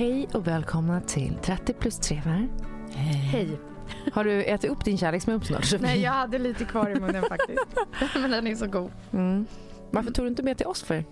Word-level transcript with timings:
Hej 0.00 0.28
och 0.34 0.46
välkomna 0.46 1.00
till 1.00 1.34
30 1.42 1.72
plus 1.72 1.98
3 1.98 2.22
Hej. 2.94 3.60
Har 4.12 4.24
du 4.24 4.44
ätit 4.44 4.70
upp 4.70 4.84
din 4.84 4.98
kärleksmump 4.98 5.44
snart? 5.44 5.74
Nej, 5.80 6.00
jag 6.00 6.12
hade 6.12 6.38
lite 6.38 6.64
kvar 6.64 6.90
i 6.90 7.00
munnen 7.00 7.22
faktiskt. 7.28 7.66
Men 8.14 8.30
den 8.30 8.46
är 8.46 8.54
så 8.54 8.66
god. 8.66 8.90
Mm. 9.12 9.46
Varför 9.90 10.10
tog 10.10 10.24
du 10.24 10.28
inte 10.28 10.42
med 10.42 10.56
till 10.56 10.66
oss 10.66 10.82
för? 10.82 11.04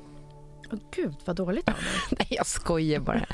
Åh 0.73 0.79
gud, 0.97 1.15
vad 1.25 1.37
dåligt 1.37 1.69
av 1.69 1.75
dig. 1.75 1.85
Nej, 2.19 2.27
jag 2.31 2.47
skojar 2.47 3.01
bara. 3.01 3.27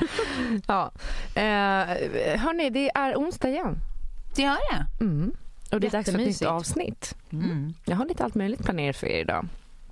ja. 0.67 0.91
eh, 1.35 2.39
hörni, 2.39 2.69
det 2.69 2.89
är 2.95 3.15
onsdag 3.15 3.49
igen. 3.49 3.77
Det 4.35 4.41
gör 4.41 4.57
det. 4.73 5.03
Mm. 5.03 5.35
Och 5.71 5.79
det 5.79 5.87
är 5.87 5.91
dags 5.91 6.11
för 6.11 6.19
ett 6.19 6.27
nytt 6.27 6.41
avsnitt. 6.41 7.15
Mm. 7.31 7.73
Jag 7.85 7.95
har 7.95 8.05
lite 8.05 8.23
allt 8.23 8.35
möjligt 8.35 8.63
planerat 8.63 8.97
för 8.97 9.07
er 9.07 9.21
idag. 9.21 9.47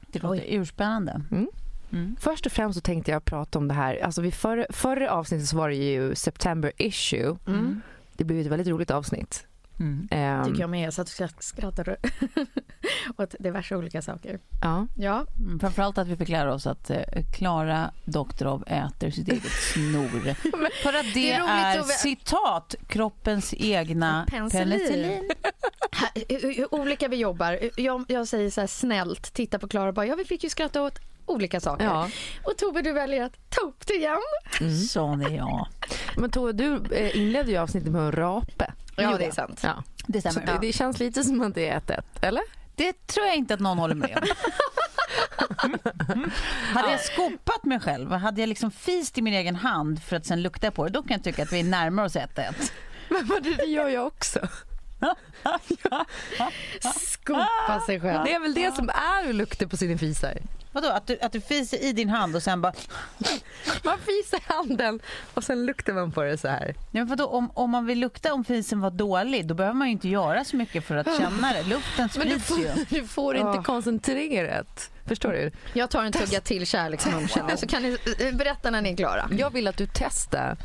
Det 0.07 0.23
låter 0.23 0.45
urspännande. 0.47 1.21
Mm. 1.31 1.47
Mm. 1.93 2.15
Först 2.19 2.45
och 2.45 2.51
främst 2.51 2.75
så 2.77 2.81
tänkte 2.81 3.11
jag 3.11 3.25
prata 3.25 3.59
om 3.59 3.67
det 3.67 3.73
här. 3.73 4.03
Alltså 4.03 4.21
vid 4.21 4.33
förra, 4.33 4.65
förra 4.69 5.11
avsnittet 5.11 5.47
så 5.47 5.57
var 5.57 5.69
det 5.69 5.75
ju 5.75 6.15
September 6.15 6.71
issue. 6.77 7.37
Mm. 7.47 7.81
Det 8.13 8.23
blev 8.23 8.39
ett 8.39 8.47
väldigt 8.47 8.67
roligt 8.67 8.91
avsnitt. 8.91 9.47
Mm. 9.79 10.07
Ehm, 10.11 10.45
Tycker 10.45 10.59
jag 10.61 10.69
med. 10.69 10.85
Jag 10.87 10.93
satt 10.93 11.07
och 11.07 11.11
skratt- 11.13 11.43
skrattade 11.43 11.95
åt 13.17 13.35
diverse 13.39 13.75
olika 13.75 14.01
saker. 14.01 14.39
Ja. 14.61 14.87
Ja, 14.97 15.25
Mm, 15.39 15.59
Framförallt 15.59 15.97
att 15.97 16.07
vi 16.07 16.15
fick 16.17 16.29
lära 16.29 16.53
oss 16.53 16.67
att 16.67 16.89
eh, 16.89 16.97
Klara 17.35 17.91
Doktorov 18.05 18.63
äter 18.67 19.11
sitt 19.11 19.27
eget 19.27 19.51
snor. 19.51 20.07
För 20.83 20.93
att 20.99 21.05
det, 21.13 21.13
Det 21.13 21.31
är 21.31 21.41
är, 21.49 21.77
vi- 21.77 21.83
citat, 21.83 22.75
kroppens 22.87 23.53
egna 23.57 24.25
Penicillin. 24.29 24.69
penicillin. 24.79 25.29
Här, 25.91 26.11
hur, 26.29 26.53
hur 26.55 26.75
olika 26.75 27.07
vi 27.07 27.15
jobbar. 27.15 27.59
Jag, 27.77 28.05
jag 28.07 28.27
säger 28.27 28.49
så 28.49 28.61
här 28.61 28.67
snällt, 28.67 29.33
titta 29.33 29.59
på 29.59 29.67
Klara 29.67 29.87
och 29.87 29.93
bara, 29.93 30.05
ja 30.05 30.15
vi 30.15 30.25
fick 30.25 30.43
ju 30.43 30.49
skratta 30.49 30.81
åt 30.81 30.99
olika 31.25 31.59
saker. 31.59 31.85
ja. 31.85 32.09
Och 32.43 32.57
Tove 32.57 32.81
du 32.81 32.91
väljer 32.93 33.23
att 33.23 33.49
ta 33.49 33.61
upp 33.61 33.87
det 33.87 33.93
igen. 33.93 34.17
Sån 34.89 35.21
är 35.21 35.29
jag. 35.37 35.67
Men 36.17 36.31
Tove, 36.31 36.51
du 36.51 36.81
eh, 36.91 37.17
inledde 37.17 37.51
ju 37.51 37.57
avsnittet 37.57 37.91
med 37.91 38.01
en 38.01 38.11
rape. 38.11 38.73
Ja, 38.97 39.17
det 39.17 39.25
är 39.25 39.31
sant. 39.31 39.59
Ja. 39.63 39.83
Det 40.07 40.21
Så 40.21 40.31
stämmer. 40.31 40.47
det, 40.47 40.67
det 40.67 40.73
känns 40.73 40.99
lite 40.99 41.23
som 41.23 41.41
att 41.41 41.55
det 41.55 41.69
är 41.69 41.77
ett 41.77 41.89
ett, 41.89 42.23
eller? 42.23 42.43
Det 42.75 43.07
tror 43.07 43.25
jag 43.27 43.35
inte 43.35 43.53
att 43.53 43.59
någon 43.59 43.77
håller 43.77 43.95
med 43.95 44.17
om. 44.21 44.27
Hade 46.73 46.91
jag 46.91 46.99
skopat 46.99 47.63
mig 47.65 47.79
själv, 47.79 48.11
hade 48.11 48.41
jag 48.41 48.47
liksom 48.47 48.71
fist 48.71 49.17
i 49.17 49.21
min 49.21 49.33
egen 49.33 49.55
hand 49.55 50.03
för 50.03 50.15
att 50.15 50.25
sen 50.25 50.41
lukta 50.41 50.71
på 50.71 50.83
det, 50.85 50.89
då 50.91 51.01
kan 51.03 51.11
jag 51.11 51.23
tycka 51.23 51.43
att 51.43 51.53
vi 51.53 51.59
är 51.59 51.63
närmare 51.63 52.05
oss 52.05 52.15
1-1. 52.15 52.71
Men 53.09 53.25
vad 53.27 53.43
det 53.43 53.63
gör 53.65 53.89
jag 53.89 54.07
också. 54.07 54.39
Skopa 56.95 57.79
sig 57.85 57.99
själv. 57.99 58.23
Det 58.25 58.33
är 58.33 58.39
väl 58.39 58.53
det 58.53 58.75
som 58.75 58.89
är 58.89 59.29
att 59.29 59.35
lukta 59.35 59.67
på 59.67 59.77
sina 59.77 59.97
fisar. 59.97 60.37
Vadå, 60.71 60.87
att 60.89 61.07
du, 61.07 61.19
att 61.21 61.31
du 61.31 61.41
fiser 61.41 61.77
i 61.83 61.91
din 61.93 62.09
hand 62.09 62.35
och 62.35 62.43
sen 62.43 62.61
bara... 62.61 62.73
Man 63.83 63.97
fisar 63.97 64.37
i 64.37 64.41
handen 64.53 64.99
och 65.33 65.43
sen 65.43 65.65
luktar 65.65 65.93
man 65.93 66.11
på 66.11 66.23
det 66.23 66.37
så 66.37 66.47
här. 66.47 66.75
Ja, 66.77 66.83
men 66.91 67.07
vadå, 67.07 67.25
om, 67.27 67.51
om 67.53 67.69
man 67.69 67.85
vill 67.85 67.99
lukta 67.99 68.33
om 68.33 68.43
fisen 68.45 68.79
var 68.81 68.91
dålig, 68.91 69.47
då 69.47 69.53
behöver 69.53 69.73
man 69.75 69.87
ju 69.87 69.91
inte 69.91 70.09
göra 70.09 70.45
så 70.45 70.55
mycket 70.55 70.83
för 70.85 70.95
att 70.95 71.17
känna 71.17 71.53
det. 71.53 71.63
Luften 71.63 72.09
Men 72.17 72.27
du 72.27 72.39
sprids 72.39 72.47
får, 72.47 72.59
ju. 72.59 72.85
du 73.01 73.07
får 73.07 73.35
inte 73.35 73.47
Ja. 73.55 73.63
koncentrerat. 73.63 74.89
Förstår 75.05 75.31
du? 75.31 75.51
Jag 75.73 75.89
tar 75.89 76.03
en 76.03 76.11
tugga 76.11 76.39
till 76.41 76.65
kärleksmum 76.67 77.27
känner 77.27 77.49
jag. 77.49 77.59
Så 77.59 77.67
kan 77.67 77.81
ni 77.81 77.97
eh, 78.19 78.35
berätta 78.35 78.69
när 78.69 78.81
ni 78.81 78.91
är 78.91 78.97
klara. 78.97 79.29
Jag 79.37 79.49
vill 79.53 79.67
att 79.67 79.77
du 79.77 79.87
testar 79.93 80.57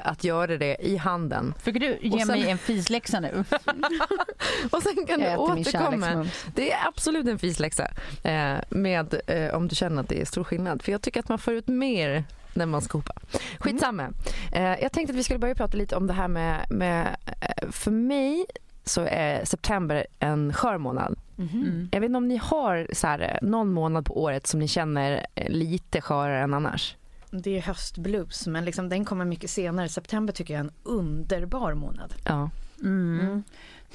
att 0.00 0.24
göra 0.24 0.56
det 0.58 0.76
i 0.80 0.96
handen. 0.96 1.54
Försöker 1.58 1.80
du 1.80 1.98
ge 2.00 2.18
sen- 2.18 2.28
mig 2.28 2.50
en 2.50 2.58
fisläxa 2.58 3.20
nu? 3.20 3.44
Och 4.70 4.82
sen 4.82 5.06
kan 5.06 5.20
du 5.20 5.36
återkomma. 5.36 6.26
Det 6.54 6.72
är 6.72 6.88
absolut 6.88 7.26
en 7.26 7.38
fisläxa. 7.38 7.88
Eh, 8.22 8.54
med, 8.68 9.20
eh, 9.26 9.54
om 9.54 9.68
du 9.68 9.74
känner 9.74 10.02
att 10.02 10.08
det 10.08 10.20
är 10.20 10.24
stor 10.24 10.44
skillnad. 10.44 10.82
För 10.82 10.92
jag 10.92 11.02
tycker 11.02 11.20
att 11.20 11.28
man 11.28 11.38
får 11.38 11.54
ut 11.54 11.68
mer 11.68 12.24
när 12.54 12.66
man 12.66 12.82
skopar. 12.82 13.16
Skitsamma. 13.58 14.08
Eh, 14.52 14.62
jag 14.62 14.92
tänkte 14.92 15.12
att 15.12 15.18
vi 15.18 15.22
skulle 15.22 15.38
börja 15.38 15.54
prata 15.54 15.76
lite 15.76 15.96
om 15.96 16.06
det 16.06 16.12
här 16.12 16.28
med, 16.28 16.66
med 16.70 17.16
eh, 17.40 17.70
för 17.70 17.90
mig 17.90 18.46
så 18.84 19.00
är 19.00 19.44
september 19.44 20.06
en 20.18 20.52
skör 20.52 20.78
månad. 20.78 21.18
Mm. 21.38 21.88
Jag 21.92 22.00
vet 22.00 22.08
inte 22.08 22.16
om 22.16 22.28
ni 22.28 22.36
har 22.36 22.86
så 22.92 23.06
här, 23.06 23.20
eh, 23.20 23.48
någon 23.48 23.72
månad 23.72 24.06
på 24.06 24.22
året 24.22 24.46
som 24.46 24.60
ni 24.60 24.68
känner 24.68 25.26
eh, 25.34 25.48
lite 25.48 26.00
skörare 26.00 26.40
än 26.42 26.54
annars. 26.54 26.96
Det 27.32 27.58
är 27.58 27.62
höstblues 27.62 28.46
men 28.46 28.64
liksom 28.64 28.88
den 28.88 29.04
kommer 29.04 29.24
mycket 29.24 29.50
senare. 29.50 29.88
September 29.88 30.32
tycker 30.32 30.54
jag 30.54 30.60
är 30.60 30.64
en 30.64 30.74
underbar 30.82 31.74
månad. 31.74 32.14
Ja. 32.24 32.50
Mm. 32.80 33.42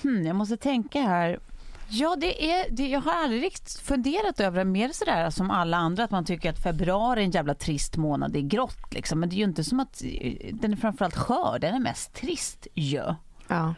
Hmm, 0.02 0.26
jag 0.26 0.36
måste 0.36 0.58
tänka 0.58 1.02
här. 1.02 1.40
Ja, 1.90 2.16
det 2.16 2.52
är, 2.52 2.66
det, 2.72 2.88
jag 2.88 3.02
har 3.02 3.24
aldrig 3.24 3.44
riktigt 3.44 3.72
funderat 3.72 4.40
över 4.40 4.58
det 4.58 4.66
mer 4.66 4.90
sådär 4.90 5.30
som 5.30 5.52
alla 5.52 5.78
andra, 5.78 6.04
att 6.04 6.12
man 6.12 6.26
tycker 6.26 6.50
att 6.50 6.64
februari 6.64 7.20
är 7.20 7.26
en 7.26 7.32
jävla 7.32 7.54
trist 7.54 7.98
månad, 7.98 8.32
det 8.32 8.40
är 8.40 8.44
grått 8.44 8.94
liksom. 8.94 9.20
Men 9.20 9.30
det 9.30 9.36
är 9.36 9.38
ju 9.38 9.44
inte 9.44 9.64
som 9.64 9.80
att 9.80 10.04
eh, 10.04 10.34
den 10.54 10.74
är 10.74 10.78
framförallt 10.78 11.16
skör, 11.16 11.58
den 11.62 11.76
är 11.76 11.80
mest 11.80 12.14
trist 12.14 12.68
ju. 12.74 13.04
ja. 13.48 13.74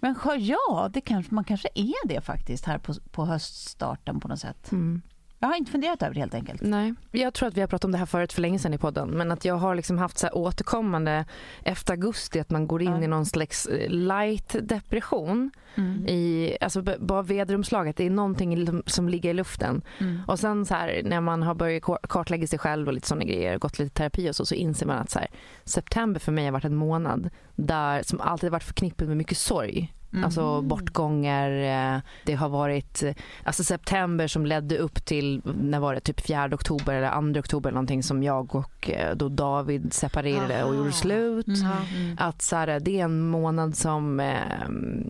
Men 0.00 0.14
skör, 0.14 0.36
ja, 0.36 0.90
det 0.92 1.00
kanske, 1.00 1.34
man 1.34 1.44
kanske 1.44 1.68
är 1.74 2.08
det 2.08 2.20
faktiskt 2.20 2.64
här 2.64 2.78
på, 2.78 2.94
på 3.10 3.26
höststarten 3.26 4.20
på 4.20 4.28
något 4.28 4.40
sätt. 4.40 4.72
Mm. 4.72 5.02
Jag 5.46 5.50
har 5.50 5.56
inte 5.58 5.72
funderat 5.72 6.02
över 6.02 6.14
det 6.14 6.20
helt 6.20 6.34
enkelt. 6.34 6.62
Nej, 6.62 6.94
jag 7.10 7.34
tror 7.34 7.48
att 7.48 7.56
vi 7.56 7.60
har 7.60 7.68
pratat 7.68 7.84
om 7.84 7.92
det 7.92 7.98
här 7.98 8.06
förut 8.06 8.32
för 8.32 8.42
länge 8.42 8.58
sedan 8.58 8.74
i 8.74 8.78
podden. 8.78 9.08
Men 9.10 9.30
att 9.32 9.44
jag 9.44 9.54
har 9.54 9.74
liksom 9.74 9.98
haft 9.98 10.18
så 10.18 10.28
återkommande 10.28 11.24
efter 11.62 11.92
augusti 11.92 12.40
att 12.40 12.50
man 12.50 12.66
går 12.66 12.82
in 12.82 12.90
Ja. 12.90 13.02
i 13.02 13.06
någon 13.06 13.26
slags 13.26 13.66
eh, 13.66 13.90
light 13.90 14.56
depression. 14.62 15.50
Mm. 15.74 16.06
I, 16.06 16.56
alltså 16.60 16.82
bara 16.98 17.22
väderumslaget, 17.22 17.96
det 17.96 18.06
är 18.06 18.10
någonting 18.10 18.82
som 18.86 19.08
ligger 19.08 19.30
i 19.30 19.34
luften. 19.34 19.82
Mm. 19.98 20.20
Och 20.26 20.38
sen 20.38 20.66
så 20.66 20.74
här 20.74 21.00
när 21.04 21.20
man 21.20 21.42
har 21.42 21.54
börjat 21.54 21.82
kar- 21.82 22.06
kartlägga 22.08 22.46
sig 22.46 22.58
själv 22.58 22.86
och 22.88 22.94
lite 22.94 23.08
sådana 23.08 23.24
grejer, 23.24 23.58
gått 23.58 23.78
lite 23.78 23.94
terapi 23.94 24.30
och 24.30 24.36
så, 24.36 24.46
så 24.46 24.54
inser 24.54 24.86
man 24.86 24.98
att 24.98 25.10
så 25.10 25.18
här, 25.18 25.28
september 25.64 26.20
för 26.20 26.32
mig 26.32 26.44
har 26.44 26.52
varit 26.52 26.64
en 26.64 26.74
månad 26.76 27.30
där 27.54 28.02
som 28.02 28.20
alltid 28.20 28.50
varit 28.50 28.64
förknippad 28.64 29.08
med 29.08 29.16
mycket 29.16 29.38
sorg. 29.38 29.92
Alltså 30.24 30.62
bortgångar. 30.62 31.50
eh, 31.94 32.00
Det 32.24 32.34
har 32.34 32.48
varit 32.48 33.02
eh, 33.02 33.14
alltså 33.44 33.64
september 33.64 34.26
som 34.26 34.46
ledde 34.46 34.78
upp 34.78 35.04
till, 35.04 35.42
när 35.60 35.80
var 35.80 35.94
det, 35.94 36.00
typ 36.00 36.20
4 36.26 36.48
oktober 36.52 36.94
eller 36.94 37.32
2 37.32 37.40
oktober 37.40 37.70
någonting 37.70 38.02
som 38.02 38.22
jag 38.22 38.54
och 38.54 38.90
eh, 38.90 39.16
då 39.16 39.28
David 39.28 39.92
separerade 39.92 40.62
och 40.64 40.68
Aha. 40.70 40.78
gjorde 40.78 40.92
slut. 40.92 41.46
Mm. 41.46 42.16
Att 42.18 42.42
så 42.42 42.56
här, 42.56 42.80
det 42.80 43.00
är 43.00 43.04
en 43.04 43.28
månad 43.28 43.76
som, 43.76 44.20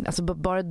alltså 0.06 0.22
bara 0.22 0.62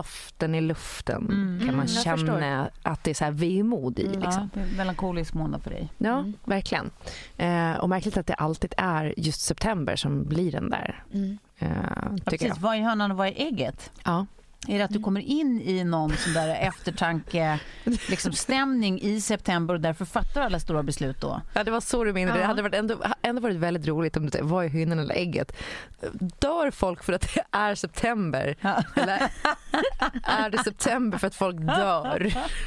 doften 0.00 0.54
i 0.54 0.60
luften 0.60 1.16
Mm. 1.30 1.58
kan 1.66 1.76
man 1.76 1.86
Mm, 1.86 2.02
känna 2.26 2.70
att 2.82 3.04
det 3.04 3.10
är 3.10 3.14
så 3.14 3.24
här 3.24 3.32
vemod 3.32 3.98
i. 3.98 4.02
Liksom. 4.08 4.50
Ja, 4.54 4.60
melankolisk 4.76 5.34
månad 5.34 5.62
för 5.62 5.70
dig. 5.70 5.92
Ja, 5.98 6.18
Mm. 6.18 6.32
verkligen. 6.44 6.90
Eh, 7.36 7.72
och 7.72 7.88
märkligt 7.88 8.16
att 8.16 8.26
det 8.26 8.34
alltid 8.34 8.74
är 8.76 9.14
just 9.16 9.40
september 9.40 9.96
som 9.96 10.24
blir 10.24 10.52
den 10.52 10.70
där. 10.70 11.04
Mm. 11.12 11.38
Eh, 11.58 11.68
Ja, 12.04 12.16
precis. 12.24 12.48
jag. 12.48 12.56
Vad 12.56 12.76
är 12.76 12.80
hönan 12.80 13.10
och 13.10 13.16
vad 13.16 13.26
är 13.28 13.32
ägget? 13.36 13.92
Ja. 14.04 14.26
Är 14.68 14.78
det 14.78 14.84
att 14.84 14.90
du 14.90 15.00
kommer 15.00 15.20
in 15.20 15.60
i 15.60 15.84
någon 15.84 16.16
sån 16.16 16.32
där 16.32 16.48
eftertanke, 16.60 17.60
liksom 17.84 18.32
stämning 18.46 19.00
i 19.02 19.20
september 19.20 19.74
och 19.74 19.80
därför 19.80 20.04
fattar 20.04 20.40
alla 20.42 20.60
stora 20.60 20.82
beslut 20.82 21.20
då? 21.20 21.40
ja, 21.54 21.64
det 21.64 21.70
var 21.70 21.80
så 21.80 22.04
du 22.04 22.12
menade. 22.12 22.38
Det 22.38 22.42
Ja. 22.42 22.46
hade 22.46 22.62
varit 22.62 22.74
ändå, 22.74 23.02
ändå 23.22 23.42
varit 23.42 23.56
väldigt 23.56 23.86
roligt 23.86 24.16
om 24.16 24.30
du 24.30 24.38
vad 24.42 24.64
är 24.64 24.68
hönan 24.68 24.98
eller 24.98 25.14
ägget? 25.14 25.52
Dör 26.38 26.70
folk 26.70 27.04
för 27.04 27.12
att 27.12 27.20
det 27.34 27.42
är 27.50 27.74
september? 27.74 28.56
Ja. 28.60 28.82
Eller 28.96 29.28
är 30.22 30.50
det 30.50 30.58
september 30.58 31.18
för 31.18 31.26
att 31.26 31.34
folk 31.34 31.56
dör? 31.56 32.32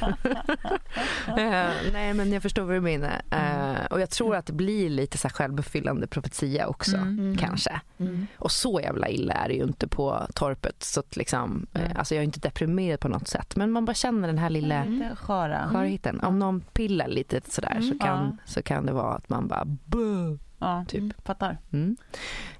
eh, 1.26 1.70
nej, 1.92 2.14
men 2.14 2.32
jag 2.32 2.42
förstår 2.42 2.62
vad 2.62 2.74
du 2.74 2.80
menar. 2.80 3.22
Eh, 3.30 3.84
och 3.90 4.00
jag 4.00 4.10
tror 4.10 4.36
att 4.36 4.46
det 4.46 4.52
blir 4.52 4.90
lite 4.90 5.18
så 5.18 5.28
här 5.28 5.32
självbefyllande 5.34 6.06
profetia 6.06 6.66
också, 6.66 6.96
Mm. 6.96 7.36
kanske. 7.36 7.80
Mm. 7.98 8.26
Och 8.38 8.52
så 8.52 8.80
jävla 8.80 9.08
illa 9.08 9.34
är 9.34 9.48
det 9.48 9.54
ju 9.54 9.62
inte 9.64 9.88
på 9.88 10.26
torpet. 10.34 10.82
Så 10.82 11.00
att 11.00 11.16
liksom, 11.16 11.66
eh, 11.84 11.90
alltså 11.98 12.14
jag 12.14 12.20
är 12.22 12.24
inte 12.24 12.40
deprimerad 12.40 13.00
på 13.00 13.08
något 13.08 13.28
sätt. 13.28 13.56
Men 13.56 13.70
man 13.70 13.84
bara 13.84 13.94
känner 13.94 14.28
den 14.28 14.38
här 14.38 14.50
lilla 14.50 14.84
sköra. 15.16 15.68
skörheten. 15.68 16.20
Om 16.20 16.38
någon 16.38 16.60
pillar 16.60 17.08
lite 17.08 17.40
sådär 17.50 17.76
så, 17.80 17.86
Mm, 17.86 17.98
kan, 17.98 18.26
ja. 18.26 18.36
så 18.44 18.62
kan 18.62 18.86
det 18.86 18.92
vara 18.92 19.14
att 19.14 19.28
man 19.28 19.48
bara 19.48 19.64
Buh! 19.64 20.34
Ja, 20.58 20.84
Typ. 20.88 21.26
fattar. 21.26 21.58
Mm. 21.72 21.96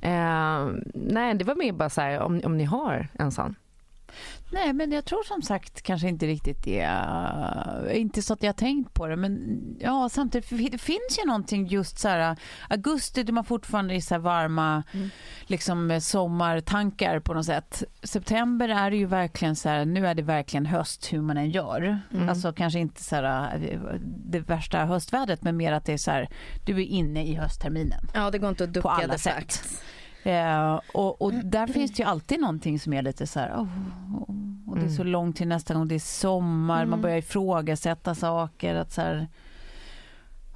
Eh, 0.01 0.81
nej, 0.95 1.35
det 1.35 1.45
var 1.45 1.55
mer 1.55 1.73
bara 1.73 1.91
så 1.91 2.01
här 2.01 2.21
om, 2.21 2.41
om 2.45 2.57
ni 2.57 2.65
har 2.65 3.09
en 3.13 3.31
sån. 3.33 3.55
Nej, 4.51 4.73
men 4.73 4.93
jag 4.93 5.05
tror 5.05 5.23
som 5.23 5.43
sagt 5.43 5.83
kanske 5.83 6.09
inte 6.09 6.27
riktigt 6.27 6.65
det. 6.65 6.81
eh, 6.81 8.01
Inte 8.01 8.23
så 8.23 8.33
att 8.33 8.43
jag 8.43 8.49
har 8.49 8.55
tänkt 8.55 8.95
på 8.95 9.07
det, 9.07 9.17
men 9.17 9.59
ja, 9.81 10.09
samtidigt 10.09 10.73
det 10.73 10.79
finns 10.79 11.19
ju 11.23 11.27
någonting 11.27 11.67
just 11.67 11.99
så 11.99 12.09
här 12.09 12.37
augusti 12.69 13.23
då 13.23 13.33
man 13.33 13.45
fortfarande 13.45 13.95
är 13.95 14.01
så 14.01 14.19
varma 14.19 14.83
Mm. 14.93 15.11
liksom 15.47 15.91
eh, 15.91 15.99
sommartankar 16.01 17.21
på 17.21 17.35
något 17.35 17.47
sätt. 17.47 17.83
September 18.03 18.69
är 18.69 18.91
det 18.91 18.97
ju 18.97 19.07
verkligen 19.07 19.57
så 19.57 19.69
här, 19.69 19.85
nu 19.85 20.07
är 20.07 20.15
det 20.15 20.23
verkligen 20.23 20.67
höst 20.67 21.13
hur 21.13 21.21
man 21.23 21.37
än 21.37 21.51
gör. 21.51 22.01
Mm. 22.13 22.29
Alltså 22.29 22.53
kanske 22.53 22.79
inte 22.79 23.03
så 23.03 23.17
här 23.17 23.55
eh, 23.71 23.81
det 24.07 24.41
värsta 24.41 24.85
höstvädret, 24.85 25.43
men 25.43 25.57
mer 25.57 25.73
att 25.73 25.85
det 25.85 25.93
är 25.93 25.97
så 25.97 26.11
här, 26.11 26.29
du 26.67 26.73
är 26.83 26.85
inne 26.87 27.27
i 27.27 27.35
höstterminen. 27.35 28.01
Ja, 28.15 28.31
det 28.31 28.39
går 28.39 28.49
inte 28.51 28.65
att 28.65 28.73
ducka 28.73 28.89
På 28.89 28.95
alla 28.95 29.13
det 29.13 29.19
sätt. 29.19 29.35
faktiskt. 29.35 29.83
Eh, 30.27 30.81
och, 30.95 31.23
och 31.23 31.33
där 31.35 31.67
finns 31.67 31.93
det 31.93 32.03
ju 32.03 32.09
alltid 32.09 32.41
någonting 32.41 32.79
som 32.81 32.93
är 32.93 33.03
lite 33.03 33.27
så 33.27 33.41
här, 33.41 33.53
oh, 33.57 33.63
oh, 34.15 34.71
och 34.71 34.79
det 34.79 34.85
är 34.85 34.89
så 34.89 35.03
Mm. 35.03 35.13
långt 35.13 35.37
till 35.37 35.49
nästa 35.49 35.75
gång 35.75 35.89
det 35.89 35.95
är 35.95 35.99
sommar, 35.99 36.77
man 36.79 36.87
Mm. 36.89 37.01
börjar 37.01 37.17
ifrågasätta 37.17 38.15
saker, 38.15 38.75
att 38.75 38.93
så 38.93 39.01
här, 39.01 39.29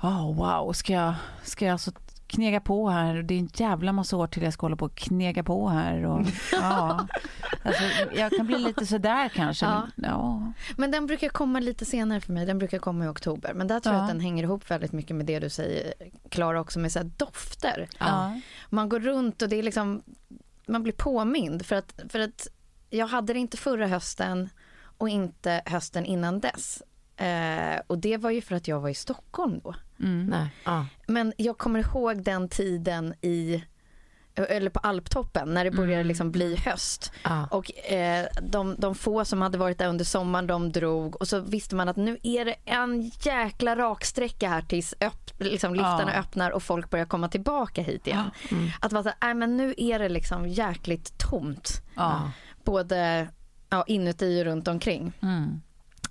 oh, 0.02 0.34
wow, 0.36 0.72
ska 0.72 0.92
jag, 0.92 1.14
ska 1.42 1.64
jag 1.64 1.72
alltså 1.72 1.92
knega 2.28 2.60
på 2.60 2.88
här? 2.88 3.22
Det 3.22 3.34
är 3.34 3.38
en 3.38 3.50
jävla 3.54 3.92
massa 3.92 4.16
år 4.16 4.26
till 4.26 4.42
jag 4.42 4.52
ska 4.52 4.64
hålla 4.64 4.76
på 4.76 4.84
och 4.84 4.94
knega 4.94 5.42
på 5.44 5.68
här. 5.68 6.04
Och, 6.04 6.26
ja. 6.52 7.06
alltså, 7.62 7.82
jag 8.14 8.32
kan 8.32 8.46
bli 8.46 8.58
lite 8.58 8.86
sådär 8.86 9.28
kanske. 9.28 9.66
Ja. 9.66 9.88
Men, 9.96 10.10
ja. 10.10 10.52
Men 10.76 10.90
den 10.90 11.06
brukar 11.06 11.28
komma 11.28 11.60
lite 11.60 11.84
senare 11.84 12.20
för 12.20 12.32
mig. 12.32 12.46
Den 12.46 12.58
brukar 12.58 12.78
komma 12.78 13.04
i 13.04 13.08
oktober. 13.08 13.54
Men 13.54 13.66
där 13.66 13.80
tror 13.80 13.94
jag 13.94 14.00
Ja. 14.00 14.04
att 14.04 14.10
den 14.10 14.20
hänger 14.20 14.42
ihop 14.42 14.70
väldigt 14.70 14.92
mycket 14.92 15.16
med 15.16 15.26
det 15.26 15.38
du 15.38 15.50
säger, 15.50 15.94
Klara, 16.28 16.60
också 16.60 16.78
med 16.78 16.92
så 16.92 17.00
dofter. 17.16 17.88
Ja. 17.98 18.40
Man 18.70 18.88
går 18.88 19.00
runt 19.00 19.42
och 19.42 19.48
det 19.48 19.56
är 19.56 19.62
liksom, 19.62 20.02
man 20.66 20.82
blir 20.82 20.92
påmind 20.92 21.66
för 21.66 21.76
att, 21.76 22.00
för 22.08 22.20
att 22.20 22.48
jag 22.90 23.06
hade 23.06 23.32
det 23.32 23.38
inte 23.38 23.56
förra 23.56 23.86
hösten 23.86 24.48
och 24.98 25.08
inte 25.08 25.62
hösten 25.66 26.04
innan 26.04 26.40
dess. 26.40 26.82
Eh, 27.18 27.80
och 27.86 27.98
det 27.98 28.16
var 28.16 28.30
ju 28.30 28.40
för 28.40 28.54
att 28.56 28.68
jag 28.68 28.80
var 28.80 28.88
i 28.88 28.94
Stockholm 28.94 29.60
då. 29.64 29.74
Mm. 30.00 30.26
Nej. 30.26 30.46
Ja. 30.64 30.86
Men 31.06 31.32
jag 31.36 31.58
kommer 31.58 31.80
ihåg 31.80 32.22
den 32.22 32.48
tiden 32.48 33.14
i, 33.20 33.64
eller 34.34 34.70
på 34.70 34.78
Alptoppen 34.80 35.54
när 35.54 35.64
det 35.64 35.70
började 35.70 35.94
Mm. 35.94 36.06
liksom 36.06 36.30
bli 36.32 36.56
höst. 36.56 37.12
Ja. 37.24 37.46
Och 37.50 37.90
eh, 37.92 38.26
de, 38.42 38.76
de 38.78 38.94
få 38.94 39.24
som 39.24 39.42
hade 39.42 39.58
varit 39.58 39.78
där 39.78 39.88
under 39.88 40.04
sommaren 40.04 40.46
de 40.46 40.72
drog 40.72 41.16
och 41.20 41.28
så 41.28 41.40
visste 41.40 41.74
man 41.74 41.88
att 41.88 41.96
nu 41.96 42.18
är 42.22 42.44
det 42.44 42.54
en 42.64 43.10
jäkla 43.22 43.76
raksträcka 43.76 44.48
här 44.48 44.62
tills 44.62 44.94
öpp, 45.00 45.30
liksom 45.38 45.74
liftarna 45.74 46.10
Ja. 46.14 46.20
öppnar 46.20 46.50
och 46.50 46.62
folk 46.62 46.90
börjar 46.90 47.06
komma 47.06 47.28
tillbaka 47.28 47.82
hit 47.82 48.06
igen. 48.06 48.30
Mm. 48.50 48.68
Att 48.80 48.92
vara 48.92 49.02
så 49.02 49.08
här, 49.08 49.16
"Nej, 49.20 49.34
men 49.34 49.56
nu 49.56 49.74
är 49.76 49.98
det 49.98 50.08
liksom 50.08 50.48
jäkligt 50.48 51.18
tomt. 51.18 51.82
Både 52.64 53.28
ja, 53.70 53.84
inuti 53.86 54.40
och 54.40 54.44
runt 54.44 54.68
omkring. 54.68 55.12
Mm. 55.22 55.60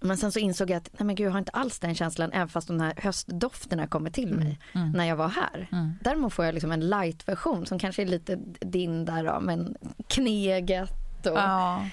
Men 0.01 0.17
sen 0.17 0.31
så 0.31 0.39
insåg 0.39 0.69
jag 0.69 0.77
att 0.77 0.89
nej 0.93 1.05
men 1.05 1.15
gud, 1.15 1.27
jag 1.27 1.31
har 1.31 1.39
inte 1.39 1.51
alls 1.51 1.79
den 1.79 1.95
känslan 1.95 2.31
även 2.33 2.47
fast 2.49 2.67
de 2.67 2.79
här 2.79 2.93
höstdofterna 2.97 3.87
kommer 3.87 4.09
till 4.09 4.33
mig 4.35 4.59
Mm. 4.73 4.91
när 4.91 5.05
jag 5.05 5.15
var 5.15 5.27
här. 5.29 5.67
Mm. 5.71 5.93
Däremot 6.01 6.33
får 6.33 6.45
jag 6.45 6.53
liksom 6.53 6.71
en 6.71 6.89
light-version 6.89 7.65
som 7.65 7.79
kanske 7.79 8.01
är 8.01 8.05
lite 8.05 8.35
din 8.59 9.05
där 9.05 9.23
då, 9.23 9.39
men 9.39 9.75
kneget 10.07 11.25
och 11.25 11.37
Ja. 11.37 11.85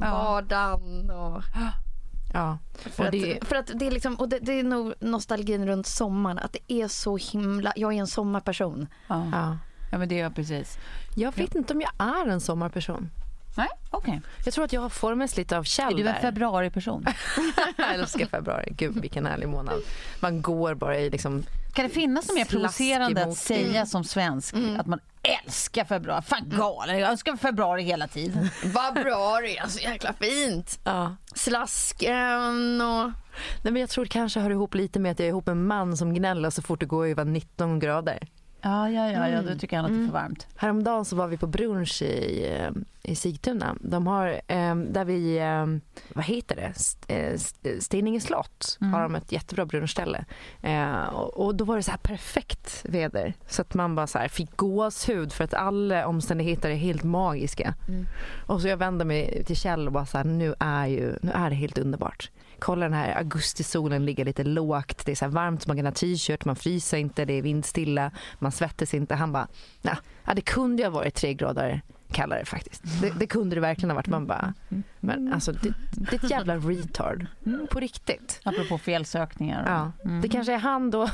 Ja. 0.00 0.10
vardagen 0.24 1.10
och 1.10 1.42
Ja. 2.34 2.58
för, 2.74 3.02
Och 3.02 3.06
att, 3.06 3.12
det- 3.12 3.44
för 3.44 3.56
att 3.56 3.70
det 3.74 3.86
är 3.86 3.90
liksom, 3.90 4.14
och 4.14 4.28
det, 4.28 4.38
det 4.38 4.52
är 4.52 4.62
nog 4.64 4.94
nostalgin 5.00 5.66
runt 5.66 5.86
sommaren, 5.86 6.38
att 6.38 6.52
det 6.52 6.72
är 6.72 6.88
så 6.88 7.16
himla, 7.16 7.72
jag 7.76 7.92
är 7.94 7.98
en 8.00 8.06
sommarperson. 8.06 8.86
Ja. 9.08 9.26
Ja. 9.32 9.58
ja, 9.92 9.98
men 9.98 10.08
det 10.08 10.18
är 10.18 10.22
jag 10.22 10.34
precis. 10.34 10.78
Jag 11.16 11.36
vet 11.36 11.54
inte 11.54 11.72
om 11.74 11.80
jag 11.80 11.92
är 11.98 12.28
en 12.28 12.40
sommarperson. 12.40 13.10
Nej, 13.54 13.68
okej. 13.90 14.20
Jag 14.44 14.54
tror 14.54 14.64
att 14.64 14.72
jag 14.72 14.80
har 14.80 14.88
formats 14.88 15.36
lite 15.36 15.58
av 15.58 15.64
Kjell 15.64 15.92
Är 16.00 16.04
du 16.04 16.08
en 16.08 16.20
februariperson? 16.20 17.06
jag 17.76 17.94
älskar 17.94 18.26
februari. 18.26 18.72
Gud 18.76 19.00
vilken 19.00 19.26
härlig 19.26 19.48
månad. 19.48 19.80
Man 20.20 20.42
går 20.42 20.74
bara 20.74 20.98
i 20.98 21.10
liksom... 21.10 21.44
Kan 21.72 21.84
det 21.84 21.94
finnas 21.94 22.28
något 22.28 22.36
mer 22.36 22.44
provocerande 22.44 23.24
att 23.24 23.36
säga 23.36 23.86
som 23.86 24.04
svensk? 24.04 24.54
Att 24.78 24.86
man 24.86 25.00
älskar 25.22 25.84
februari. 25.84 26.22
Fan 26.22 26.48
galen, 26.48 26.98
jag 26.98 27.10
önskar 27.10 27.36
februari 27.36 27.82
hela 27.82 28.08
tiden. 28.08 28.48
Vad 28.64 28.94
bra 28.94 29.40
det 29.40 29.58
är, 29.58 29.66
så 29.66 29.78
jäkla 29.80 30.12
fint. 30.12 30.80
Ja. 30.84 31.16
Slasken 31.34 32.80
och... 32.80 33.10
Nej, 33.62 33.72
men 33.72 33.76
jag 33.76 33.90
tror 33.90 34.04
det 34.04 34.10
kanske 34.10 34.40
hör 34.40 34.50
ihop 34.50 34.74
lite 34.74 34.98
med 35.00 35.12
att 35.12 35.18
jag 35.18 35.26
är 35.26 35.30
ihop 35.30 35.46
med 35.46 35.52
en 35.52 35.66
man 35.66 35.96
som 35.96 36.14
gnäller 36.14 36.50
så 36.50 36.62
fort 36.62 36.80
det 36.80 36.86
går 36.86 37.06
över 37.06 37.24
19 37.24 37.78
grader. 37.78 38.28
Ja, 38.62 38.90
ja, 38.90 39.10
ja, 39.10 39.28
ja 39.28 39.42
då 39.42 39.58
tycker 39.58 39.76
han 39.76 39.84
att 39.84 39.90
det 39.92 40.02
är 40.02 40.06
för 40.06 40.12
varmt. 40.12 40.46
Häromdagen 40.56 41.04
så 41.04 41.16
var 41.16 41.26
vi 41.26 41.36
på 41.36 41.46
brunch 41.46 42.02
i, 42.02 42.46
eh, 42.60 42.70
i 43.02 43.14
Sigtuna. 43.14 43.76
De 43.80 44.06
har, 44.06 44.26
eh, 44.46 44.74
där 44.76 45.04
vi, 45.04 45.38
eh, 45.38 45.66
vad 46.14 46.24
heter 46.24 46.56
det, 46.56 46.72
eh, 47.14 47.32
St- 47.32 47.80
Steninge 47.80 48.20
slott 48.20 48.76
har 48.92 49.02
de 49.02 49.14
ett 49.14 49.32
jättebra 49.32 49.66
brunchställe. 49.66 50.24
Eh, 50.62 51.04
och, 51.14 51.54
då 51.54 51.64
var 51.64 51.76
det 51.76 51.82
så 51.82 51.90
här 51.90 51.98
perfekt 51.98 52.84
väder 52.88 53.34
så 53.48 53.62
att 53.62 53.74
man 53.74 53.94
bara 53.94 54.06
så 54.06 54.18
här 54.18 54.28
fick 54.28 54.56
gåshud 54.56 55.32
för 55.32 55.44
att 55.44 55.54
alla 55.54 56.06
omständigheter 56.06 56.70
är 56.70 56.74
helt 56.74 57.02
magiska. 57.02 57.74
Och 58.46 58.60
så 58.60 58.68
jag 58.68 58.76
vände 58.76 59.04
mig 59.04 59.44
till 59.44 59.56
Kjell 59.56 59.86
och 59.86 59.92
bara 59.92 60.06
så 60.06 60.16
här, 60.18 60.24
nu 60.24 60.54
är, 60.58 60.86
ju, 60.86 61.16
nu 61.22 61.32
är 61.34 61.50
det 61.50 61.56
helt 61.56 61.78
underbart. 61.78 62.30
Kolla 62.64 62.84
den 62.84 62.92
här 62.92 63.18
augustisolen 63.18 64.04
ligga 64.04 64.24
lite 64.24 64.44
lågt, 64.44 65.06
det 65.06 65.12
är 65.12 65.16
så 65.16 65.24
här 65.24 65.32
varmt, 65.32 65.66
man 65.66 65.76
kan 65.76 65.86
ha 65.86 65.92
t-shirt, 65.92 66.44
man 66.44 66.56
fryser 66.56 66.98
inte, 66.98 67.24
det 67.24 67.32
är 67.32 67.42
vindstilla, 67.42 68.10
man 68.38 68.52
svettas 68.52 68.94
inte. 68.94 69.14
Han 69.14 69.32
bara, 69.32 69.48
nah, 69.82 69.96
det 70.34 70.42
kunde 70.42 70.82
ju 70.82 70.88
ha 70.88 70.94
varit 70.94 71.14
tre 71.14 71.34
grader 71.34 71.82
kallare 72.12 72.44
faktiskt. 72.44 72.82
Det, 73.00 73.10
det 73.10 73.26
kunde 73.26 73.56
det 73.56 73.60
verkligen 73.60 73.90
ha 73.90 73.94
varit. 73.94 74.06
Man 74.06 74.26
bara, 74.26 74.54
men 75.00 75.32
alltså 75.32 75.52
det, 75.52 75.74
det 75.92 76.12
är 76.12 76.24
ett 76.24 76.30
jävla 76.30 76.56
retard. 76.56 77.26
På 77.70 77.80
riktigt. 77.80 78.40
Apropå 78.44 78.78
felsökningar. 78.78 79.64
Ja. 79.66 80.10
Det 80.22 80.28
kanske 80.28 80.52
är 80.52 80.58
han 80.58 80.90
då 80.90 81.08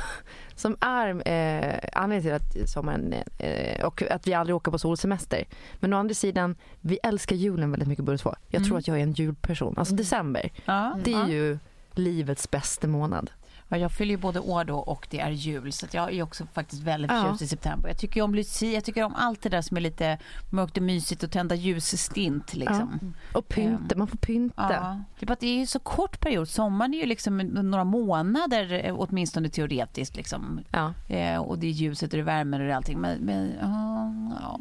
som 0.55 0.77
är 0.81 1.29
eh, 1.29 1.79
anledningen 1.93 2.41
till 2.41 2.63
att 2.63 2.71
sommaren 2.71 3.15
eh, 3.39 3.85
och 3.87 4.03
att 4.11 4.27
vi 4.27 4.35
aldrig 4.35 4.57
åker 4.57 4.71
på 4.71 4.79
solsemester. 4.79 5.45
Men 5.81 5.95
å 5.95 5.97
andra 5.97 6.15
sidan, 6.15 6.57
vi 6.81 6.99
älskar 7.03 7.37
julen 7.37 7.71
väldigt 7.71 7.89
mycket 7.89 8.05
båda 8.05 8.19
två. 8.19 8.35
Jag 8.49 8.65
tror 8.65 8.79
att 8.79 8.89
jag 8.89 8.99
är 8.99 9.03
en 9.03 9.13
julperson. 9.13 9.75
Alltså 9.79 9.95
december, 9.95 10.51
Ja, 10.65 10.99
det 11.05 11.13
är 11.13 11.19
ja. 11.19 11.29
ju 11.29 11.59
livets 11.93 12.51
bästa 12.51 12.87
månad. 12.87 13.31
Ja, 13.71 13.77
jag 13.77 13.93
fyller 13.93 14.11
ju 14.11 14.17
både 14.17 14.41
år 14.41 14.65
då 14.65 14.79
och 14.79 15.07
det 15.11 15.21
är 15.21 15.31
jul 15.31 15.73
så 15.73 15.87
att 15.87 15.95
jag 15.95 16.13
är 16.15 16.23
också 16.23 16.47
faktiskt 16.53 16.83
väldigt 16.83 17.11
Ja. 17.11 17.23
förtjust 17.23 17.43
i 17.43 17.47
september. 17.49 17.89
Jag 17.89 17.99
tycker 17.99 18.23
om 18.23 18.35
Lucia, 18.35 18.71
jag 18.73 18.85
tycker 18.85 19.03
om 19.05 19.15
allt 19.15 19.43
det 19.43 19.49
där 19.49 19.63
som 19.63 19.77
är 19.77 19.81
lite 19.81 20.19
mörkt 20.51 20.77
och 20.77 20.83
mysigt 20.83 21.23
och 21.23 21.31
tända 21.31 21.55
ljusstint 21.55 22.55
liksom. 22.55 23.15
Och 23.33 23.49
pynta, 23.49 23.97
man 23.97 24.07
får 24.07 24.19
pynta. 24.19 24.73
Ja. 24.73 25.01
Det 25.19 25.25
är 25.25 25.27
bara 25.27 25.33
att 25.33 25.41
det 25.41 25.47
är 25.47 25.59
ju 25.59 25.67
så 25.67 25.79
kort 25.79 26.21
period. 26.21 26.49
Sommaren 26.49 26.95
är 26.95 26.99
ju 26.99 27.07
liksom 27.07 27.39
några 27.39 27.85
månader 27.85 28.81
eh, 28.85 28.95
åtminstone 28.99 29.49
teoretiskt 29.49 30.17
liksom. 30.17 30.61
Ja. 30.71 30.95
Eh, 31.09 31.39
och 31.39 31.59
det 31.59 31.67
är 31.67 31.71
ljuset 31.71 32.13
och 32.13 32.17
det 32.17 32.23
är 32.23 32.25
värmen 32.25 32.61
och 32.61 32.67
det 32.67 32.73
är 32.73 32.77
allting. 32.77 33.01
Men, 33.01 33.19
men 33.19 33.53
ja, 33.61 34.13
ja. 34.41 34.61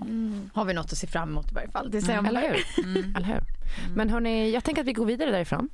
Har 0.54 0.66
vi 0.66 0.74
något 0.74 0.92
att 0.92 0.98
se 0.98 1.08
fram 1.08 1.30
emot 1.30 1.52
i 1.52 1.56
varje 1.56 1.70
fall. 1.72 1.92
December. 1.92 2.30
Eller 2.30 2.42
hur? 2.42 2.86
Eller 3.16 3.28
hur? 3.28 3.42
Men 3.96 4.10
hörni, 4.10 4.52
jag 4.52 4.64
tänker 4.64 4.82
att 4.82 4.88
vi 4.88 4.94
går 4.94 5.06
vidare 5.06 5.32
därifrån. 5.32 5.70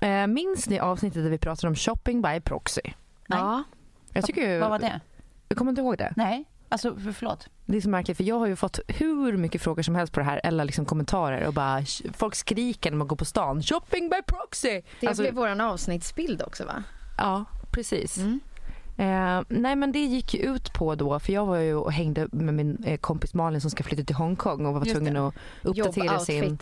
Eh, 0.00 0.26
minns 0.26 0.68
ni 0.68 0.78
avsnittet 0.78 1.22
där 1.22 1.30
vi 1.30 1.38
pratade 1.38 1.68
om 1.68 1.74
shopping 1.74 2.22
by 2.22 2.40
proxy? 2.40 2.80
Ja. 3.26 3.64
Jag 4.12 4.24
tycker 4.24 4.52
ju, 4.52 4.58
Vad 4.58 4.70
var 4.70 4.78
det? 4.78 5.00
Jag 5.48 5.58
kommer 5.58 5.70
inte 5.70 5.80
ihåg 5.80 5.98
det. 5.98 6.12
Nej, 6.16 6.44
alltså 6.68 6.96
för, 6.96 7.12
förlåt. 7.12 7.48
Det 7.66 7.76
är 7.76 7.80
så 7.80 7.88
märkligt 7.88 8.16
för 8.16 8.24
jag 8.24 8.38
har 8.38 8.46
ju 8.46 8.56
fått 8.56 8.80
hur 8.88 9.36
mycket 9.36 9.62
frågor 9.62 9.82
som 9.82 9.94
helst 9.94 10.12
på 10.12 10.20
det 10.20 10.26
här 10.26 10.40
eller 10.44 10.64
liksom 10.64 10.84
kommentarer 10.84 11.46
och 11.46 11.54
bara 11.54 11.82
folk 12.12 12.34
skriker 12.34 12.90
när 12.90 12.98
man 12.98 13.08
går 13.08 13.16
på 13.16 13.24
stan. 13.24 13.62
Shopping 13.62 14.08
by 14.08 14.22
proxy! 14.26 14.82
Det 15.00 15.06
Alltså, 15.06 15.22
blev 15.22 15.34
vår 15.34 15.60
avsnittsbild 15.60 16.42
också 16.42 16.64
va? 16.64 16.82
Ja, 17.18 17.44
precis. 17.70 18.16
Mm. 18.18 18.40
Eh, 18.96 19.42
nej 19.48 19.76
men 19.76 19.92
det 19.92 19.98
gick 19.98 20.34
ju 20.34 20.40
ut 20.40 20.72
på 20.72 20.94
då, 20.94 21.18
för 21.18 21.32
jag 21.32 21.46
var 21.46 21.56
ju 21.56 21.74
och 21.74 21.92
hängde 21.92 22.28
med 22.32 22.54
min 22.54 22.84
eh, 22.84 22.96
kompis 22.98 23.34
Malin 23.34 23.60
som 23.60 23.70
ska 23.70 23.84
flytta 23.84 24.04
till 24.04 24.16
Hongkong 24.16 24.66
och 24.66 24.74
var 24.74 24.80
Just 24.80 24.92
tvungen 24.94 25.14
det. 25.14 25.26
att 25.26 25.34
uppdatera 25.62 26.18
sin 26.18 26.58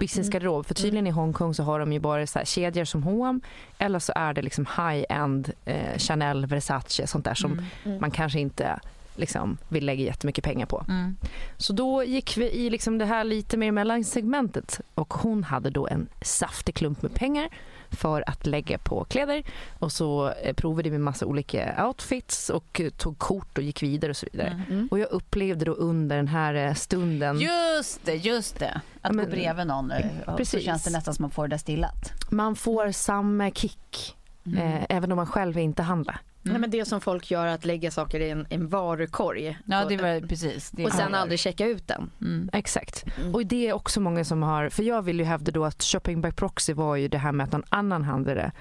businessgarderob. 0.00 0.66
För 0.66 0.74
tydligen 0.74 1.06
i 1.06 1.10
Hongkong 1.10 1.54
så 1.54 1.62
har 1.62 1.80
de 1.80 1.92
ju 1.92 1.98
bara 1.98 2.26
så 2.26 2.38
här 2.38 2.46
kedjor 2.46 2.84
som 2.84 3.02
H&M 3.02 3.40
eller 3.78 3.98
så 3.98 4.12
är 4.16 4.32
det 4.34 4.42
liksom 4.42 4.66
high-end 4.66 5.52
eh, 5.64 5.98
Chanel, 5.98 6.46
Versace, 6.46 7.06
sånt 7.06 7.24
där 7.24 7.34
som 7.34 7.62
man 8.00 8.10
kanske 8.10 8.40
inte 8.40 8.80
liksom 9.18 9.58
vill 9.68 9.86
lägga 9.86 10.04
jättemycket 10.04 10.44
pengar 10.44 10.66
på. 10.66 10.84
Mm. 10.88 11.16
Så 11.56 11.72
då 11.72 12.04
gick 12.04 12.36
vi 12.36 12.50
i 12.50 12.70
liksom 12.70 12.98
det 12.98 13.04
här 13.04 13.24
lite 13.24 13.56
mer 13.56 13.72
mellansegmentet 13.72 14.80
och 14.94 15.14
hon 15.14 15.44
hade 15.44 15.70
då 15.70 15.88
en 15.88 16.08
saftig 16.22 16.74
klump 16.74 17.02
med 17.02 17.14
pengar 17.14 17.48
för 17.90 18.24
att 18.26 18.46
lägga 18.46 18.78
på 18.78 19.04
kläder 19.04 19.42
och 19.78 19.92
så 19.92 20.30
eh, 20.30 20.54
provade 20.54 20.90
vi 20.90 20.98
massa 20.98 21.26
olika 21.26 21.86
outfits 21.86 22.50
och 22.50 22.80
tog 22.96 23.18
kort 23.18 23.58
och 23.58 23.64
gick 23.64 23.82
vidare 23.82 24.10
och 24.10 24.16
så 24.16 24.26
vidare. 24.32 24.62
Mm. 24.70 24.88
Och 24.90 24.98
jag 24.98 25.10
upplevde 25.10 25.64
då 25.64 25.72
under 25.72 26.16
den 26.16 26.28
här 26.28 26.54
eh, 26.54 26.74
stunden 26.74 27.40
Just 27.40 28.04
det, 28.04 28.14
just 28.14 28.58
det. 28.58 28.80
Att 29.00 29.14
men- 29.14 29.24
gå 29.24 29.30
bredvid 29.30 29.66
någon 29.66 29.90
eh, 29.90 30.06
och 30.20 30.24
så 30.26 30.36
Precis. 30.36 30.64
känns 30.64 30.84
det 30.84 30.90
nästan 30.90 31.14
som 31.14 31.24
att 31.24 31.28
man 31.28 31.34
får 31.34 31.48
det 31.48 31.58
stillat. 31.58 32.12
man 32.30 32.56
får 32.56 32.92
samma 32.92 33.50
kick 33.50 34.16
eh, 34.56 34.84
även 34.88 35.12
om 35.12 35.16
man 35.16 35.26
själv 35.26 35.58
inte 35.58 35.82
handlar. 35.82 36.20
Nej, 36.48 36.58
men 36.58 36.70
det 36.70 36.84
som 36.84 37.00
folk 37.00 37.30
gör 37.30 37.46
att 37.46 37.64
lägga 37.64 37.90
saker 37.90 38.20
i 38.20 38.30
en, 38.30 38.46
en 38.50 38.68
varukorg. 38.68 39.58
Ja, 39.64 39.82
och, 39.84 39.90
det 39.90 39.96
var 39.96 40.28
precis. 40.28 40.70
Det 40.70 40.84
och 40.84 40.92
sen 40.92 41.14
aldrig 41.14 41.40
checka 41.40 41.66
ut 41.66 41.88
den. 41.88 42.10
Mm. 42.20 42.50
Exakt. 42.52 43.04
Och 43.32 43.46
det 43.46 43.68
är 43.68 43.72
också 43.72 44.00
många 44.00 44.24
som 44.24 44.42
har, 44.42 44.68
för 44.68 44.82
jag 44.82 45.02
vill 45.02 45.18
ju 45.18 45.24
hävda 45.24 45.52
då 45.52 45.64
att 45.64 45.82
shopping 45.82 46.20
by 46.20 46.32
proxy 46.32 46.72
var 46.72 46.96
ju 46.96 47.08
det 47.08 47.18
här 47.18 47.32
med 47.32 47.44
att 47.44 47.52
någon 47.52 47.64
annan 47.68 48.04
handlade. 48.04 48.52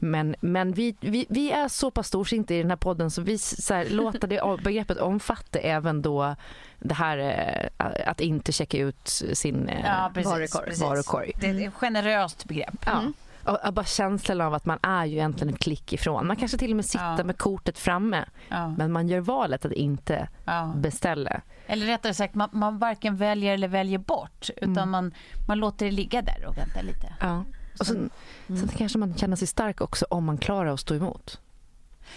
Men, 0.00 0.36
men 0.40 0.72
vi, 0.72 0.96
vi, 1.00 1.26
vi 1.28 1.52
är 1.52 1.68
så 1.68 1.90
pass 1.90 2.06
storsinta 2.06 2.54
i 2.54 2.58
den 2.58 2.70
här 2.70 2.76
podden 2.76 3.10
så 3.10 3.22
vi 3.22 3.38
så 3.38 3.74
här, 3.74 3.84
låter 3.90 4.28
det 4.28 4.62
begreppet 4.64 4.98
omfatta 4.98 5.58
även 5.58 6.02
då 6.02 6.36
det 6.78 6.94
här 6.94 7.18
eh, 7.78 7.86
att 8.06 8.20
inte 8.20 8.52
checka 8.52 8.78
ut 8.78 9.08
sin 9.32 9.68
eh, 9.68 9.80
Ja, 9.84 10.10
precis. 10.14 10.32
varukorg. 10.32 10.64
precis. 10.66 10.82
varukorg. 10.82 11.32
Det 11.40 11.46
är 11.46 11.68
ett 11.68 11.74
generöst 11.74 12.44
begrepp. 12.44 12.84
Ja. 12.86 13.02
Och, 13.46 13.66
och 13.66 13.74
bara 13.74 13.84
känslan 13.84 14.40
av 14.40 14.54
att 14.54 14.64
man 14.66 14.78
är 14.82 15.04
ju 15.04 15.12
egentligen 15.12 15.54
ett 15.54 15.60
klick 15.60 15.92
ifrån. 15.92 16.26
Man 16.26 16.36
kanske 16.36 16.58
till 16.58 16.70
och 16.70 16.76
med 16.76 16.84
sitter 16.84 17.14
Ja. 17.18 17.24
med 17.24 17.38
kortet 17.38 17.78
framme 17.78 18.24
Ja. 18.48 18.68
men 18.78 18.92
man 18.92 19.08
gör 19.08 19.20
valet 19.20 19.64
att 19.64 19.72
inte 19.72 20.28
Ja. 20.44 20.72
beställa. 20.76 21.40
Eller 21.66 21.86
rättare 21.86 22.14
sagt, 22.14 22.34
man, 22.34 22.48
man 22.52 22.78
varken 22.78 23.16
väljer 23.16 23.54
eller 23.54 23.68
väljer 23.68 23.98
bort 23.98 24.50
utan 24.56 24.90
man, 24.90 25.14
man 25.48 25.58
låter 25.58 25.86
det 25.86 25.92
ligga 25.92 26.22
där 26.22 26.44
och 26.48 26.58
vänta 26.58 26.82
lite. 26.82 27.14
Ja. 27.20 27.44
Och 27.80 27.86
sen, 27.86 28.10
sen 28.46 28.68
kanske 28.68 28.98
man 28.98 29.14
känner 29.14 29.36
sig 29.36 29.48
stark 29.48 29.80
också 29.80 30.06
om 30.10 30.24
man 30.24 30.38
klarar 30.38 30.72
att 30.74 30.80
stå 30.80 30.94
emot. 30.94 31.40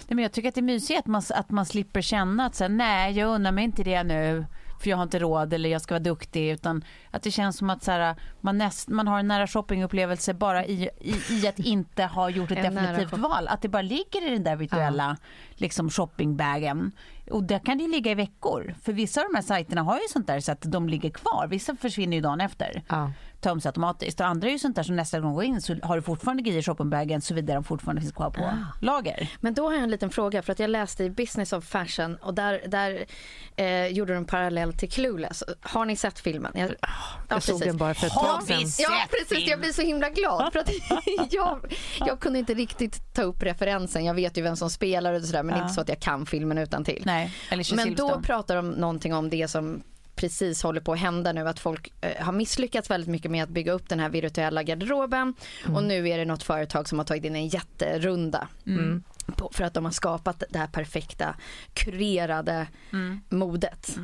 Nej, 0.07 0.15
men 0.15 0.19
jag 0.23 0.31
tycker 0.31 0.49
att 0.49 0.55
det 0.55 0.61
är 0.61 0.63
mysigt 0.63 0.99
att 0.99 1.05
man, 1.07 1.21
att 1.35 1.49
man 1.49 1.65
slipper 1.65 2.01
känna 2.01 2.45
att 2.45 2.55
så 2.55 2.63
här, 2.63 2.69
nej, 2.69 3.17
jag 3.17 3.27
unnar 3.29 3.51
mig 3.51 3.63
inte 3.63 3.83
det 3.83 4.03
nu 4.03 4.45
för 4.79 4.89
jag 4.89 4.97
har 4.97 5.03
inte 5.03 5.19
råd 5.19 5.53
eller 5.53 5.69
jag 5.69 5.81
ska 5.81 5.93
vara 5.93 6.03
duktig 6.03 6.49
utan 6.49 6.83
att 7.11 7.23
det 7.23 7.31
känns 7.31 7.57
som 7.57 7.69
att 7.69 7.83
så 7.83 7.91
här, 7.91 8.15
man, 8.41 8.57
näst, 8.57 8.87
man 8.87 9.07
har 9.07 9.19
en 9.19 9.27
nära 9.27 9.47
shoppingupplevelse 9.47 10.33
bara 10.33 10.65
i, 10.65 10.89
i, 10.99 11.15
i 11.29 11.47
att 11.47 11.59
inte 11.59 12.03
ha 12.03 12.29
gjort 12.29 12.51
ett 12.51 12.57
En 12.57 12.75
definitivt 12.75 13.19
val. 13.19 13.47
Att 13.47 13.61
det 13.61 13.69
bara 13.69 13.81
ligger 13.81 14.27
i 14.27 14.29
den 14.29 14.43
där 14.43 14.55
virtuella 14.55 15.17
liksom, 15.55 15.89
shoppingbagen. 15.89 16.91
Och 17.31 17.43
där 17.43 17.59
kan 17.59 17.77
det 17.77 17.83
ju 17.83 17.91
ligga 17.91 18.11
i 18.11 18.15
veckor. 18.15 18.75
För 18.83 18.93
vissa 18.93 19.21
av 19.21 19.27
de 19.31 19.35
här 19.35 19.43
sajterna 19.43 19.81
har 19.81 19.95
ju 19.95 20.07
sånt 20.09 20.27
där 20.27 20.39
så 20.39 20.51
att 20.51 20.61
de 20.61 20.89
ligger 20.89 21.09
kvar. 21.09 21.47
Vissa 21.49 21.75
försvinner 21.75 22.17
ju 22.17 22.21
dagen 22.21 22.41
efter 22.41 22.83
Ja. 22.87 23.11
Töms 23.41 23.65
automatiskt. 23.65 24.19
Och 24.19 24.25
andra 24.27 24.47
är 24.47 24.51
ju 24.51 24.59
sånt 24.59 24.75
där 24.75 24.83
som 24.83 24.95
nästa 24.95 25.19
gång 25.19 25.33
går 25.33 25.43
in 25.43 25.61
så 25.61 25.75
har 25.83 25.95
du 25.95 26.01
fortfarande 26.01 26.43
grejer 26.43 26.59
i 26.59 26.63
shoppingbagen 26.63 27.21
såvida 27.21 27.53
de 27.53 27.63
fortfarande 27.63 28.01
finns 28.01 28.13
kvar 28.13 28.29
på 28.29 28.43
Ah. 28.43 28.53
lager. 28.81 29.31
Men 29.39 29.53
då 29.53 29.65
har 29.67 29.73
jag 29.73 29.83
en 29.83 29.91
liten 29.91 30.09
fråga 30.09 30.41
för 30.41 30.51
att 30.51 30.59
jag 30.59 30.69
läste 30.69 31.03
i 31.03 31.09
Business 31.09 31.53
of 31.53 31.65
Fashion 31.65 32.15
och 32.15 32.33
där, 32.33 32.61
där 32.67 33.05
eh, 33.55 33.87
gjorde 33.87 34.13
de 34.13 34.17
en 34.17 34.25
parallell 34.25 34.73
till 34.73 34.91
Clueless. 34.91 35.43
Har 35.61 35.85
ni 35.85 35.95
sett 35.95 36.19
filmen? 36.19 36.51
Jag, 36.55 36.69
ja, 36.81 36.87
Jag 37.29 37.43
såg 37.43 37.59
den 37.59 37.77
bara 37.77 37.93
för 37.93 38.07
ett 38.07 38.13
Har 38.13 38.23
tag 38.33 38.43
sedan. 38.43 38.67
sett 38.67 38.85
Ja 38.89 39.07
precis, 39.09 39.47
jag 39.49 39.59
blir 39.59 39.71
så 39.71 39.81
himla 39.81 40.09
glad 40.09 40.53
för 40.53 40.59
att 40.59 40.69
jag, 41.31 41.73
jag 41.99 42.19
kunde 42.19 42.39
inte 42.39 42.53
riktigt 42.53 43.13
ta 43.13 43.21
upp 43.21 43.43
referensen. 43.43 44.05
Jag 44.05 44.13
vet 44.13 44.37
ju 44.37 44.41
vem 44.41 44.55
som 44.55 44.69
spelar 44.69 45.13
och 45.13 45.21
sådär 45.23 45.43
men 45.43 45.55
det 45.55 45.59
är 45.61 45.63
inte 45.63 45.73
så 45.75 45.81
att 45.81 45.89
jag 45.89 45.99
kan 45.99 46.25
filmen 46.25 46.57
utan 46.57 46.83
till. 46.83 47.03
Nej, 47.05 47.33
Men 47.75 47.95
då 47.95 48.21
pratar 48.21 48.55
de 48.55 48.69
någonting 48.69 49.13
om 49.13 49.29
det 49.29 49.47
som 49.47 49.83
precis 50.17 50.63
håller 50.63 50.81
på 50.81 50.93
att 50.93 50.99
hända 50.99 51.33
nu 51.33 51.47
att 51.47 51.59
folk 51.59 51.93
eh, 52.01 52.25
har 52.25 52.33
misslyckats 52.33 52.89
väldigt 52.89 53.09
mycket 53.09 53.31
med 53.31 53.43
att 53.43 53.49
bygga 53.49 53.71
upp 53.71 53.89
den 53.89 53.99
här 53.99 54.09
virtuella 54.09 54.63
garderoben 54.63 55.33
och 55.75 55.83
nu 55.83 56.09
är 56.09 56.17
det 56.17 56.25
något 56.25 56.43
företag 56.43 56.89
som 56.89 56.97
har 56.97 57.05
tagit 57.05 57.25
in 57.25 57.35
en 57.35 57.47
jätterunda 57.47 58.47
på, 59.35 59.49
för 59.53 59.63
att 59.63 59.73
de 59.73 59.85
har 59.85 59.91
skapat 59.91 60.43
det 60.49 60.59
här 60.59 60.67
perfekta 60.67 61.35
kurerade 61.73 62.67
modet. 63.29 63.97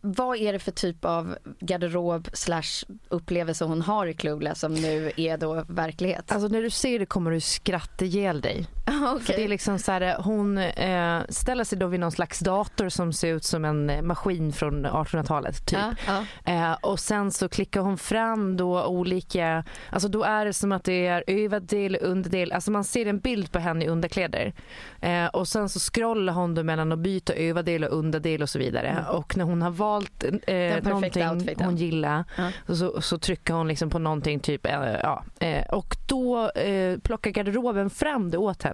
Vad 0.00 0.36
är 0.36 0.52
det 0.52 0.58
för 0.58 0.72
typ 0.72 1.04
av 1.04 1.38
garderob 1.60 2.28
slash 2.32 2.84
upplevelse 3.08 3.64
hon 3.64 3.82
har 3.82 4.06
i 4.06 4.14
Clueless 4.14 4.60
som 4.60 4.74
nu 4.74 5.12
är 5.16 5.38
då 5.38 5.64
verklighet? 5.68 6.32
Alltså 6.32 6.48
när 6.48 6.62
du 6.62 6.70
ser 6.70 6.98
det 6.98 7.06
kommer 7.06 7.30
du 7.30 7.40
skratta 7.40 8.04
ihjäl 8.04 8.40
dig. 8.40 8.66
Okej. 8.86 9.24
För 9.26 9.32
det 9.32 9.44
är 9.44 9.48
liksom 9.48 9.78
så 9.78 9.92
här, 9.92 10.16
hon 10.22 10.58
eh, 10.58 11.22
ställer 11.28 11.64
sig 11.64 11.78
då 11.78 11.86
vid 11.86 12.00
någon 12.00 12.12
slags 12.12 12.38
dator 12.38 12.88
som 12.88 13.12
ser 13.12 13.28
ut 13.34 13.44
som 13.44 13.64
en 13.64 13.90
eh, 13.90 14.02
maskin 14.02 14.52
från 14.52 14.86
1800-talet 14.86 15.66
typ. 15.66 15.78
Ja, 16.06 16.24
ja. 16.44 16.52
Eh, 16.52 16.72
och 16.82 17.00
sen 17.00 17.30
så 17.30 17.48
klickar 17.48 17.80
hon 17.80 17.98
fram 17.98 18.56
då 18.56 18.84
olika, 18.84 19.64
alltså 19.90 20.08
då 20.08 20.22
är 20.22 20.44
det 20.44 20.52
som 20.52 20.72
att 20.72 20.84
det 20.84 21.06
är 21.06 21.24
överdel 21.26 21.96
och 21.96 22.08
underdel, 22.08 22.52
alltså 22.52 22.70
man 22.70 22.84
ser 22.84 23.06
en 23.06 23.18
bild 23.18 23.52
på 23.52 23.58
henne 23.58 23.84
i 23.84 23.88
underkläder. 23.88 24.52
Eh, 25.00 25.26
och 25.26 25.48
sen 25.48 25.68
så 25.68 25.78
scrollar 25.80 26.32
hon 26.32 26.54
då 26.54 26.62
mellan 26.62 26.92
att 26.92 26.98
byta 26.98 27.32
överdel 27.32 27.84
och 27.84 27.98
underdel 27.98 28.42
och 28.42 28.48
så 28.48 28.58
vidare. 28.58 29.04
Och 29.10 29.36
när 29.36 29.44
hon 29.44 29.62
har 29.62 29.70
valt 29.70 30.24
eh, 30.46 30.82
någonting 30.82 31.28
outfiten. 31.28 31.64
hon 31.66 31.76
gillar 31.76 32.24
Ja. 32.36 32.74
så, 32.74 33.00
så 33.02 33.18
trycker 33.18 33.54
hon 33.54 33.68
liksom 33.68 33.90
på 33.90 33.98
någonting 33.98 34.40
typ, 34.40 34.66
eh, 34.66 34.72
ja. 35.02 35.24
Eh, 35.40 35.64
och 35.66 35.96
då 36.08 36.50
plockar 37.02 37.30
garderoben 37.30 37.90
fram 37.90 38.30
det 38.30 38.38
åt 38.38 38.62
henne. 38.62 38.73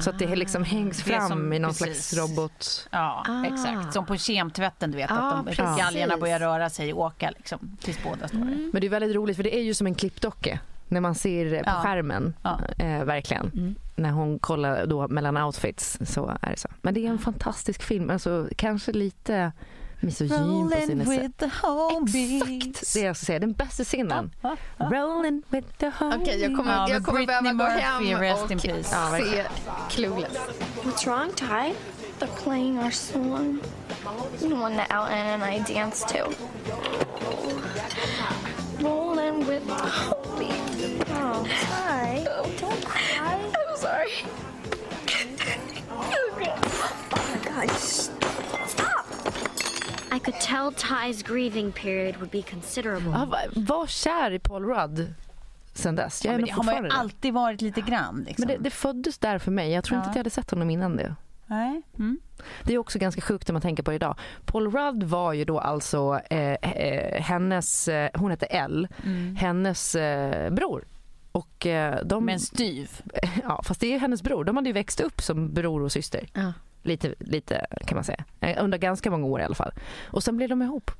Så 0.00 0.10
att 0.10 0.18
det 0.18 0.36
liksom 0.36 0.64
hängs 0.64 1.02
fram 1.02 1.28
som- 1.28 1.52
i 1.52 1.58
någon 1.58 1.70
precis. 1.70 2.08
slags 2.08 2.30
robot. 2.30 2.88
Ja, 2.92 3.24
Ah. 3.28 3.44
exakt. 3.44 3.92
Som 3.92 4.06
på 4.06 4.16
kemtvätten, 4.16 4.90
du 4.90 4.96
vet. 4.96 5.10
Ja, 5.10 5.32
att 5.32 5.56
de, 5.56 5.76
galgarna 5.78 6.16
börjar 6.16 6.38
röra 6.38 6.70
sig 6.70 6.92
och 6.92 7.00
åka 7.00 7.30
liksom, 7.30 7.76
tills 7.80 8.02
båda 8.04 8.28
står 8.28 8.38
där. 8.38 8.70
Men 8.72 8.80
det 8.80 8.86
är 8.86 8.90
väldigt 8.90 9.14
roligt 9.16 9.36
för 9.36 9.42
det 9.42 9.56
är 9.56 9.62
ju 9.62 9.74
som 9.74 9.86
en 9.86 9.94
klippdocka 9.94 10.58
när 10.88 11.00
man 11.00 11.14
ser 11.14 11.62
på 11.64 11.70
skärmen. 11.70 12.34
Eh, 12.78 13.04
verkligen. 13.04 13.76
När 13.96 14.10
hon 14.10 14.38
kollar 14.38 14.86
då 14.86 15.08
mellan 15.08 15.36
outfits 15.36 15.98
så 16.04 16.36
är 16.42 16.50
det 16.50 16.56
så. 16.56 16.68
Men 16.82 16.94
det 16.94 17.06
är 17.06 17.10
en 17.10 17.18
fantastisk 17.18 17.82
film. 17.82 18.10
Alltså 18.10 18.48
kanske 18.56 18.92
lite 18.92 19.52
misogyn 20.00 20.70
på 20.70 20.76
sin 20.86 21.06
sätt. 21.06 21.38
the 21.38 21.46
Exakt! 21.46 22.92
Det 22.94 23.00
är 23.00 23.06
jag 23.06 23.16
ska 23.16 23.26
säga, 23.26 23.38
den 23.38 23.52
bästa 23.52 23.84
scenen. 23.84 24.30
Ah, 24.42 24.48
ah, 24.48 24.56
ah. 24.78 24.90
Rolling 24.90 25.42
with 25.50 25.68
the 25.78 25.90
homies. 25.98 26.20
Okej, 26.22 26.42
jag 26.42 26.56
kommer, 26.56 26.72
Ja, 26.72 26.80
jag 26.80 26.90
men 26.90 27.02
kommer 27.02 27.26
Britney 27.26 27.54
behöva 27.54 27.74
gå 27.74 27.80
hem 27.80 28.20
rest 28.20 28.44
och 28.44 28.50
in 28.50 28.58
peace. 28.58 28.88
Se. 29.10 29.44
Clueless. 29.90 30.38
What's 30.82 31.06
wrong, 31.06 31.32
Ty? 31.36 31.74
They're 32.18 32.42
playing 32.44 32.78
our 32.78 32.90
song. 32.90 33.60
The 34.38 34.54
one 34.54 34.76
that 34.76 34.90
Alan 34.90 35.12
and 35.12 35.44
I 35.44 35.74
danced 35.74 36.08
to. 36.08 36.30
Rolling 38.80 39.46
with 39.46 39.66
the 39.66 39.72
homies. 39.72 41.04
Oh, 41.10 41.46
Ty. 41.60 42.24
Don't 42.60 42.84
cry. 42.84 43.00
I'm 43.20 43.76
sorry. 43.76 44.10
Oh 47.10 47.34
my 47.34 47.66
god. 47.66 48.17
I 50.16 50.18
could 50.20 50.40
tell 50.40 50.72
Ty's 50.74 51.22
grieving 51.32 51.72
period 51.72 52.16
would 52.16 52.30
be 52.30 52.42
considerable. 52.42 53.10
Ja, 53.10 53.24
va- 53.24 53.38
var 53.54 53.86
kär 53.86 54.30
i 54.30 54.38
Paul 54.38 54.64
Rudd 54.64 55.14
sen 55.74 55.94
dess. 55.96 56.24
Jag 56.24 56.34
är 56.34 56.38
Men 56.38 56.40
nog 56.40 56.48
det 56.48 56.52
har 56.54 56.64
man 56.64 56.74
ju 56.74 56.78
fortfarande 56.80 56.88
det. 56.88 57.00
alltid 57.00 57.34
varit 57.34 57.60
lite 57.62 57.80
grann. 57.80 58.24
Liksom. 58.26 58.44
Men 58.46 58.56
det, 58.56 58.62
det 58.64 58.70
föddes 58.70 59.18
där 59.18 59.38
för 59.38 59.50
mig. 59.50 59.70
Jag 59.72 59.84
tror 59.84 59.96
inte 59.96 60.06
Ja. 60.06 60.10
att 60.10 60.16
jag 60.16 60.20
hade 60.20 60.30
sett 60.30 60.50
honom 60.50 60.70
innan 60.70 60.96
det. 60.96 61.14
Nej. 61.46 61.82
Mm. 61.98 62.18
Det 62.62 62.74
är 62.74 62.78
också 62.78 62.98
ganska 62.98 63.20
sjukt 63.20 63.48
när 63.48 63.52
man 63.52 63.62
tänker 63.62 63.82
på 63.82 63.90
det 63.90 63.94
idag. 63.94 64.16
Paul 64.44 64.70
Rudd 64.72 65.02
var 65.02 65.32
ju 65.32 65.44
då 65.44 65.58
alltså 65.60 66.20
eh, 66.30 66.52
eh, 66.52 67.22
hennes, 67.22 67.88
eh, 67.88 68.10
hon 68.14 68.30
hette 68.30 68.46
Elle, 68.46 68.88
hennes 69.36 69.94
eh, 69.94 70.50
bror. 70.52 70.84
Och 71.32 71.66
eh, 71.66 72.04
de, 72.04 72.24
Men 72.24 72.40
styv. 72.40 72.90
ja, 73.42 73.62
fast 73.64 73.80
det 73.80 73.94
är 73.94 73.98
hennes 73.98 74.22
bror. 74.22 74.44
De 74.44 74.56
hade 74.56 74.68
ju 74.68 74.72
växt 74.72 75.00
upp 75.00 75.20
som 75.22 75.54
bror 75.54 75.82
och 75.82 75.92
syster. 75.92 76.28
Ja. 76.32 76.52
Lite, 76.88 77.14
lite 77.18 77.66
kan 77.86 77.96
man 77.96 78.04
säga. 78.04 78.24
Eh, 78.40 78.64
Under 78.64 78.78
ganska 78.78 79.10
många 79.10 79.26
år 79.26 79.40
i 79.40 79.44
alla 79.44 79.54
fall. 79.54 79.72
Och 80.10 80.22
sen 80.22 80.36
blev 80.36 80.48
de 80.48 80.62
ihop. 80.62 80.90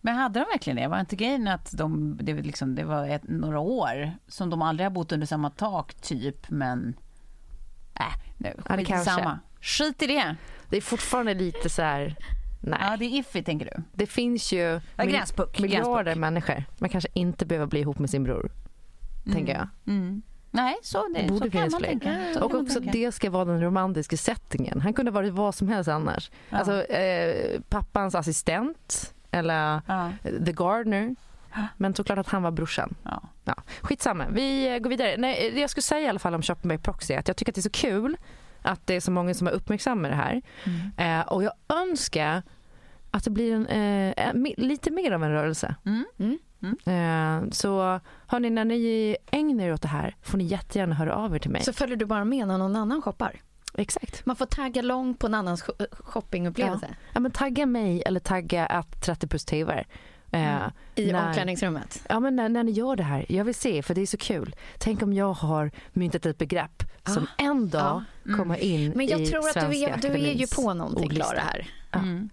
Men 0.00 0.14
hade 0.16 0.40
de 0.40 0.44
verkligen 0.52 0.76
det? 0.76 0.88
Var 0.88 1.00
inte 1.00 1.16
grejen 1.16 1.48
att 1.48 1.72
de, 1.78 2.18
det, 2.22 2.32
var 2.34 2.42
liksom, 2.42 2.74
det 2.74 2.84
var 2.84 3.08
ett, 3.08 3.22
några 3.28 3.58
år 3.60 4.12
som 4.28 4.50
de 4.50 4.62
aldrig 4.62 4.84
har 4.84 4.90
bott 4.90 5.12
under 5.12 5.26
samma 5.26 5.50
tak, 5.50 5.94
typ, 5.94 6.50
men... 6.50 6.94
Äh, 8.00 8.06
nu, 8.38 8.54
Ja, 8.68 8.76
det 8.76 8.84
kanske. 8.84 9.10
skitsamma. 9.10 9.38
Skit 9.60 10.02
i 10.02 10.06
det. 10.06 10.36
Det 10.70 10.76
är 10.76 10.80
fortfarande 10.80 11.34
lite 11.34 11.70
så 11.70 11.82
här... 11.82 12.16
Nej. 12.60 12.78
Ja, 12.82 12.96
det 12.96 13.04
är 13.04 13.18
iffy, 13.18 13.42
tänker 13.42 13.66
du? 13.66 13.82
Det 13.94 14.06
finns 14.06 14.52
ju 14.52 14.80
Ja, 14.96 15.04
gränspuck, 15.04 15.58
miljarder 15.60 16.04
gränspuck. 16.04 16.20
människor. 16.20 16.64
Man 16.78 16.90
kanske 16.90 17.08
inte 17.14 17.46
behöver 17.46 17.66
bli 17.66 17.80
ihop 17.80 17.98
med 17.98 18.10
sin 18.10 18.24
bror. 18.24 18.52
Tänker 19.32 19.52
jag. 19.54 19.68
Mm. 19.94 20.22
Nej, 20.54 20.74
så, 20.82 21.08
det, 21.14 21.28
Borde 21.28 21.44
så 21.44 21.50
kan 21.50 21.60
man 21.60 21.70
fler. 21.80 21.88
tänka. 21.88 22.44
Och 22.44 22.54
också 22.54 22.80
tänka. 22.80 22.90
det 22.92 23.12
ska 23.12 23.30
vara 23.30 23.44
den 23.44 23.60
romantiska 23.62 24.16
settingen. 24.16 24.80
Han 24.80 24.92
kunde 24.94 25.10
ha 25.10 25.14
varit 25.14 25.32
vad 25.32 25.54
som 25.54 25.68
helst 25.68 25.88
annars. 25.88 26.30
Ja. 26.50 26.58
Alltså 26.58 26.82
eh, 26.84 27.60
pappans 27.68 28.14
assistent 28.14 29.14
eller 29.30 29.80
Ja. 29.86 30.10
eh, 30.24 30.44
the 30.44 30.52
gardener. 30.52 31.16
Men 31.76 31.94
såklart 31.94 32.18
att 32.18 32.28
han 32.28 32.42
var 32.42 32.50
brorsan. 32.50 32.94
Ja. 33.02 33.22
Ja, 33.44 33.54
skitsamma, 33.80 34.24
vi 34.30 34.74
eh, 34.74 34.78
går 34.78 34.90
vidare. 34.90 35.14
Nej, 35.18 35.50
det 35.54 35.60
jag 35.60 35.70
skulle 35.70 35.82
säga 35.82 36.00
i 36.00 36.08
alla 36.08 36.18
fall 36.18 36.34
om 36.34 36.42
Shopping 36.42 36.68
by 36.68 36.78
Proxy 36.78 37.14
är 37.14 37.18
att 37.18 37.28
jag 37.28 37.36
tycker 37.36 37.52
att 37.52 37.54
det 37.54 37.60
är 37.60 37.62
så 37.62 37.70
kul 37.70 38.16
att 38.62 38.86
det 38.86 38.94
är 38.94 39.00
så 39.00 39.10
många 39.10 39.34
som 39.34 39.46
har 39.46 39.54
uppmärksammat 39.54 40.10
det 40.10 40.16
här. 40.16 40.42
Mm. 40.96 41.20
Eh, 41.20 41.26
och 41.32 41.42
jag 41.44 41.52
önskar 41.68 42.42
att 43.10 43.24
det 43.24 43.30
blir 43.30 43.52
en, 43.54 43.66
eh, 43.66 44.32
mi- 44.32 44.54
lite 44.56 44.90
mer 44.90 45.12
av 45.12 45.24
en 45.24 45.30
rörelse. 45.30 45.74
Mm. 45.86 46.38
Eh, 46.64 47.50
så 47.50 48.00
hörni, 48.26 48.50
när 48.50 48.64
ni 48.64 49.16
ägnar 49.30 49.64
er 49.64 49.72
åt 49.72 49.82
det 49.82 49.88
här 49.88 50.16
får 50.22 50.38
ni 50.38 50.44
jättegärna 50.44 50.94
höra 50.94 51.14
av 51.14 51.34
er 51.34 51.38
till 51.38 51.50
mig. 51.50 51.62
Så 51.62 51.72
följer 51.72 51.96
du 51.96 52.04
bara 52.04 52.24
med 52.24 52.48
när 52.48 52.58
någon 52.58 52.76
annan 52.76 53.02
shoppar. 53.02 53.40
Exakt. 53.74 54.26
Man 54.26 54.36
får 54.36 54.46
tagga 54.46 54.82
långt 54.82 55.18
på 55.18 55.26
en 55.26 55.34
annans 55.34 55.64
sh- 55.64 55.86
shoppingupplevelse. 56.00 56.88
Ja, 57.12 57.20
men 57.20 57.30
tagga 57.32 57.66
mig 57.66 58.02
eller 58.06 58.20
tagga 58.20 58.66
att 58.66 59.02
30 59.02 59.26
plus 59.26 59.44
TV. 59.44 59.84
Eh, 60.30 60.56
I 60.94 61.12
när- 61.12 61.26
omklädningsrummet. 61.28 62.06
Ja, 62.08 62.20
men 62.20 62.36
när, 62.36 62.48
när 62.48 62.64
ni 62.64 62.72
gör 62.72 62.96
det 62.96 63.02
här, 63.02 63.26
jag 63.28 63.44
vill 63.44 63.54
se 63.54 63.82
för 63.82 63.94
det 63.94 64.00
är 64.02 64.06
så 64.06 64.16
kul. 64.16 64.54
Tänk 64.78 65.02
om 65.02 65.12
jag 65.12 65.32
har 65.32 65.70
myntat 65.92 66.26
ett 66.26 66.38
begrepp 66.38 66.82
som 67.06 67.26
en 67.38 67.68
dag 67.68 68.02
kommer 68.36 68.56
in 68.56 68.92
Men 68.96 69.06
jag 69.06 69.20
i 69.20 69.26
tror 69.26 69.38
att 69.48 69.54
du 69.54 69.60
Svenska 69.60 69.88
är, 69.88 69.96
du 69.96 70.08
är 70.08 70.32
ju 70.34 70.46
på 70.46 70.74
någonting. 70.74 71.10
Klara 71.10 71.40
här. 71.40 71.66
Mm. 71.92 72.30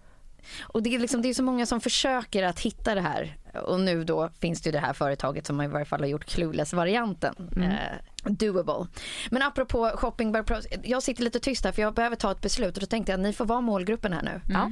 Och 0.61 0.83
det 0.83 0.95
är, 0.95 0.99
liksom, 0.99 1.21
det 1.21 1.29
är 1.29 1.33
så 1.33 1.43
många 1.43 1.65
som 1.65 1.81
försöker 1.81 2.43
att 2.43 2.59
hitta 2.59 2.95
det 2.95 3.01
här. 3.01 3.37
Och 3.63 3.79
nu 3.79 4.03
då 4.03 4.29
finns 4.39 4.61
det 4.61 4.67
ju 4.67 4.71
det 4.71 4.79
här 4.79 4.93
företaget 4.93 5.45
som 5.45 5.61
i 5.61 5.67
varje 5.67 5.85
fall 5.85 5.99
har 5.99 6.07
gjort 6.07 6.25
Clueless-varianten. 6.25 7.35
Mm. 7.55 7.71
Eh, 7.71 7.77
doable. 8.23 8.87
Men 9.29 9.41
apropå 9.41 9.91
shopping 9.95 10.35
jag 10.83 11.03
sitter 11.03 11.23
lite 11.23 11.39
tyst 11.39 11.65
här 11.65 11.71
för 11.71 11.81
jag 11.81 11.93
behöver 11.93 12.15
ta 12.15 12.31
ett 12.31 12.41
beslut 12.41 12.77
och 12.77 12.81
då 12.81 12.87
tänkte 12.87 13.11
jag 13.11 13.19
att 13.19 13.23
ni 13.23 13.33
får 13.33 13.45
vara 13.45 13.61
målgruppen 13.61 14.13
här 14.13 14.21
nu. 14.21 14.41
Ja. 14.49 14.71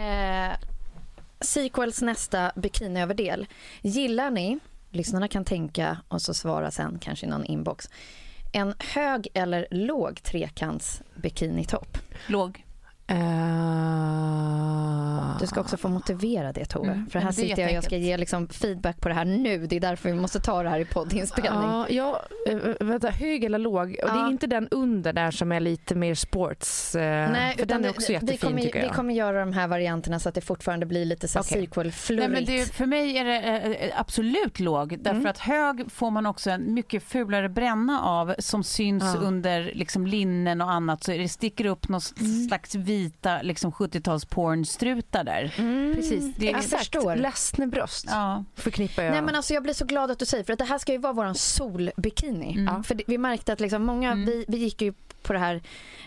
Eh, 0.00 0.56
sequels 1.40 2.02
nästa 2.02 2.52
bikiniöverdel. 2.56 3.46
Gillar 3.82 4.30
ni, 4.30 4.58
lyssnarna 4.90 5.28
kan 5.28 5.44
tänka 5.44 5.98
och 6.08 6.22
så 6.22 6.34
svara 6.34 6.70
sen 6.70 6.98
kanske 7.00 7.26
i 7.26 7.28
någon 7.28 7.44
inbox. 7.44 7.88
En 8.52 8.74
hög 8.78 9.28
eller 9.34 9.66
låg 9.70 10.22
trekants 10.22 11.02
bikinitopp? 11.14 11.98
Låg. 12.26 12.64
Eh, 13.06 13.16
Du 15.40 15.46
ska 15.46 15.60
också 15.60 15.76
få 15.76 15.88
motivera 15.88 16.52
det 16.52 16.64
Tove. 16.64 16.92
Mm. 16.92 17.06
För 17.10 17.18
här 17.18 17.30
sitter 17.32 17.62
jag 17.62 17.68
och 17.70 17.76
jag 17.76 17.84
ska 17.84 17.96
ge 17.96 18.16
liksom 18.16 18.48
feedback 18.48 19.00
på 19.00 19.08
det 19.08 19.14
här 19.14 19.24
nu. 19.24 19.66
Det 19.66 19.76
är 19.76 19.80
därför 19.80 20.08
vi 20.10 20.14
måste 20.20 20.40
ta 20.40 20.62
det 20.62 20.68
här 20.68 20.80
i 20.80 20.84
poddinspelning. 20.84 21.52
Ja, 21.62 21.86
ja 21.88 22.22
eh, 22.48 22.56
vänta, 22.80 23.10
hög 23.10 23.44
eller 23.44 23.58
låg? 23.58 23.96
Och 24.02 24.08
det 24.12 24.18
är 24.18 24.28
inte 24.28 24.46
den 24.46 24.68
under 24.70 25.12
där 25.12 25.30
som 25.30 25.52
är 25.52 25.60
lite 25.60 25.94
mer 25.94 26.14
sports. 26.14 26.94
eh, 26.94 27.30
Nej, 27.30 27.56
för 27.58 27.66
den 27.66 27.78
är 27.78 27.82
det- 27.82 27.90
också 27.90 28.12
jättefin 28.12 28.36
vi 28.40 28.46
kommer, 28.46 28.62
tycker 28.62 28.78
jag. 28.78 28.88
Vi 28.88 28.94
kommer 28.94 29.14
göra 29.14 29.40
de 29.40 29.52
här 29.52 29.68
varianterna 29.68 30.18
så 30.18 30.28
att 30.28 30.34
det 30.34 30.40
fortfarande 30.40 30.86
blir 30.86 31.04
lite 31.04 31.28
så 31.28 31.38
här 31.38 31.44
Okej. 31.44 31.62
sequel 31.66 31.86
Nej, 31.86 31.92
flurigt. 31.92 32.30
men 32.30 32.44
det, 32.44 32.72
för 32.72 32.86
mig 32.86 33.18
är 33.18 33.24
det 33.24 33.38
eh, 33.40 34.00
absolut 34.00 34.60
låg. 34.60 34.98
Därför 34.98 35.10
Mm. 35.18 35.30
att 35.30 35.38
hög 35.38 35.90
får 35.92 36.10
man 36.10 36.26
också 36.26 36.50
en 36.50 36.74
mycket 36.74 37.02
fulare 37.02 37.48
bränna 37.48 38.00
av 38.02 38.34
som 38.38 38.64
syns 38.64 39.14
under 39.16 39.72
liksom, 39.74 40.06
linnen 40.06 40.60
och 40.60 40.70
annat. 40.70 41.04
Så 41.04 41.10
det 41.10 41.28
sticker 41.28 41.64
upp 41.66 41.88
någon 41.88 42.00
Mm. 42.20 42.46
Vita 42.98 43.42
liksom, 43.42 43.72
70-tals 43.72 44.24
pornstrutar 44.24 45.24
där. 45.24 45.54
Mm, 45.58 45.94
Precis, 45.94 46.34
det 46.36 46.50
är 46.52 46.56
exakt 46.56 46.78
förstår. 46.78 47.16
ledsna 47.16 47.66
bröst 47.66 48.04
Ja. 48.08 48.44
förknippar 48.54 49.02
jag. 49.02 49.12
Nej 49.12 49.22
men 49.22 49.34
alltså 49.34 49.54
jag 49.54 49.62
blir 49.62 49.74
så 49.74 49.84
glad 49.84 50.10
att 50.10 50.18
du 50.18 50.26
säger 50.26 50.44
för 50.44 50.52
att 50.52 50.58
det 50.58 50.64
här 50.64 50.78
ska 50.78 50.92
ju 50.92 50.98
vara 50.98 51.12
våran 51.12 51.34
solbikini. 51.34 52.54
Mm. 52.58 52.84
För 52.84 52.94
det, 52.94 53.04
vi 53.06 53.18
märkte 53.18 53.52
att 53.52 53.60
liksom 53.60 53.82
många, 53.84 54.12
Mm. 54.12 54.26
vi, 54.26 54.44
vi 54.48 54.56
gick 54.56 54.82
ju 54.82 54.92
på 55.22 55.32
det 55.32 55.38
här 55.38 55.62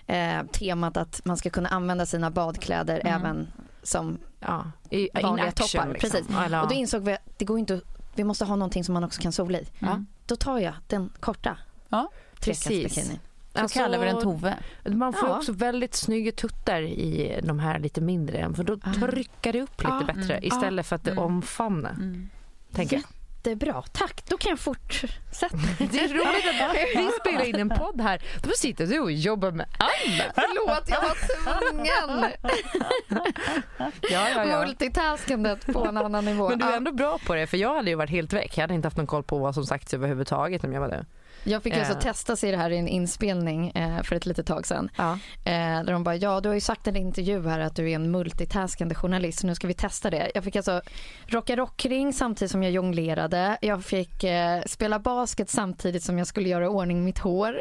eh, 0.07 0.45
temat 0.51 0.97
att 0.97 1.21
man 1.25 1.37
ska 1.37 1.49
kunna 1.49 1.69
använda 1.69 2.05
sina 2.05 2.31
badkläder 2.31 2.99
Mm. 3.05 3.13
även 3.21 3.47
som 3.83 4.17
ja, 4.39 4.71
i, 4.89 5.01
in 5.01 5.09
vanliga 5.23 5.47
action, 5.47 5.67
toppar. 5.67 5.93
liksom. 5.93 6.09
Precis. 6.11 6.29
Eller, 6.45 6.61
Och 6.61 6.67
då 6.67 6.73
insåg 6.73 7.03
vi 7.03 7.13
att 7.13 7.19
det 7.37 7.45
går 7.45 7.59
inte 7.59 7.73
att, 7.73 7.83
vi 8.15 8.23
måste 8.23 8.45
ha 8.45 8.55
någonting 8.55 8.83
som 8.83 8.93
man 8.93 9.03
också 9.03 9.21
kan 9.21 9.31
sola 9.31 9.59
i. 9.59 9.67
Mm. 9.79 10.05
Då 10.25 10.35
tar 10.35 10.59
jag 10.59 10.73
den 10.87 11.09
korta 11.19 11.57
Ja, 11.89 12.09
trekantsbikinin. 12.39 13.19
Så 13.57 13.61
Alltså, 13.63 13.79
kallar 13.79 13.99
vi 13.99 14.05
den 14.05 14.21
Tove. 14.21 14.57
Man 14.85 15.13
får 15.13 15.29
Ja. 15.29 15.37
också 15.37 15.51
väldigt 15.51 15.95
snygga 15.95 16.31
tuttar 16.31 16.81
i 16.81 17.39
de 17.43 17.59
här 17.59 17.79
lite 17.79 18.01
mindre. 18.01 18.53
För 18.55 18.63
då 18.63 18.77
trycker 18.77 19.53
det 19.53 19.61
upp 19.61 19.81
lite 19.83 19.97
Ja. 20.07 20.13
bättre 20.13 20.33
Mm. 20.33 20.43
istället 20.47 20.85
för 20.85 20.95
att 20.95 21.03
det 21.03 21.11
Mm. 21.11 21.23
omfamnar. 21.23 21.91
Mm. 21.91 22.29
Tänker. 22.73 22.95
Jättebra, 22.97 23.83
tack. 23.91 24.23
Då 24.29 24.37
kan 24.37 24.49
jag 24.49 24.59
fortsätta. 24.59 25.17
Det 25.77 25.99
är 25.99 26.07
roligt 26.07 26.61
att 26.61 27.03
vi 27.03 27.09
spelar 27.21 27.43
in 27.45 27.55
en 27.55 27.69
podd 27.69 28.01
här. 28.01 28.21
Då 28.43 28.49
sitter 28.55 28.87
du 28.87 28.99
och 28.99 29.11
jobbar 29.11 29.51
med 29.51 29.65
annat. 29.79 30.31
Förlåt, 30.35 30.89
jag 30.89 31.01
var 31.01 31.69
tvungen. 31.71 32.31
Ja, 33.77 34.29
ja, 34.35 34.45
ja. 34.45 34.59
Multitaskandet 34.65 35.65
på 35.73 35.85
en 35.85 35.97
annan 35.97 36.25
nivå. 36.25 36.49
Men 36.49 36.59
du 36.59 36.65
är 36.65 36.77
ändå 36.77 36.91
bra 36.91 37.17
på 37.25 37.35
det 37.35 37.47
för 37.47 37.57
jag 37.57 37.75
hade 37.75 37.89
ju 37.89 37.95
varit 37.95 38.09
helt 38.09 38.33
väck. 38.33 38.57
Jag 38.57 38.61
hade 38.63 38.73
inte 38.73 38.85
haft 38.87 38.97
någon 38.97 39.07
koll 39.07 39.23
på 39.23 39.37
vad 39.37 39.53
som 39.53 39.65
sagts 39.65 39.93
överhuvudtaget 39.93 40.63
om 40.63 40.73
jag 40.73 40.81
var 40.81 40.87
det. 40.89 41.05
Jag 41.47 41.63
fick 41.63 41.73
ju 41.73 41.79
alltså 41.79 41.93
Eh. 41.93 41.99
testa 41.99 42.35
sig 42.35 42.51
det 42.51 42.57
här 42.57 42.69
i 42.69 42.77
en 42.77 42.87
inspelning 42.87 43.69
eh, 43.69 44.01
för 44.03 44.15
ett 44.15 44.25
litet 44.25 44.45
tag 44.47 44.67
sedan. 44.67 44.89
Ja. 44.97 45.11
Eh, 45.45 45.83
där 45.83 45.91
de 45.91 46.03
bara, 46.03 46.15
ja 46.15 46.41
du 46.41 46.49
har 46.49 46.53
ju 46.53 46.61
sagt 46.61 46.87
i 46.87 46.89
en 46.89 46.95
intervju 46.95 47.47
här 47.47 47.59
att 47.59 47.75
du 47.75 47.91
är 47.91 47.95
en 47.95 48.11
multitaskande 48.11 48.95
journalist 48.95 49.39
så 49.39 49.47
nu 49.47 49.55
ska 49.55 49.67
vi 49.67 49.73
testa 49.73 50.09
det. 50.09 50.31
Jag 50.35 50.43
fick 50.43 50.55
alltså 50.55 50.81
rocka 51.27 51.55
rockring 51.55 52.13
samtidigt 52.13 52.51
som 52.51 52.63
jag 52.63 52.71
jonglerade. 52.71 53.57
Jag 53.61 53.83
fick 53.85 54.23
eh, 54.23 54.61
spela 54.65 54.99
basket 54.99 55.49
samtidigt 55.49 56.03
som 56.03 56.17
jag 56.17 56.27
skulle 56.27 56.49
göra 56.49 56.65
i 56.65 56.67
ordning 56.67 57.03
mitt 57.05 57.19
hår. 57.19 57.59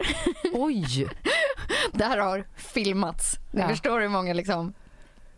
Oj! 0.55 1.09
Det 1.92 2.05
här 2.05 2.18
har 2.18 2.44
filmats. 2.57 3.37
Ni 3.51 3.61
Ja. 3.61 3.68
förstår 3.68 4.01
hur 4.01 4.09
många 4.09 4.33
liksom 4.35 4.75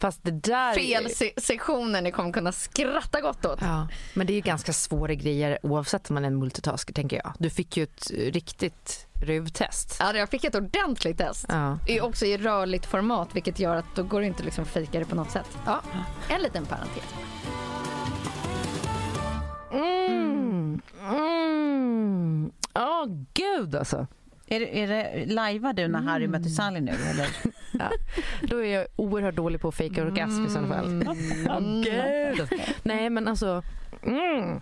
Fast 0.01 0.25
det 0.25 0.31
där... 0.31 0.75
felsektioner 0.75 2.03
ni 2.03 2.13
kommer 2.13 2.33
kunna 2.33 2.53
skratta 2.53 3.21
gott 3.21 3.45
åt. 3.47 3.59
Ja, 3.63 3.89
men 4.15 4.27
det 4.27 4.33
är 4.33 4.35
ju 4.35 4.41
ganska 4.41 4.73
svåra 4.73 5.15
grejer 5.15 5.59
oavsett 5.63 6.11
om 6.11 6.15
man 6.15 6.25
är 6.25 6.29
en 6.29 6.39
multitasker 6.39 6.95
tänker 6.95 7.17
jag. 7.17 7.33
Du 7.39 7.51
fick 7.51 7.77
ju 7.77 7.83
ett 7.83 8.11
riktigt 8.11 9.07
ruvtest. 9.23 9.97
Ja, 10.01 10.17
jag 10.17 10.29
fick 10.29 10.45
ett 10.45 10.55
ordentligt 10.55 11.19
test. 11.19 11.47
Ja. 11.49 11.79
är 11.87 12.05
också 12.05 12.27
i 12.27 12.37
rörligt 12.39 12.87
format 12.87 13.29
vilket 13.33 13.59
gör 13.59 13.77
att 13.77 13.97
då 13.97 14.03
går 14.03 14.21
det 14.21 14.27
inte 14.27 14.43
liksom 14.43 14.65
fejka 14.65 14.99
det 14.99 15.05
på 15.05 15.15
något 15.15 15.31
sätt. 15.31 15.59
Ja, 15.67 15.81
en 16.29 16.43
liten 16.43 16.67
parentes. 16.67 17.05
Mm. 19.73 20.81
Mm. 21.01 22.53
Åh 22.75 23.05
gud 23.35 23.75
alltså. 23.75 24.07
Är 24.51 24.61
det, 24.61 24.83
är 24.83 24.87
det 24.89 25.27
lajvar 25.35 25.73
du 25.73 25.89
när 25.89 26.01
Harry 26.01 26.27
möter 26.27 26.49
Sally 26.49 26.81
nu? 26.81 26.93
Eller? 27.11 27.29
Ja. 27.73 27.91
Då 28.43 28.65
är 28.65 28.75
jag 28.75 28.87
oerhört 28.97 29.35
dålig 29.35 29.61
på 29.61 29.69
att 29.69 29.75
fejka 29.75 30.03
orgasm 30.03 30.47
i 30.47 30.49
sådana 30.51 30.75
fall. 30.75 31.05
Åh 31.09 31.83
gud. 31.83 32.41
Alltså. 32.41 32.57
Nej 32.83 33.11
men 33.11 33.29
alltså. 33.29 33.63
Mm. 34.03 34.61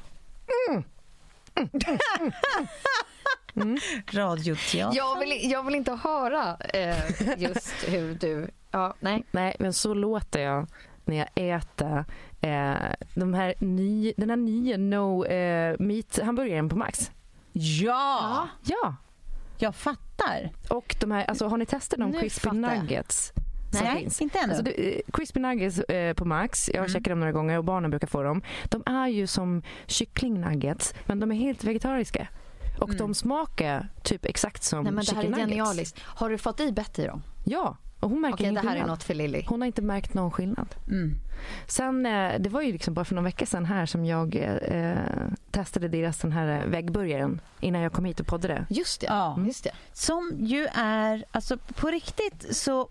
Radioteater. 4.13 4.97
Jag 4.97 5.19
vill, 5.19 5.51
jag 5.51 5.63
vill 5.63 5.75
inte 5.75 5.93
höra 5.93 6.57
eh, 6.57 7.41
just 7.43 7.75
hur 7.89 8.15
du... 8.15 8.49
Ja, 8.71 8.95
nej. 9.01 9.25
Nej 9.31 9.57
men 9.59 9.73
så 9.73 9.95
låter 9.95 10.41
jag 10.41 10.67
när 11.05 11.17
jag 11.17 11.29
äter 11.57 12.05
eh, 12.41 12.75
de 13.15 13.35
här 13.35 13.55
ny, 13.59 14.13
den 14.17 14.31
här 14.31 14.37
nya 14.37 14.77
no 14.77 15.25
eh, 15.25 15.77
meat 15.79 16.19
hamburgaren 16.23 16.69
på 16.69 16.77
Max. 16.77 17.11
Ja, 17.53 18.49
Ja. 18.65 18.97
Jag 19.63 19.75
fattar. 19.75 20.51
Och 20.69 20.97
de 21.01 21.11
här, 21.11 21.25
alltså 21.25 21.47
har 21.49 21.57
ni 21.57 21.67
testat 21.67 21.99
de 21.99 22.11
Nu 22.11 22.21
crispy 22.21 22.51
nuggets? 22.51 23.33
Nej, 23.73 24.01
finns? 24.03 24.21
inte 24.21 24.39
ännu. 24.39 24.49
Alltså, 24.49 24.65
det, 24.65 24.97
eh, 24.97 25.01
crispy 25.13 25.41
nuggets 25.41 25.79
eh, 25.79 26.15
på 26.15 26.25
Max, 26.25 26.69
jag 26.69 26.81
har 26.81 26.87
Mm. 26.87 26.93
käkat 26.93 27.11
dem 27.11 27.21
några 27.21 27.33
gånger 27.33 27.59
och 27.59 27.65
barnen 27.65 27.91
brukar 27.91 28.07
få 28.07 28.23
dem. 28.23 28.43
De 28.65 28.83
är 28.87 29.09
ju 29.09 29.27
som 29.27 29.63
kycklingnuggets 29.87 30.95
men 31.07 31.21
de 31.21 31.33
är 31.33 31.37
helt 31.37 31.65
vegetariska. 31.65 32.29
Och 32.81 32.89
Mm. 32.89 32.99
de 32.99 33.15
smakar 33.15 33.89
typ 34.03 34.25
exakt 34.25 34.63
som 34.63 34.85
nej 34.85 34.93
men 34.93 35.05
det 35.05 35.11
här 35.13 35.19
är 35.19 35.27
chicken 35.27 35.41
nuggets. 35.41 35.51
genialiskt. 35.59 35.99
Har 36.03 36.31
du 36.31 36.39
fått 36.39 36.61
i 36.61 36.73
Betty 36.73 37.03
i 37.03 37.07
dem? 37.07 37.23
Ja, 37.45 37.77
och 38.01 38.11
hon 38.11 38.21
märker 38.21 38.35
Okej, 38.35 38.47
ingen 38.47 38.63
det 38.65 38.71
här 38.71 38.77
är 38.77 38.87
något 38.87 39.03
för 39.03 39.15
Lilly. 39.15 39.45
Hon 39.49 39.61
har 39.61 39.67
inte 39.67 39.83
märkt 39.83 40.15
någon 40.15 40.31
skillnad. 40.31 40.75
Mm. 40.89 41.15
Sen, 41.67 42.07
eh, 42.07 42.41
det 42.41 42.49
var 42.49 42.63
ju 42.63 42.73
liksom 42.73 42.95
bara 42.95 43.05
för 43.05 43.15
några 43.15 43.25
veckor 43.25 43.47
sedan 43.47 43.65
här 43.65 43.87
som 43.87 44.05
jag 44.05 44.37
eh, 44.37 44.97
testade 45.51 45.89
deras 45.89 46.19
den 46.19 46.33
här 46.33 46.67
väggburgaren 46.67 47.41
innan 47.61 47.83
jag 47.83 47.93
kom 47.93 48.05
hit 48.05 48.21
och 48.21 48.27
poddade. 48.27 48.67
Just 48.69 49.01
det. 49.01 49.07
Ja. 49.07 49.39
Just 49.47 49.65
det. 49.65 49.71
Som 49.93 50.33
ju 50.39 50.67
är, 50.75 51.25
alltså 51.31 51.57
på 51.59 51.89
riktigt 51.89 52.57
så 52.57 52.89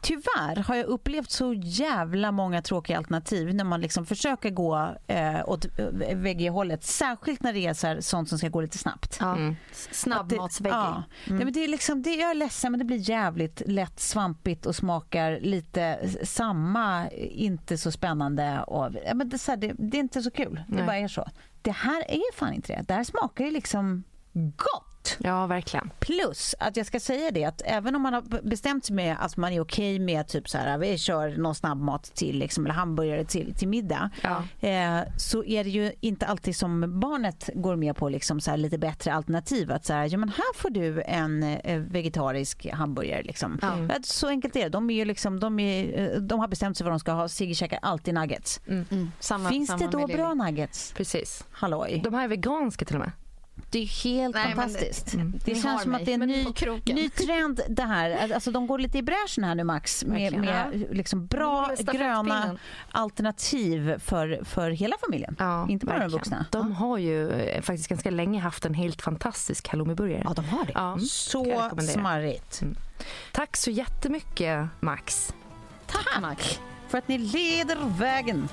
tyvärr 0.00 0.62
har 0.62 0.74
jag 0.74 0.86
upplevt 0.86 1.30
så 1.30 1.52
jävla 1.54 2.32
många 2.32 2.62
tråkiga 2.62 2.98
alternativ 2.98 3.54
när 3.54 3.64
man 3.64 3.80
liksom 3.80 4.06
försöker 4.06 4.50
gå 4.50 4.96
eh, 5.06 5.48
åt 5.48 5.64
eh, 5.78 6.16
veggie-hållet. 6.16 6.84
Särskilt 6.84 7.42
när 7.42 7.52
det 7.52 7.66
är 7.66 7.74
så 7.74 7.86
här, 7.86 8.00
sånt 8.00 8.28
som 8.28 8.38
ska 8.38 8.48
gå 8.48 8.60
lite 8.60 8.78
snabbt. 8.78 9.16
Ja. 9.20 9.36
Mm. 9.36 9.56
Snabbmatsveggie. 9.72 10.78
Ja. 10.78 11.02
Nej, 11.26 11.44
men 11.44 11.52
det 11.52 11.64
är 11.64 11.68
liksom, 11.68 12.02
det, 12.02 12.14
jag 12.14 12.30
är 12.30 12.34
ledsen 12.34 12.72
men 12.72 12.78
det 12.78 12.84
blir 12.84 13.10
jävligt 13.10 13.62
lätt 13.66 14.00
svampigt 14.00 14.66
och 14.66 14.76
smakar 14.76 15.40
lite 15.40 15.98
samma, 16.22 17.10
inte 17.10 17.75
så 17.76 17.90
spännande. 17.90 18.62
Och, 18.66 18.90
ja, 19.06 19.14
men 19.14 19.28
det, 19.28 19.46
här, 19.46 19.56
det, 19.56 19.74
det 19.78 19.96
är 19.96 20.00
inte 20.00 20.22
så 20.22 20.30
kul, 20.30 20.62
det 20.68 20.76
Nej. 20.76 20.86
bara 20.86 20.96
är 20.96 21.08
så. 21.08 21.28
Det 21.62 21.70
här 21.70 22.10
är 22.10 22.34
fan 22.34 22.52
inte 22.52 22.72
det. 22.72 22.82
Det 22.88 22.94
här 22.94 23.04
smakar 23.04 23.44
ju 23.44 23.50
liksom 23.50 24.04
gott. 24.32 24.95
Ja, 25.18 25.46
verkligen. 25.46 25.90
Plus 25.98 26.54
att 26.58 26.76
jag 26.76 26.86
ska 26.86 27.00
säga 27.00 27.30
det 27.30 27.44
att 27.44 27.62
även 27.64 27.96
om 27.96 28.02
man 28.02 28.12
har 28.14 28.42
bestämt 28.42 28.84
sig 28.84 28.96
med 28.96 29.16
att 29.20 29.36
man 29.36 29.52
är 29.52 29.60
okej 29.60 29.98
med 29.98 30.28
typ 30.28 30.48
så 30.48 30.58
här, 30.58 30.78
vi 30.78 30.98
kör 30.98 31.36
någon 31.36 31.54
snabbmat 31.54 32.04
till 32.14 32.38
liksom, 32.38 32.64
eller 32.64 32.74
hamburgare 32.74 33.24
till, 33.24 33.54
till 33.54 33.68
middag. 33.68 34.10
Ja. 34.22 34.68
Eh, 34.68 35.00
så 35.16 35.44
är 35.44 35.64
det 35.64 35.70
ju 35.70 35.92
inte 36.00 36.26
alltid 36.26 36.56
som 36.56 37.00
barnet 37.00 37.50
går 37.54 37.76
med 37.76 37.96
på 37.96 38.08
liksom 38.08 38.40
så 38.40 38.50
här 38.50 38.58
lite 38.58 38.78
bättre 38.78 39.14
alternativ. 39.14 39.72
Att 39.72 39.84
så 39.84 39.92
här, 39.92 40.08
ja 40.12 40.18
men 40.18 40.28
här 40.28 40.54
får 40.54 40.70
du 40.70 41.02
en 41.02 41.42
eh, 41.42 41.78
vegetarisk 41.78 42.66
hamburgare 42.72 43.22
liksom. 43.22 43.58
Ja, 43.62 43.94
Så 44.02 44.28
enkelt 44.28 44.56
är 44.56 44.62
det. 44.62 44.68
De, 44.68 44.90
är 44.90 44.94
ju 44.94 45.04
liksom, 45.04 45.40
de, 45.40 45.60
är, 45.60 46.00
eh, 46.14 46.20
de 46.20 46.40
har 46.40 46.48
bestämt 46.48 46.76
sig 46.76 46.84
vad 46.84 46.92
de 46.92 47.00
ska 47.00 47.12
ha. 47.12 47.28
Sigge 47.28 47.54
käkar 47.54 47.78
alltid 47.82 48.14
nuggets. 48.14 48.60
Mm. 48.68 49.10
Samma, 49.20 49.48
Finns 49.48 49.68
samma 49.68 49.78
det 49.78 49.98
då 49.98 50.06
bra 50.06 50.34
nuggets? 50.34 50.92
Precis. 50.96 51.44
Halloj. 51.50 52.00
De 52.04 52.14
här 52.14 52.24
är 52.24 52.28
veganska 52.28 52.84
till 52.84 52.96
och 52.96 53.00
med. 53.00 53.12
Det 53.70 53.78
är 53.78 53.86
helt 54.04 54.34
Nej, 54.34 54.44
men 54.44 54.56
det- 54.56 54.62
fantastiskt. 54.62 55.14
Mm. 55.14 55.34
Det, 55.44 55.54
känns 55.54 55.82
som 55.82 55.90
mig, 55.92 56.00
att 56.00 56.06
det 56.06 56.12
är 56.12 56.14
en 56.14 56.28
ny, 56.28 56.46
ny 56.94 57.08
trend 57.10 57.60
det 57.68 57.82
här. 57.82 58.32
Alltså 58.34 58.50
de 58.50 58.66
går 58.66 58.78
lite 58.78 58.98
i 58.98 59.02
bräschen 59.02 59.44
här 59.44 59.54
nu 59.54 59.64
Max 59.64 60.04
med, 60.04 60.20
Verkligen. 60.32 60.44
med 60.44 60.86
liksom 60.96 61.26
bra 61.26 61.70
gröna 61.92 62.58
alternativ 62.90 63.98
för, 63.98 64.40
för 64.44 64.70
hela 64.70 64.96
familjen. 65.04 65.36
Ja, 65.38 65.68
Inte 65.68 65.86
bara 65.86 65.98
de 65.98 66.08
vuxna. 66.08 66.46
De 66.50 66.72
har 66.72 66.98
ju 66.98 67.30
eh, 67.32 67.62
faktiskt 67.62 67.88
ganska 67.88 68.10
länge 68.10 68.40
haft 68.40 68.64
en 68.64 68.74
helt 68.74 69.02
fantastisk 69.02 69.68
halloumiburgare. 69.68 70.22
Ja, 70.24 70.32
de 70.34 70.44
har 70.44 70.64
det. 70.64 70.72
Ja, 70.74 70.90
jag 70.90 71.02
Så 71.02 71.76
smarrigt. 71.92 72.62
Tack 73.32 73.56
så 73.56 73.70
jättemycket 73.70 74.66
Max. 74.80 75.34
Tack 75.86 76.20
Max 76.20 76.60
för 76.88 76.98
att 76.98 77.08
ni 77.08 77.18
leder 77.18 77.98
vägen. 77.98 78.48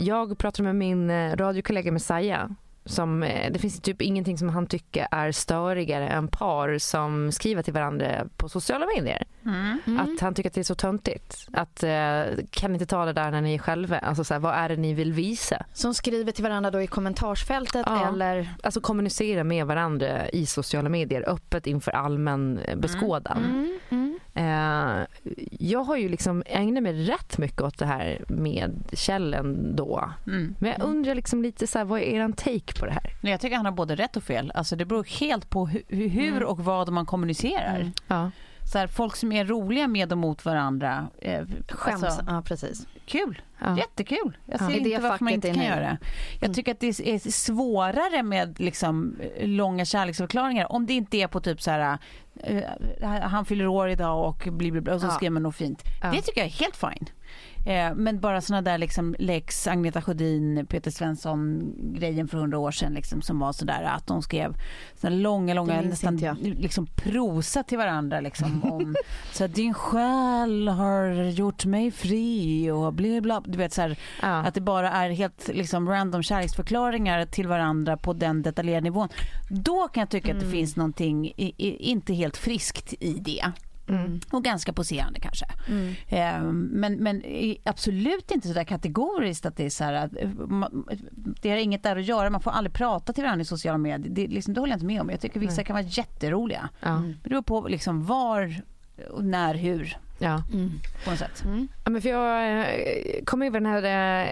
Jag 0.00 0.38
pratade 0.38 0.62
med 0.62 0.76
min 0.76 1.10
eh, 1.10 1.36
radiokollega 1.36 1.92
Messiah. 1.92 2.48
Som, 2.88 3.22
eh, 3.22 3.52
det 3.52 3.58
finns 3.58 3.80
typ 3.80 4.02
ingenting 4.02 4.38
som 4.38 4.48
han 4.48 4.66
tycker 4.66 5.06
är 5.10 5.32
störigare 5.32 6.08
än 6.08 6.28
par 6.28 6.78
som 6.78 7.32
skriver 7.32 7.62
till 7.62 7.72
varandra 7.72 8.26
på 8.36 8.48
sociala 8.48 8.86
medier. 8.96 9.24
Mm. 9.44 10.00
Att 10.00 10.20
han 10.20 10.34
tycker 10.34 10.50
att 10.50 10.54
det 10.54 10.60
är 10.60 10.64
så 10.64 10.74
töntigt. 10.74 11.48
Att 11.52 11.82
eh, 11.82 12.22
kan 12.50 12.70
ni 12.70 12.74
inte 12.74 12.86
ta 12.86 13.04
det 13.04 13.12
där 13.12 13.30
när 13.30 13.40
ni 13.40 13.54
är 13.54 13.58
själva? 13.58 13.98
Alltså 13.98 14.24
så 14.24 14.34
här, 14.34 14.40
vad 14.40 14.54
är 14.54 14.68
det 14.68 14.76
ni 14.76 14.94
vill 14.94 15.12
visa? 15.12 15.64
Som 15.72 15.94
skriver 15.94 16.32
till 16.32 16.44
varandra 16.44 16.70
då 16.70 16.82
i 16.82 16.86
kommentarsfältet 16.86 17.86
Ja. 17.86 18.08
eller... 18.08 18.48
Alltså 18.62 18.80
kommunicera 18.80 19.44
med 19.44 19.66
varandra 19.66 20.28
i 20.28 20.46
sociala 20.46 20.88
medier 20.88 21.28
öppet 21.28 21.66
inför 21.66 21.90
allmän 21.90 22.58
eh, 22.58 22.76
beskådan. 22.76 23.44
Mm, 23.44 23.78
mm. 23.90 24.18
Jag 25.50 25.80
har 25.80 25.96
ju 25.96 26.08
liksom 26.08 26.42
ägnat 26.46 26.82
mig 26.82 27.06
rätt 27.06 27.38
mycket 27.38 27.60
åt 27.60 27.78
det 27.78 27.86
här 27.86 28.24
med 28.28 28.72
källen 28.92 29.76
då. 29.76 30.10
Mm. 30.26 30.54
Men 30.58 30.70
jag 30.70 30.82
undrar 30.82 31.14
liksom 31.14 31.42
lite 31.42 31.66
så 31.66 31.78
här, 31.78 31.84
vad 31.84 32.00
är 32.00 32.04
er 32.04 32.32
take 32.32 32.77
på 32.78 32.86
det 32.86 32.92
här? 32.92 33.12
Nej, 33.20 33.30
Jag 33.30 33.40
tycker 33.40 33.56
han 33.56 33.64
har 33.64 33.72
både 33.72 33.94
rätt 33.96 34.16
och 34.16 34.22
fel. 34.22 34.52
Alltså 34.54 34.76
det 34.76 34.84
beror 34.84 35.04
helt 35.20 35.50
på 35.50 35.66
hu- 35.68 35.84
hu- 35.88 36.08
hur 36.08 36.42
och 36.44 36.58
vad 36.64 36.88
man 36.92 37.06
kommunicerar. 37.06 37.76
Mm. 37.76 37.92
Ja. 38.08 38.30
Så 38.72 38.78
här, 38.78 38.86
folk 38.86 39.16
som 39.16 39.32
är 39.32 39.44
roliga 39.44 39.88
med 39.88 40.12
och 40.12 40.18
mot 40.18 40.44
varandra. 40.44 41.06
Eh, 41.22 41.42
Skäms. 41.68 42.02
alltså, 42.02 42.24
ja, 42.28 42.42
precis. 42.42 42.86
Kul, 43.06 43.42
Ja. 43.60 43.76
jättekul. 43.78 44.36
Jag 44.46 44.54
Ja. 44.60 44.68
ser 44.68 44.80
det 44.80 44.90
inte 44.90 45.02
varför 45.08 45.24
man 45.24 45.32
inte 45.32 45.54
kan 45.54 45.64
göra 45.64 45.80
det. 45.80 45.98
Jag 46.34 46.44
Mm. 46.44 46.54
tycker 46.54 46.72
att 46.72 46.80
det 46.80 46.86
är 46.86 47.30
svårare 47.30 48.22
med 48.22 48.60
liksom, 48.60 49.16
långa 49.40 49.84
kärleksförklaringar 49.84 50.72
om 50.72 50.86
det 50.86 50.92
inte 50.92 51.16
är 51.16 51.26
på 51.26 51.40
typ 51.40 51.62
så 51.62 51.70
här 51.70 51.98
eh, 52.44 52.62
han 53.22 53.44
fyller 53.44 53.66
år 53.66 53.88
idag 53.88 54.28
och 54.28 54.52
bli, 54.52 54.70
och 54.80 55.00
så 55.00 55.06
Ja. 55.06 55.10
skriver 55.10 55.30
man 55.30 55.42
något 55.42 55.56
fint. 55.56 55.82
Ja. 56.02 56.10
Det 56.10 56.22
tycker 56.22 56.40
jag 56.40 56.46
är 56.48 56.52
helt 56.52 56.76
fine. 56.76 57.08
Eh, 57.66 57.94
men 57.94 58.20
bara 58.20 58.40
såna 58.40 58.62
där 58.62 58.78
liksom 58.78 59.16
Lex, 59.18 59.66
Agneta 59.66 60.02
Sjödin, 60.02 60.66
Peter 60.68 60.90
Svensson 60.90 61.72
grejen 61.94 62.28
för 62.28 62.38
hundra 62.38 62.58
år 62.58 62.70
sedan 62.70 62.94
liksom, 62.94 63.22
som 63.22 63.38
var 63.38 63.52
sådär 63.52 63.82
att 63.82 64.06
de 64.06 64.22
skrev 64.22 64.56
såna 64.94 65.16
långa, 65.16 65.54
långa 65.54 65.80
nästan 65.80 66.16
liksom 66.42 66.86
prosa 66.86 67.62
till 67.62 67.78
varandra 67.78 68.20
liksom 68.20 68.64
om 68.64 68.94
så 69.32 69.44
att 69.44 69.54
din 69.54 69.74
själ 69.74 70.68
har 70.68 71.08
gjort 71.30 71.64
mig 71.64 71.90
fri 71.90 72.70
och 72.70 72.92
bla 72.94 73.20
bla. 73.20 73.42
Du 73.46 73.58
vet 73.58 73.72
så 73.72 73.80
här, 73.82 73.98
Ja. 74.22 74.28
att 74.28 74.54
det 74.54 74.60
bara 74.60 74.90
är 74.90 75.10
helt 75.10 75.48
liksom 75.54 75.88
random 75.88 76.22
kärleksförklaringar 76.22 77.26
till 77.26 77.48
varandra 77.48 77.96
på 77.96 78.12
den 78.12 78.42
detaljerade 78.42 78.84
nivån. 78.84 79.08
Då 79.50 79.88
kan 79.88 80.00
jag 80.00 80.10
tycka 80.10 80.34
att 80.34 80.40
det 80.40 80.50
finns 80.50 80.76
någonting 80.76 81.26
i, 81.26 81.54
i, 81.56 81.90
inte 81.90 82.14
helt 82.14 82.36
friskt 82.36 82.94
i 83.00 83.12
det. 83.12 83.52
Mm. 83.88 84.20
Och 84.30 84.44
ganska 84.44 84.72
poserande 84.72 85.20
kanske. 85.20 85.46
Mm. 85.68 85.94
Eh, 86.08 86.52
men, 86.52 86.94
men 86.96 87.22
absolut 87.64 88.30
inte 88.30 88.48
så 88.48 88.54
där 88.54 88.64
kategoriskt 88.64 89.46
att 89.46 89.56
det 89.56 89.64
är 89.64 89.70
så 89.70 89.84
här 89.84 89.92
att 89.92 90.16
eh, 90.16 90.28
ma- 90.28 90.98
det 91.42 91.50
har 91.50 91.56
inget 91.56 91.82
där 91.82 91.96
att 91.96 92.04
göra. 92.04 92.30
Man 92.30 92.40
får 92.40 92.50
aldrig 92.50 92.72
prata 92.72 93.12
till 93.12 93.24
varandra 93.24 93.42
i 93.42 93.44
sociala 93.44 93.78
medier. 93.78 94.10
Det, 94.14 94.26
liksom, 94.26 94.54
det 94.54 94.60
håller 94.60 94.72
jag 94.72 94.76
inte 94.76 94.86
med 94.86 95.00
om. 95.00 95.10
Jag 95.10 95.20
tycker 95.20 95.40
vissa 95.40 95.56
Nej. 95.56 95.64
kan 95.64 95.74
vara 95.74 95.84
jätteroliga. 95.86 96.68
Ja. 96.80 97.02
Det 97.22 97.28
beror 97.28 97.42
på 97.42 97.68
liksom 97.68 98.04
var, 98.04 98.54
och 99.10 99.24
när, 99.24 99.54
hur 99.54 99.96
Ja. 100.20 100.42
Mm. 100.52 100.70
på 101.04 101.10
något 101.10 101.18
sätt. 101.18 101.44
Mm. 101.44 101.68
Ja, 101.84 101.90
men 101.90 102.02
för 102.02 102.08
jag 102.08 102.58
eh, 102.60 103.24
kom 103.24 103.42
över 103.42 103.60
den 103.60 103.66
här 103.72 103.82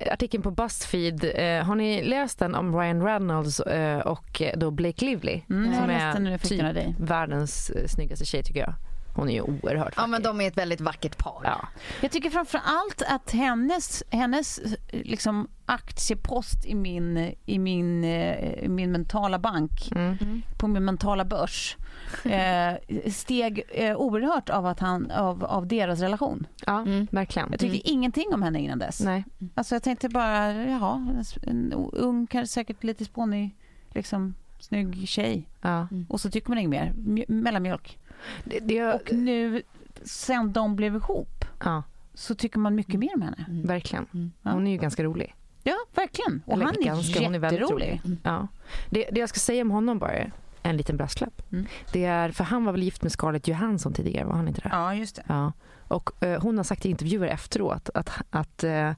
eh, 0.06 0.12
artikeln 0.12 0.42
på 0.42 0.50
Buzzfeed. 0.50 1.24
Har 1.64 1.74
ni 1.74 2.04
läst 2.04 2.38
den 2.38 2.54
om 2.54 2.76
Ryan 2.76 3.02
Reynolds 3.04 3.60
och 4.04 4.42
då 4.56 4.70
Blake 4.70 5.04
Lively? 5.04 5.40
Mm, 5.50 5.74
Som 5.74 5.90
är 5.90 6.38
typ 6.38 7.00
världens 7.00 7.72
snyggaste 7.92 8.24
tjej 8.24 8.42
tycker 8.42 8.60
jag. 8.60 8.74
Hon 9.16 9.28
är 9.28 9.32
ju 9.32 9.40
oerhört 9.40 9.94
Ja, 9.96 10.06
men 10.06 10.22
vacker. 10.22 10.24
de 10.38 10.40
är 10.40 10.48
ett 10.48 10.56
väldigt 10.58 10.80
vackert 10.80 11.18
par. 11.18 11.40
Ja. 11.44 11.68
Jag 12.02 12.10
tycker 12.10 12.30
framför 12.30 12.60
allt 12.64 13.02
att 13.08 13.30
hennes, 13.32 14.02
hennes 14.10 14.58
eh, 14.58 14.74
liksom, 14.90 15.48
aktiepost 15.66 16.66
i 16.66 16.74
min, 16.74 17.34
i, 17.46 17.58
min, 17.58 18.04
eh, 18.04 18.52
i 18.64 18.68
min 18.68 18.92
mentala 18.92 19.38
bank, 19.38 19.70
Mm. 19.94 20.42
på 20.58 20.68
min 20.68 20.84
mentala 20.84 21.24
börs, 21.24 21.76
eh, 22.24 22.72
steg 23.12 23.62
eh, 23.68 23.96
oerhört 23.96 24.50
av, 24.50 24.66
att 24.66 24.80
han, 24.80 25.10
av, 25.10 25.44
av 25.44 25.66
deras 25.66 26.00
relation. 26.00 26.46
ja, 26.66 26.80
Mm. 26.80 27.06
verkligen. 27.10 27.48
Jag 27.50 27.60
tyckte 27.60 27.88
ingenting 27.90 28.34
om 28.34 28.42
henne 28.42 28.60
innan 28.60 28.78
dess. 28.78 29.00
Nej. 29.00 29.24
Alltså 29.54 29.74
jag 29.74 29.82
tänkte 29.82 30.08
bara, 30.08 30.52
jaha, 30.52 31.22
en 31.42 31.72
ung, 31.92 32.26
kanske 32.26 32.52
säkert 32.54 32.84
lite 32.84 33.04
spånig, 33.04 33.54
liksom 33.90 34.34
snygg 34.58 35.08
tjej. 35.08 35.48
Ja. 35.62 35.88
Och 36.08 36.20
så 36.20 36.30
tycker 36.30 36.48
man 36.48 36.58
inget 36.58 36.70
mer. 36.70 36.92
Mj- 36.96 37.24
mellanmjölk. 37.32 37.98
Det, 38.44 38.60
det, 38.60 38.82
Och 38.94 39.12
nu, 39.12 39.62
sen 40.02 40.52
de 40.52 40.76
blev 40.76 40.94
ihop, 40.96 41.44
ja, 41.64 41.82
så 42.14 42.34
tycker 42.34 42.58
man 42.58 42.74
mycket 42.74 43.00
mer 43.00 43.14
om 43.14 43.22
henne. 43.22 43.44
verkligen. 43.48 44.06
Mm. 44.14 44.32
Hon 44.42 44.66
är 44.66 44.70
ju 44.70 44.78
ganska 44.78 45.02
rolig. 45.04 45.34
Ja, 45.62 45.76
verkligen. 45.94 46.42
Och 46.46 46.52
Eller 46.52 46.64
han 46.64 46.74
är 46.80 46.82
ganska, 46.84 47.24
hon 47.24 47.34
är 47.34 47.38
väldigt 47.38 47.60
jätterolig. 47.60 48.00
rolig. 48.04 48.18
Ja. 48.22 48.48
Det, 48.90 49.08
det 49.12 49.20
jag 49.20 49.28
ska 49.28 49.38
säga 49.38 49.62
om 49.62 49.70
honom 49.70 49.98
bara, 49.98 50.12
en 50.62 50.76
liten 50.76 50.96
brasklapp. 50.96 51.42
Mm. 51.52 51.66
Det 51.92 52.04
är, 52.04 52.30
för 52.30 52.44
han 52.44 52.64
var 52.64 52.72
väl 52.72 52.82
gift 52.82 53.02
med 53.02 53.12
Scarlett 53.12 53.48
Johansson 53.48 53.92
tidigare, 53.92 54.24
var 54.26 54.34
han 54.34 54.48
inte 54.48 54.60
det? 54.60 54.68
Ja, 54.72 54.94
just 54.94 55.16
det. 55.16 55.22
Ja. 55.26 55.52
Och 55.88 56.22
eh, 56.22 56.42
hon 56.42 56.56
har 56.56 56.64
sagt 56.64 56.86
i 56.86 56.90
intervjuer 56.90 57.26
efteråt 57.26 57.90
att, 57.94 58.10
att 58.30 58.64
eh, 58.64 58.92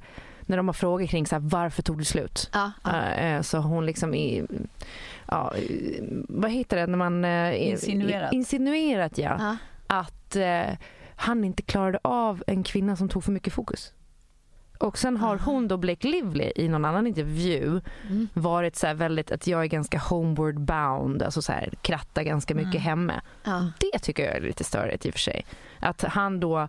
när 0.48 0.56
de 0.56 0.68
har 0.68 0.72
frågor 0.72 1.06
kring 1.06 1.26
så 1.26 1.34
här, 1.34 1.40
varför 1.40 1.82
tog 1.82 1.98
det 1.98 2.04
slut? 2.04 2.50
Ja, 2.52 2.72
ja. 2.84 3.04
Eh, 3.12 3.42
så 3.42 3.58
har 3.58 3.68
hon 3.70 3.86
liksom 3.86 4.14
i, 4.14 4.44
ja, 5.28 5.56
i- 5.56 6.00
vad 6.28 6.50
heter 6.50 6.76
det 6.76 6.86
när 6.86 6.98
man... 6.98 7.24
eh, 7.24 7.68
Insinuerat. 7.70 8.32
Insinuerat 8.32 9.18
ja. 9.18 9.36
Ja. 9.38 9.56
Att 9.86 10.36
eh, 10.36 10.62
han 11.16 11.44
inte 11.44 11.62
klarade 11.62 11.98
av 12.02 12.42
en 12.46 12.62
kvinna 12.62 12.96
som 12.96 13.08
tog 13.08 13.24
för 13.24 13.32
mycket 13.32 13.52
fokus. 13.52 13.92
Och 14.78 14.98
sen 14.98 15.16
har 15.16 15.34
Aha. 15.36 15.44
hon 15.44 15.68
då 15.68 15.76
Blake 15.76 16.08
Lively 16.08 16.52
i 16.56 16.68
någon 16.68 16.84
annan 16.84 17.06
intervju 17.06 17.80
Mm. 18.08 18.28
varit 18.34 18.76
så 18.76 18.94
väldigt 18.94 19.32
att 19.32 19.46
jag 19.46 19.62
är 19.62 19.66
ganska 19.66 19.98
homeward 19.98 20.60
bound, 20.60 21.22
alltså 21.22 21.42
så 21.42 21.52
här 21.52 21.72
krattar 21.82 22.22
ganska 22.22 22.54
mycket 22.54 22.74
Mm. 22.74 22.82
hemma. 22.82 23.14
Ja. 23.44 23.66
Det 23.80 23.98
tycker 23.98 24.24
jag 24.24 24.36
är 24.36 24.40
lite 24.40 24.64
störigt 24.64 25.06
i 25.06 25.10
och 25.10 25.14
för 25.14 25.20
sig. 25.20 25.44
Att 25.80 26.02
han 26.02 26.40
då 26.40 26.68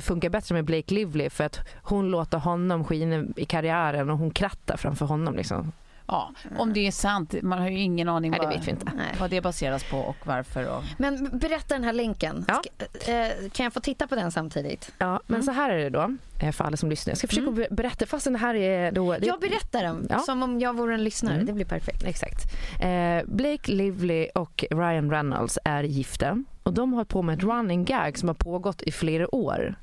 funkar 0.00 0.28
bättre 0.28 0.54
med 0.54 0.64
Blake 0.64 0.94
Lively 0.94 1.30
för 1.30 1.44
att 1.44 1.58
hon 1.82 2.10
låter 2.10 2.38
honom 2.38 2.84
skina 2.84 3.24
i 3.36 3.44
karriären 3.44 4.10
och 4.10 4.18
hon 4.18 4.30
krattar 4.30 4.76
framför 4.76 5.06
honom 5.06 5.34
liksom. 5.36 5.72
Ja, 6.06 6.32
om 6.58 6.72
det 6.72 6.86
är 6.86 6.90
sant. 6.90 7.34
Man 7.42 7.58
har 7.58 7.68
ju 7.68 7.78
ingen 7.78 8.08
aning 8.08 8.30
Nej, 8.30 8.40
det 8.40 8.46
vad, 8.46 8.54
vet 8.56 8.66
vi 8.66 8.70
inte. 8.70 8.86
vad 9.20 9.30
det 9.30 9.40
baseras 9.40 9.84
på 9.90 9.98
och 9.98 10.16
varför. 10.24 10.76
Och... 10.76 10.82
Men 10.98 11.38
berätta 11.38 11.74
den 11.74 11.84
här 11.84 11.92
länken. 11.92 12.44
Ja. 12.48 12.62
Ska, 12.98 13.12
eh, 13.12 13.50
kan 13.52 13.64
jag 13.64 13.72
få 13.72 13.80
titta 13.80 14.06
på 14.06 14.14
den 14.14 14.30
samtidigt? 14.32 14.92
Ja, 14.98 15.20
men 15.26 15.42
så 15.42 15.50
här 15.52 15.70
är 15.70 15.78
det 15.78 15.90
då 15.90 16.16
eh, 16.40 16.52
för 16.52 16.64
alla 16.64 16.76
som 16.76 16.90
lyssnar. 16.90 17.10
Jag 17.10 17.18
ska 17.18 17.26
försöka 17.26 17.50
be- 17.50 17.68
berätta 17.70 18.06
fast 18.06 18.24
det 18.32 18.38
här 18.38 18.54
är 18.54 18.92
då... 18.92 19.12
Det, 19.18 19.26
Jag 19.26 19.40
berättar 19.40 19.82
den 19.82 20.06
Ja. 20.10 20.18
som 20.18 20.42
om 20.42 20.60
jag 20.60 20.76
vore 20.76 20.94
en 20.94 21.04
lyssnare. 21.04 21.34
Mm. 21.34 21.46
Det 21.46 21.52
blir 21.52 21.64
perfekt. 21.64 22.02
Exakt. 22.04 22.42
Eh, 22.80 23.24
Blake 23.26 23.72
Lively 23.72 24.28
och 24.34 24.64
Ryan 24.70 25.10
Reynolds 25.10 25.58
är 25.64 25.82
gifta 25.82 26.44
och 26.62 26.72
de 26.74 26.92
har 26.92 27.04
på 27.04 27.22
med 27.22 27.38
ett 27.38 27.44
running 27.44 27.84
gag 27.84 28.18
som 28.18 28.28
har 28.28 28.34
pågått 28.34 28.82
i 28.82 28.92
flera 28.92 29.34
år. 29.34 29.74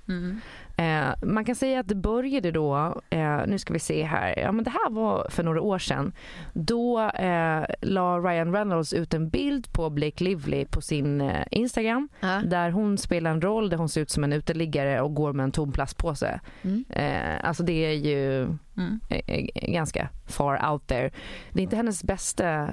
Eh, 0.78 1.10
man 1.24 1.46
kan 1.46 1.56
säga 1.56 1.80
att 1.80 1.88
det 1.88 1.96
började 1.96 2.52
då, 2.52 3.02
eh, 3.10 3.40
nu 3.48 3.58
ska 3.58 3.74
vi 3.74 3.80
se 3.80 4.04
här, 4.04 4.40
ja 4.40 4.52
men 4.52 4.64
det 4.64 4.70
här 4.70 4.90
var 4.90 5.28
för 5.30 5.44
några 5.44 5.62
år 5.62 5.80
sedan. 5.80 6.14
Då 6.54 7.00
eh, 7.00 7.64
la 7.82 8.20
Ryan 8.20 8.54
Reynolds 8.54 8.94
ut 8.94 9.14
en 9.14 9.30
bild 9.30 9.74
på 9.74 9.90
Blake 9.90 10.24
Lively 10.24 10.66
på 10.66 10.82
sin 10.82 11.22
eh, 11.22 11.44
Instagram 11.52 12.10
Ja. 12.20 12.42
där 12.46 12.72
hon 12.72 12.98
spelar 12.98 13.32
en 13.32 13.42
roll 13.42 13.70
där 13.70 13.78
hon 13.78 13.90
ser 13.90 14.02
ut 14.02 14.10
som 14.10 14.24
en 14.24 14.34
uteliggare 14.34 15.02
och 15.02 15.14
går 15.16 15.34
med 15.34 15.44
en 15.44 15.52
tom 15.52 15.72
plastpåse. 15.72 16.40
Mm. 16.62 16.86
Eh, 16.90 17.48
alltså 17.48 17.64
det 17.64 17.86
är 17.86 17.94
ju 17.94 18.48
Mm. 18.78 19.00
eh, 19.10 19.22
eh, 19.28 19.72
ganska 19.72 20.10
far 20.28 20.72
out 20.72 20.88
there. 20.88 21.12
Det 21.52 21.60
är 21.60 21.64
inte 21.64 21.76
hennes 21.76 22.04
bästa 22.04 22.70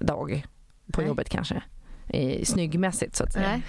dag 0.00 0.46
på 0.92 1.00
Nej. 1.00 1.08
jobbet 1.08 1.28
kanske. 1.28 1.62
I, 2.08 2.44
snyggmässigt 2.44 3.16
så 3.16 3.24
att 3.24 3.32
säga. 3.32 3.60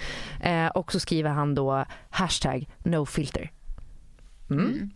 Eh, 0.42 0.66
och 0.70 0.92
så 0.92 1.00
skriver 1.00 1.30
han 1.30 1.54
då 1.54 1.84
hashtag 2.10 2.68
no 2.78 3.06
filter. 3.06 3.50
Mm. 4.58 4.90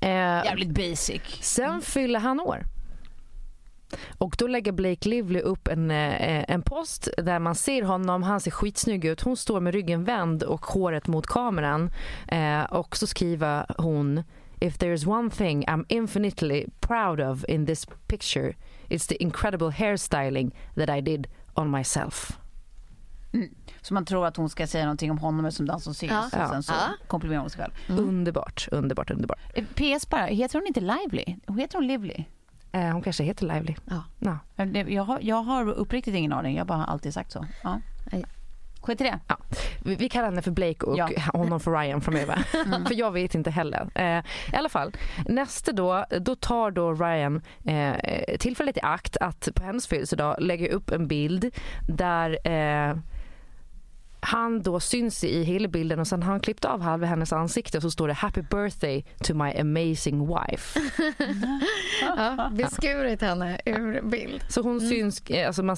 Eh, 0.00 0.44
Jävligt 0.44 0.70
basic. 0.70 1.22
Sen 1.40 1.80
fyller 1.80 2.20
han 2.20 2.40
år. 2.40 2.62
Och 4.18 4.36
då 4.38 4.46
lägger 4.46 4.72
Blake 4.72 5.08
Lively 5.08 5.40
upp 5.40 5.68
en, 5.68 5.90
eh, 5.90 6.44
en 6.48 6.62
post 6.62 7.08
där 7.18 7.38
man 7.38 7.54
ser 7.54 7.82
honom, 7.82 8.22
han 8.22 8.40
ser 8.40 8.50
skitsnygg 8.50 9.04
ut. 9.04 9.20
Hon 9.20 9.36
står 9.36 9.60
med 9.60 9.74
ryggen 9.74 10.04
vänd 10.04 10.42
och 10.42 10.66
håret 10.66 11.06
mot 11.06 11.26
kameran. 11.26 11.90
Eh, 12.28 12.62
och 12.62 12.96
så 12.96 13.06
skriver 13.06 13.66
hon 13.78 14.22
If 14.60 14.78
there's 14.78 15.08
one 15.08 15.30
thing 15.30 15.64
I'm 15.66 15.84
infinitely 15.88 16.66
proud 16.80 17.20
of 17.20 17.44
in 17.48 17.66
this 17.66 17.86
picture 18.06 18.54
it's 18.88 19.06
the 19.06 19.22
incredible 19.22 19.70
hairstyling 19.70 20.54
that 20.76 20.88
I 20.88 21.00
did 21.00 21.26
on 21.54 21.70
myself. 21.70 22.38
Så 23.80 23.94
man 23.94 24.04
tror 24.04 24.26
att 24.26 24.36
hon 24.36 24.48
ska 24.48 24.66
säga 24.66 24.84
någonting 24.84 25.10
om 25.10 25.18
honom 25.18 25.52
som 25.52 25.66
den 25.66 25.80
som 25.80 25.94
syns. 25.94 26.12
Ja. 26.12 26.42
Och 26.44 26.50
sen 26.50 26.62
så 26.62 26.72
Ja. 26.72 27.06
komplimerar 27.08 27.40
hon 27.40 27.50
sig 27.50 27.60
själv. 27.62 28.00
Underbart, 28.00 28.68
underbart, 28.72 29.10
underbart. 29.10 29.38
Eh, 29.54 29.64
PS 29.64 30.08
bara, 30.10 30.24
heter 30.26 30.58
hon 30.58 30.66
inte 30.66 30.80
Lively? 30.80 31.36
Heter 31.58 31.78
hon 31.78 31.86
Lively? 31.86 32.24
Eh, 32.72 32.80
hon 32.92 33.02
kanske 33.02 33.24
heter 33.24 33.46
Lively. 33.46 33.74
Ja. 33.84 34.04
Ja. 34.18 34.38
Jag 34.88 35.04
har, 35.04 35.18
jag 35.22 35.42
har 35.42 35.68
uppriktigt 35.72 36.16
ingen 36.16 36.32
aning, 36.32 36.54
jag 36.56 36.60
har 36.60 36.66
bara 36.66 36.84
alltid 36.84 37.14
sagt 37.14 37.32
så. 37.32 37.46
Ja. 37.62 37.80
Skit 38.82 39.00
i 39.00 39.04
det. 39.04 39.18
Ja. 39.28 39.36
Vi, 39.84 39.94
vi 39.94 40.08
kallar 40.08 40.24
henne 40.28 40.42
för 40.42 40.50
Blake 40.50 40.86
och 40.86 40.98
Ja. 40.98 41.08
honom 41.32 41.60
för 41.60 41.70
Ryan 41.72 42.00
framöver. 42.00 42.36
för 42.86 42.94
jag 42.94 43.10
vet 43.12 43.34
inte 43.34 43.50
heller. 43.50 43.88
Eh, 43.94 44.24
I 44.52 44.56
alla 44.56 44.68
fall, 44.68 44.92
nästa 45.28 45.72
då, 45.72 46.04
då 46.20 46.34
tar 46.36 46.70
då 46.70 46.92
Ryan 46.94 47.42
eh, 47.64 48.36
tillfället 48.38 48.76
i 48.76 48.80
akt 48.82 49.16
att 49.16 49.48
på 49.54 49.62
hennes 49.64 49.86
födelsedag 49.86 50.36
lägga 50.40 50.68
upp 50.72 50.90
en 50.90 51.08
bild 51.08 51.54
där 51.88 52.48
eh, 52.48 52.96
han 54.26 54.62
då 54.62 54.80
syns 54.80 55.24
i 55.24 55.42
hela 55.42 55.68
bilden 55.68 56.00
och 56.00 56.06
sen 56.06 56.22
har 56.22 56.30
han 56.30 56.40
klippt 56.40 56.64
av 56.64 56.80
halva 56.82 57.06
hennes 57.06 57.32
ansikte 57.32 57.78
och 57.78 57.82
så 57.82 57.90
står 57.90 58.08
det 58.08 58.14
Happy 58.14 58.42
birthday 58.42 59.04
to 59.24 59.34
my 59.34 59.52
amazing 59.60 60.26
wife. 60.26 60.80
Ja, 62.00 62.50
beskurit 62.54 63.20
henne 63.20 63.60
ur 63.66 64.00
bild. 64.02 64.44
Så 64.48 64.62
hon 64.62 64.80
syns, 64.80 65.22
eh, 65.30 65.46
alltså 65.46 65.62
man 65.62 65.76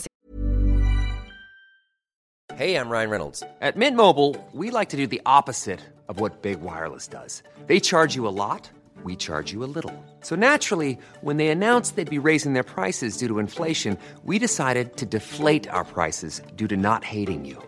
Hey, 2.54 2.74
I'm 2.74 2.90
Ryan 2.90 3.10
Reynolds. 3.10 3.42
At 3.60 3.76
Mint 3.76 3.96
Mobile, 3.96 4.34
we 4.52 4.78
like 4.78 4.90
to 4.90 4.96
do 4.96 5.06
the 5.06 5.20
opposite 5.26 5.80
of 6.08 6.20
what 6.20 6.42
Big 6.42 6.58
Wireless 6.60 7.08
does. 7.08 7.42
They 7.66 7.80
charge 7.80 8.16
you 8.16 8.26
a 8.26 8.34
lot, 8.48 8.70
we 9.04 9.16
charge 9.16 9.52
you 9.54 9.64
a 9.64 9.70
little. 9.74 9.92
So 10.22 10.34
naturally, 10.36 10.98
when 11.20 11.36
they 11.36 11.48
announced 11.48 11.96
they'd 11.96 12.22
be 12.22 12.28
raising 12.28 12.54
their 12.54 12.64
prices 12.64 13.18
due 13.18 13.28
to 13.28 13.38
inflation, 13.38 13.96
we 14.24 14.38
decided 14.38 14.96
to 14.96 15.06
deflate 15.06 15.68
our 15.68 15.84
prices 15.84 16.42
due 16.56 16.68
to 16.68 16.76
not 16.76 17.04
hating 17.04 17.44
you. 17.44 17.67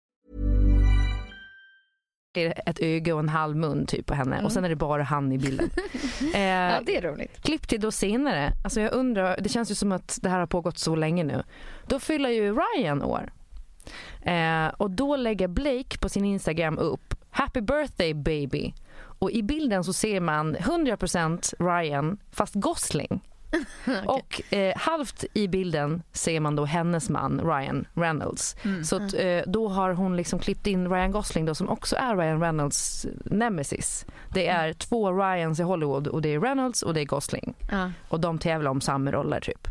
Är 2.33 2.69
ett 2.69 2.79
öga 2.79 3.13
och 3.13 3.19
en 3.19 3.29
halv 3.29 3.57
mun 3.57 3.85
typ 3.85 4.05
på 4.05 4.13
henne 4.13 4.43
och 4.43 4.51
sen 4.51 4.65
är 4.65 4.69
det 4.69 4.75
bara 4.75 5.03
han 5.03 5.31
i 5.31 5.37
bilden. 5.37 5.69
eh, 6.33 6.41
Ja, 6.41 6.81
det 6.85 6.97
är 6.97 7.01
roligt. 7.01 7.41
Klipp 7.41 7.67
till 7.67 7.79
då 7.81 7.91
senare. 7.91 8.51
Alltså 8.63 8.81
jag 8.81 8.93
undrar, 8.93 9.37
det 9.41 9.49
känns 9.49 9.71
ju 9.71 9.75
som 9.75 9.91
att 9.91 10.19
det 10.21 10.29
här 10.29 10.39
har 10.39 10.47
pågått 10.47 10.77
så 10.77 10.95
länge 10.95 11.23
nu. 11.23 11.43
Då 11.87 11.99
fyller 11.99 12.29
ju 12.29 12.55
Ryan 12.55 13.03
år. 13.03 13.31
Eh, 14.21 14.67
och 14.67 14.91
då 14.91 15.15
lägger 15.15 15.47
Blake 15.47 15.97
på 16.01 16.09
sin 16.09 16.25
Instagram 16.25 16.77
upp 16.77 17.15
Happy 17.29 17.61
birthday 17.61 18.13
baby. 18.13 18.73
Och 18.97 19.31
i 19.31 19.43
bilden 19.43 19.83
så 19.83 19.93
ser 19.93 20.19
man 20.19 20.55
100% 20.55 21.53
Ryan 21.59 22.17
fast 22.31 22.53
Gosling. 22.55 23.21
Och 24.05 24.53
eh, 24.53 24.77
halvt 24.77 25.25
i 25.33 25.47
bilden 25.47 26.03
ser 26.11 26.39
man 26.39 26.55
då 26.55 26.65
hennes 26.65 27.09
man 27.09 27.41
Ryan 27.43 27.85
Reynolds. 27.93 28.55
Så 28.83 28.95
att, 28.95 29.13
eh, 29.13 29.41
då 29.47 29.67
har 29.67 29.93
hon 29.93 30.17
liksom 30.17 30.39
klippt 30.39 30.67
in 30.67 30.89
Ryan 30.89 31.11
Gosling 31.11 31.45
då, 31.45 31.55
som 31.55 31.69
också 31.69 31.95
är 31.95 32.15
Ryan 32.15 32.41
Reynolds 32.41 33.05
nemesis. 33.25 34.05
Det 34.33 34.47
är 34.47 34.73
två 34.73 35.11
Ryans 35.11 35.59
i 35.59 35.63
Hollywood 35.63 36.07
och 36.07 36.21
det 36.21 36.33
är 36.33 36.39
Reynolds 36.39 36.81
och 36.81 36.93
det 36.93 37.01
är 37.01 37.05
Gosling. 37.05 37.53
Ja. 37.71 37.91
Och 38.09 38.19
de 38.19 38.37
tävlar 38.37 38.71
om 38.71 38.81
samma 38.81 39.11
roller 39.11 39.39
typ. 39.39 39.67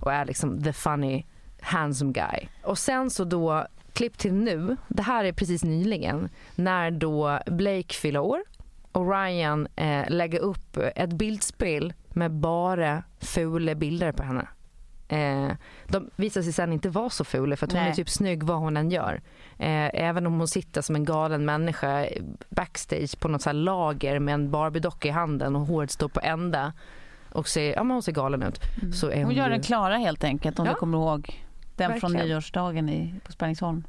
Och 0.00 0.12
är 0.12 0.24
liksom 0.24 0.62
the 0.62 0.72
funny 0.72 1.24
handsome 1.60 2.12
guy. 2.12 2.48
Och 2.62 2.78
sen 2.78 3.10
så 3.10 3.24
då 3.24 3.66
klipp 3.92 4.18
till 4.18 4.32
nu, 4.32 4.76
det 4.88 5.02
här 5.02 5.24
är 5.24 5.32
precis 5.32 5.64
nyligen, 5.64 6.28
när 6.54 6.90
då 6.90 7.38
Blake 7.46 7.94
fyller 7.94 8.20
år 8.20 8.42
och 8.92 9.10
Ryan 9.10 9.68
eh, 9.76 10.04
lägger 10.08 10.38
upp 10.38 10.76
ett 10.96 11.12
bildspel 11.12 11.92
med 12.16 12.30
bara 12.32 13.02
fula 13.20 13.74
bilder 13.74 14.12
på 14.12 14.22
henne. 14.22 14.46
Eh, 15.08 15.56
de 15.88 16.10
visar 16.16 16.42
sig 16.42 16.52
sen 16.52 16.72
inte 16.72 16.88
vara 16.88 17.10
så 17.10 17.24
fula 17.24 17.56
för 17.56 17.66
att 17.66 17.72
hon 17.72 17.80
Nej. 17.80 17.90
är 17.90 17.94
typ 17.94 18.08
snygg 18.10 18.42
vad 18.42 18.58
hon 18.58 18.76
än 18.76 18.90
gör. 18.90 19.20
Eh, 19.58 19.90
även 19.94 20.26
om 20.26 20.38
hon 20.38 20.48
sitter 20.48 20.82
som 20.82 20.96
en 20.96 21.04
galen 21.04 21.44
människa 21.44 22.06
backstage 22.48 23.20
på 23.20 23.28
något 23.28 23.42
så 23.42 23.48
här 23.48 23.54
lager 23.54 24.18
med 24.18 24.34
en 24.34 24.50
Barbie-docka 24.50 25.08
i 25.08 25.10
handen 25.10 25.56
och 25.56 25.66
håret 25.66 25.90
står 25.90 26.08
på 26.08 26.20
ända 26.22 26.72
och 27.32 27.48
ser, 27.48 27.74
ja, 27.74 27.82
men 27.84 27.90
hon 27.90 28.02
ser 28.02 28.12
galen 28.12 28.42
ut. 28.42 28.60
Så 28.94 29.10
är 29.10 29.16
hon, 29.16 29.24
Hon 29.24 29.34
gör 29.34 29.44
ju, 29.44 29.50
den 29.50 29.62
Klara 29.62 29.96
helt 29.96 30.24
enkelt, 30.24 30.58
om 30.58 30.66
Ja. 30.66 30.72
du 30.72 30.78
kommer 30.78 30.98
ihåg. 30.98 31.42
Den 31.76 32.00
från 32.00 32.12
Verkligen. 32.12 32.28
nyårsdagen 32.28 32.88
i, 32.88 33.14
på 33.24 33.32
Spänningsholm. 33.32 33.84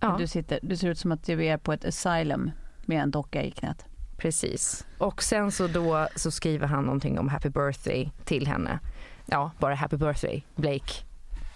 ja, 0.00 0.16
Du, 0.18 0.26
sitter, 0.26 0.58
du 0.62 0.76
ser 0.76 0.88
ut 0.88 0.98
som 0.98 1.12
att 1.12 1.24
du 1.26 1.44
är 1.44 1.56
på 1.56 1.72
ett 1.72 1.84
asylum 1.84 2.50
med 2.86 3.02
en 3.02 3.10
docka 3.10 3.42
i 3.42 3.50
knät. 3.50 3.84
Precis. 4.18 4.86
Och 4.98 5.22
sen 5.22 5.52
så 5.52 5.66
då 5.66 6.08
så 6.16 6.30
skriver 6.30 6.66
han 6.66 6.84
någonting 6.84 7.18
om 7.18 7.28
happy 7.28 7.48
birthday 7.48 8.12
till 8.24 8.46
henne. 8.46 8.78
ja, 9.26 9.50
bara 9.58 9.74
happy 9.74 9.96
birthday 9.96 10.44
Blake. 10.56 10.92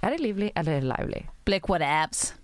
Är 0.01 0.11
det 0.11 0.19
Lively 0.19 0.51
eller 0.55 0.73
är 0.73 0.81
det 0.81 0.87
Lively? 0.99 1.23
Blake 1.45 1.65
what 1.69 1.83
abs. 1.83 2.35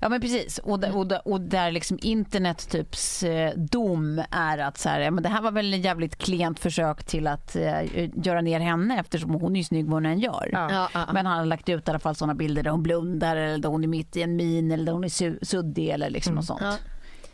Ja 0.00 0.08
men 0.08 0.20
precis 0.20 0.58
och, 0.58 0.80
där- 0.80 0.96
och, 0.96 1.06
där- 1.06 1.28
och 1.28 1.40
där 1.40 1.70
liksom 1.70 1.98
internet 2.02 2.68
typs 2.70 3.22
eh, 3.22 3.52
dom 3.56 4.22
är 4.30 4.58
att 4.58 4.78
så 4.78 4.88
här, 4.88 5.00
ja, 5.00 5.10
men 5.10 5.22
det 5.22 5.28
här 5.28 5.42
var 5.42 5.50
väl 5.50 5.74
en 5.74 5.80
jävligt 5.82 6.16
klent 6.16 6.58
försök 6.60 7.04
till 7.04 7.26
att 7.26 7.56
eh, 7.56 7.82
göra 8.24 8.40
ner 8.40 8.60
henne 8.60 9.00
eftersom 9.00 9.30
hon 9.30 9.56
är 9.56 9.60
ju 9.60 9.64
snygg 9.64 9.84
vad 9.86 9.94
hon 9.94 10.06
än 10.06 10.18
gör. 10.20 10.48
Ja. 10.52 10.68
Ja, 10.72 10.88
ja, 10.94 11.00
ja. 11.06 11.12
Men 11.12 11.26
han 11.26 11.38
har 11.38 11.44
lagt 11.46 11.68
ut 11.68 11.88
i 11.88 11.90
alla 11.90 11.98
fall 11.98 12.14
sådana 12.14 12.34
bilder 12.34 12.62
där 12.62 12.70
hon 12.70 12.82
blundar 12.82 13.36
eller 13.36 13.58
där 13.58 13.68
hon 13.68 13.84
är 13.84 13.88
mitt 13.88 14.16
i 14.16 14.22
en 14.22 14.36
min 14.36 14.70
eller 14.72 14.84
där 14.84 14.92
hon 14.92 15.04
är 15.04 15.08
su- 15.08 15.44
suddig 15.44 15.88
eller 15.88 16.10
liksom 16.10 16.34
något 16.34 16.44
sånt. 16.44 16.60
Ja. 16.62 16.76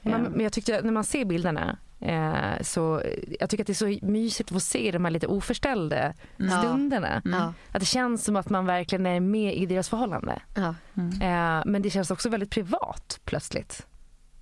Men, 0.03 0.23
men 0.23 0.40
jag 0.40 0.53
tyckte 0.53 0.81
när 0.83 0.92
man 0.92 1.05
ser 1.05 1.25
bilderna 1.25 1.79
eh, 2.02 2.62
så 2.62 3.02
jag 3.40 3.50
tycker 3.50 3.62
att 3.62 3.66
det 3.66 3.72
är 3.72 3.98
så 4.00 4.06
mysigt 4.06 4.48
att 4.50 4.54
få 4.54 4.60
se 4.60 4.90
de 4.90 5.04
här 5.04 5.12
lite 5.12 5.26
oförställda 5.26 6.12
stunderna. 6.60 7.22
Ja. 7.24 7.52
Att 7.72 7.80
det 7.80 7.86
känns 7.86 8.24
som 8.24 8.36
att 8.36 8.48
man 8.50 8.66
verkligen 8.66 9.06
är 9.06 9.20
med 9.20 9.56
i 9.56 9.66
deras 9.66 9.88
förhållande. 9.88 10.42
Ja. 10.54 10.74
Eh, 11.22 11.62
men 11.66 11.82
det 11.82 11.90
känns 11.90 12.10
också 12.10 12.28
väldigt 12.28 12.50
privat 12.50 13.20
plötsligt. 13.24 13.86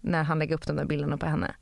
När 0.01 0.23
han 0.23 0.39
lägger 0.39 0.55
upp 0.55 0.67
de 0.67 0.77
där 0.77 0.85
bilderna 0.85 1.17
på 1.17 1.27
henne. 1.27 1.55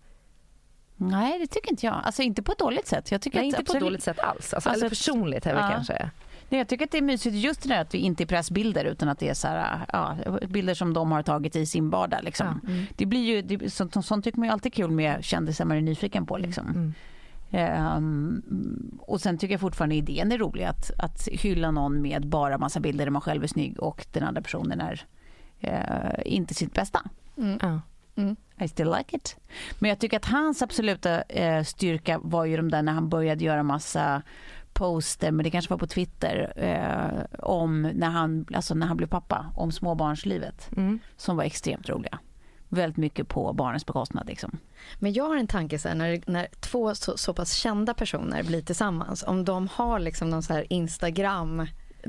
Nej 0.97 1.39
det 1.39 1.47
tycker 1.47 1.71
inte 1.71 1.87
jag. 1.87 2.01
Alltså 2.05 2.23
inte 2.23 2.43
på 2.43 2.53
ett 2.53 2.59
dåligt 2.59 2.87
sätt. 2.87 3.11
Jag 3.11 3.21
tycker 3.23 3.39
Nej, 3.39 3.49
att 3.49 3.59
inte 3.61 3.73
på 3.73 3.77
ett 3.77 3.83
dåligt 3.83 4.03
sätt 4.03 4.19
alls. 4.19 4.55
Alltså, 4.55 4.57
Alltså, 4.57 4.71
eller 4.85 4.89
personligt 4.89 5.47
är 5.47 5.55
ja. 5.55 5.69
kanske. 5.73 6.11
Nej, 6.49 6.59
jag 6.59 6.69
tycker 6.69 6.85
att 6.85 6.91
det 6.91 6.99
är 6.99 7.03
mysigt 7.03 7.37
just 7.37 7.63
det 7.63 7.69
där 7.69 7.81
att 7.81 7.95
vi 7.95 7.99
inte 7.99 8.23
är 8.23 8.27
pressbilder 8.27 8.85
utan 8.85 9.09
att 9.09 9.19
det 9.19 9.29
är 9.29 9.35
så 9.35 9.49
här, 9.49 9.87
ja, 9.93 10.17
bilder 10.49 10.75
som 10.75 10.93
de 10.95 11.13
har 11.13 11.23
tagit 11.23 11.57
i 11.57 11.67
sin 11.67 11.91
vardag. 11.91 12.21
Liksom. 12.23 12.61
Det 12.97 13.07
blir 13.07 13.25
ju, 13.25 13.43
det, 13.43 13.71
sånt, 13.71 14.05
sånt 14.05 14.25
tycker 14.25 14.39
man 14.39 14.49
ju 14.49 14.53
alltid 14.53 14.73
är 14.73 14.77
kul 14.77 14.91
med 14.91 15.25
kändisar 15.25 15.65
man 15.65 15.77
är 15.77 15.81
nyfiken 15.81 16.27
på. 16.27 16.39
Liksom. 16.39 16.95
Ehm, 17.51 18.43
och 19.01 19.21
sen 19.21 19.39
tycker 19.39 19.55
jag 19.55 19.61
fortfarande 19.61 19.95
idén 19.95 20.33
är 20.33 20.39
rolig 20.39 20.65
att, 20.65 20.91
att 20.99 21.29
hylla 21.29 21.71
någon 21.71 22.03
med 22.03 22.27
bara 22.27 22.59
massa 22.59 22.81
bilder 22.81 23.05
där 23.05 23.11
man 23.11 23.23
själv 23.23 23.43
är 23.43 23.47
snygg 23.47 23.81
och 23.81 24.07
den 24.13 24.23
andra 24.23 24.43
personen 24.43 24.81
är 24.81 25.07
eh, 25.61 26.35
inte 26.35 26.55
sitt 26.55 26.75
bästa. 26.75 27.01
Ja. 27.61 27.81
I 28.61 28.69
still 28.69 28.95
like 28.99 29.17
it. 29.17 29.37
Men 29.79 29.89
jag 29.89 29.99
tycker 29.99 30.17
att 30.17 30.25
hans 30.25 30.63
absoluta 30.63 31.23
eh, 31.23 31.65
styrka 31.65 32.19
var 32.23 32.45
ju 32.45 32.57
de 32.57 32.71
där 32.71 32.83
när 32.83 32.93
han 32.93 33.09
började 33.09 33.45
göra 33.45 33.63
massa 33.63 34.23
poster, 34.73 35.31
men 35.31 35.45
det 35.45 35.51
kanske 35.51 35.71
var 35.71 35.79
på 35.79 35.87
Twitter, 35.87 36.53
eh, 36.57 37.41
om 37.47 37.83
när 37.83 38.09
han, 38.09 38.47
alltså 38.55 38.75
när 38.75 38.87
han 38.87 38.97
blev 38.97 39.07
pappa, 39.07 39.53
om 39.57 39.73
småbarnslivet. 39.73 40.71
Mm. 40.77 40.99
Som 41.17 41.37
var 41.37 41.45
extremt 41.45 41.89
roliga. 41.89 42.19
Väldigt 42.69 42.97
mycket 42.97 43.29
på 43.29 43.53
barnens 43.53 43.87
bekostnad. 43.87 44.27
Liksom. 44.27 44.59
Men 44.99 45.13
jag 45.13 45.25
har 45.25 45.37
en 45.37 45.47
tanke 45.47 45.79
så 45.79 45.89
här, 45.89 45.95
när, 45.95 46.21
när 46.27 46.49
två 46.61 46.95
så, 46.95 47.17
så 47.17 47.35
pass 47.35 47.53
kända 47.53 47.95
personer 47.95 48.43
blir 48.43 48.63
tillsammans, 48.63 49.25
om 49.27 49.45
de 49.45 49.69
har 49.73 49.99
liksom 49.99 50.31
någon 50.31 50.43
så 50.43 50.53
här 50.53 50.73
Instagram 50.73 51.67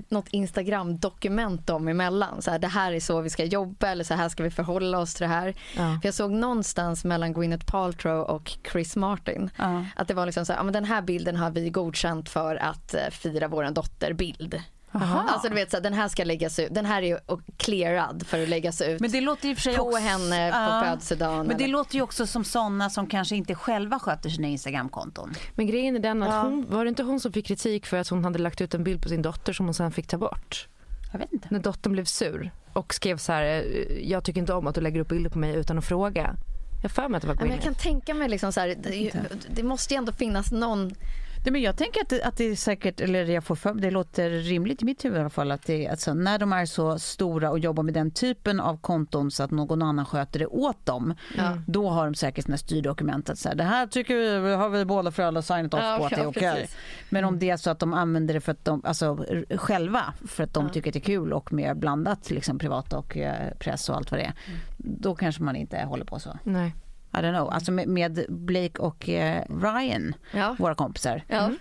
något 0.10 0.28
Instagram-dokument 0.28 1.68
dem 1.68 1.88
emellan. 1.88 2.42
Så 2.42 2.52
här, 2.52 2.60
det 2.60 2.68
här 2.68 2.94
är 2.94 3.00
så 3.00 3.22
vi 3.22 3.30
ska 3.30 3.44
jobba 3.46 3.88
eller 3.88 4.04
så 4.04 4.14
här 4.14 4.30
ska 4.30 4.44
vi 4.44 4.52
förhålla 4.52 5.00
oss 5.00 5.14
till 5.14 5.22
det 5.28 5.34
här. 5.34 5.48
Ja. 5.76 6.00
För 6.02 6.08
jag 6.08 6.14
såg 6.14 6.32
någonstans 6.32 7.06
mellan 7.06 7.34
Gwyneth 7.34 7.66
Paltrow 7.66 8.22
och 8.22 8.52
Chris 8.72 8.96
Martin 8.96 9.50
Ja. 9.58 9.86
att 9.96 10.08
det 10.08 10.14
var 10.14 10.26
liksom 10.26 10.46
så 10.46 10.54
här, 10.54 10.60
ja, 10.60 10.64
men 10.64 10.74
den 10.74 10.86
här 10.86 11.02
bilden 11.02 11.36
har 11.36 11.52
vi 11.52 11.70
godkänt 11.70 12.30
för 12.30 12.56
att 12.56 12.94
eh, 12.94 13.10
fira 13.12 13.48
vår 13.48 13.72
dotter 13.72 14.14
bild. 14.14 14.62
Aha. 14.92 15.26
Alltså 15.30 15.50
du 15.50 15.56
vet 15.56 15.72
så 15.72 15.78
här, 15.78 15.82
den 15.84 15.94
här 15.94 16.08
ska 16.08 16.24
läggas 16.24 16.60
ut, 16.60 16.74
den 16.74 16.86
här 16.86 17.02
är 17.02 17.20
och 17.32 17.42
clearad 17.58 18.24
för 18.28 18.44
att 18.44 18.50
läggas 18.50 18.82
ut 18.82 19.00
Men 19.02 19.12
det 19.12 19.22
låter 19.22 19.52
och 19.52 19.58
för 19.58 19.62
sig 19.62 19.76
på 19.78 19.84
också, 19.84 19.98
henne 19.98 20.52
på 20.52 20.58
Ja. 20.58 20.82
födelsedagen. 20.86 21.48
Men 21.48 21.58
det 21.58 21.64
eller- 21.64 21.72
låter 21.72 21.96
ju 21.96 22.02
också 22.02 22.28
som 22.28 22.44
sådana 22.44 22.90
som 22.90 23.08
kanske 23.08 23.36
inte 23.36 23.56
själva 23.56 24.00
sköter 24.00 24.30
sina 24.30 24.48
Instagramkonton. 24.48 25.34
Men 25.56 25.68
grejen 25.68 25.96
är 25.96 26.00
den 26.00 26.24
att 26.24 26.30
Ja. 26.30 26.42
hon, 26.42 26.66
var 26.70 26.86
det 26.86 26.90
inte 26.90 27.04
hon 27.04 27.20
som 27.20 27.32
fick 27.34 27.46
kritik 27.46 27.86
för 27.86 27.98
att 27.98 28.08
hon 28.10 28.24
hade 28.24 28.40
lagt 28.40 28.62
ut 28.62 28.74
en 28.74 28.84
bild 28.84 29.02
på 29.02 29.10
sin 29.10 29.22
dotter 29.22 29.54
som 29.54 29.66
hon 29.66 29.74
sen 29.74 29.92
fick 29.92 30.08
ta 30.08 30.18
bort? 30.18 30.68
Jag 31.12 31.20
vet 31.20 31.34
inte. 31.34 31.48
När 31.52 31.60
dottern 31.60 31.92
blev 31.94 32.06
sur 32.06 32.52
och 32.74 32.94
skrev 32.94 33.18
så 33.18 33.32
här, 33.34 33.44
eh, 33.44 33.64
jag 34.10 34.24
tycker 34.24 34.40
inte 34.40 34.54
om 34.54 34.68
att 34.68 34.76
du 34.76 34.82
lägger 34.82 35.00
upp 35.00 35.08
bilder 35.10 35.30
på 35.30 35.40
mig 35.40 35.56
utan 35.56 35.78
att 35.78 35.86
fråga. 35.86 36.36
Jag 36.84 36.92
för 36.92 37.08
mig 37.10 37.18
att 37.18 37.22
det 37.22 37.28
var 37.28 37.36
men 37.36 37.42
jag 37.42 37.48
Gwyneth. 37.50 37.64
kan 37.66 37.76
tänka 37.76 38.14
mig 38.14 38.30
liksom 38.30 38.54
så 38.54 38.60
här, 38.60 38.76
det, 38.84 38.96
ju- 38.96 39.12
det 39.50 39.64
måste 39.64 39.94
ju 39.94 39.98
ändå 39.98 40.12
finnas 40.12 40.52
någon 40.52 40.92
Nej, 41.46 41.52
men 41.52 41.62
jag 41.62 41.78
tänker 41.78 42.02
att 42.02 42.10
det, 42.10 42.24
att 42.24 42.38
det 42.38 42.44
är 42.44 42.56
säkert, 42.56 43.02
eller 43.02 43.26
jag 43.26 43.44
får 43.44 43.56
för, 43.56 43.74
det 43.74 43.92
låter 43.92 44.30
rimligt 44.30 44.82
i 44.82 44.86
mitt 44.86 45.06
huvud 45.06 45.18
i 45.18 45.20
alla 45.20 45.30
fall, 45.30 45.52
att 45.52 45.66
det, 45.66 45.88
alltså, 45.88 46.14
när 46.14 46.40
de 46.40 46.54
är 46.54 46.66
så 46.66 47.00
stora 47.00 47.50
och 47.52 47.60
jobbar 47.60 47.84
med 47.84 47.94
den 47.94 48.12
typen 48.12 48.60
av 48.60 48.78
konton 48.78 49.32
så 49.32 49.44
att 49.44 49.52
någon 49.52 49.82
annan 49.82 50.06
sköter 50.06 50.40
det 50.40 50.46
åt 50.48 50.86
dem, 50.86 51.14
då 51.68 51.90
har 51.90 52.06
de 52.06 52.16
säkert 52.16 52.46
sina 52.46 52.58
styrdokument 52.58 53.30
att 53.30 53.38
så 53.38 53.50
här, 53.50 53.56
det 53.56 53.64
här 53.64 53.88
tycker 53.88 54.40
vi, 54.40 54.54
har 54.54 54.70
vi 54.70 54.86
båda 54.86 55.12
föräldrar 55.12 55.42
signat 55.42 55.74
off 55.74 55.80
Ja, 55.84 55.98
på 56.00 56.06
att 56.06 56.10
det 56.10 56.16
är 56.16 56.24
ja, 56.24 56.28
okej. 56.28 56.54
precis. 56.54 56.76
Men 57.10 57.26
om 57.26 57.40
det 57.40 57.50
är 57.50 57.58
så 57.58 57.70
att 57.70 57.80
de 57.80 57.94
använder 57.94 58.34
det 58.34 58.42
för 58.42 58.52
att 58.52 58.66
de, 58.66 58.82
alltså 58.86 59.26
själva, 59.56 60.14
för 60.28 60.44
att 60.44 60.54
de 60.54 60.70
tycker 60.70 60.90
att 60.90 60.94
det 60.94 61.00
är 61.00 61.02
kul 61.02 61.34
och 61.34 61.54
med 61.54 61.78
blandat 61.78 62.30
liksom 62.30 62.60
privat 62.60 62.94
och 62.94 63.18
eh, 63.18 63.54
press 63.60 63.90
och 63.90 63.96
allt 63.96 64.12
vad 64.12 64.20
det 64.20 64.24
är, 64.24 64.34
då 64.78 65.16
kanske 65.16 65.44
man 65.44 65.56
inte 65.56 65.78
håller 65.78 66.06
på 66.06 66.20
så. 66.20 66.38
Nej. 66.44 66.74
I 67.14 67.18
don't 67.18 67.34
know. 67.36 67.50
Alltså 67.50 67.72
med, 67.72 67.88
med 67.88 68.26
Blake 68.30 68.82
och 68.82 69.10
eh, 69.10 69.44
Ryan, 69.62 70.14
Ja. 70.34 70.56
våra 70.60 70.76
kompisar, 70.76 71.24
Ja. 71.28 71.52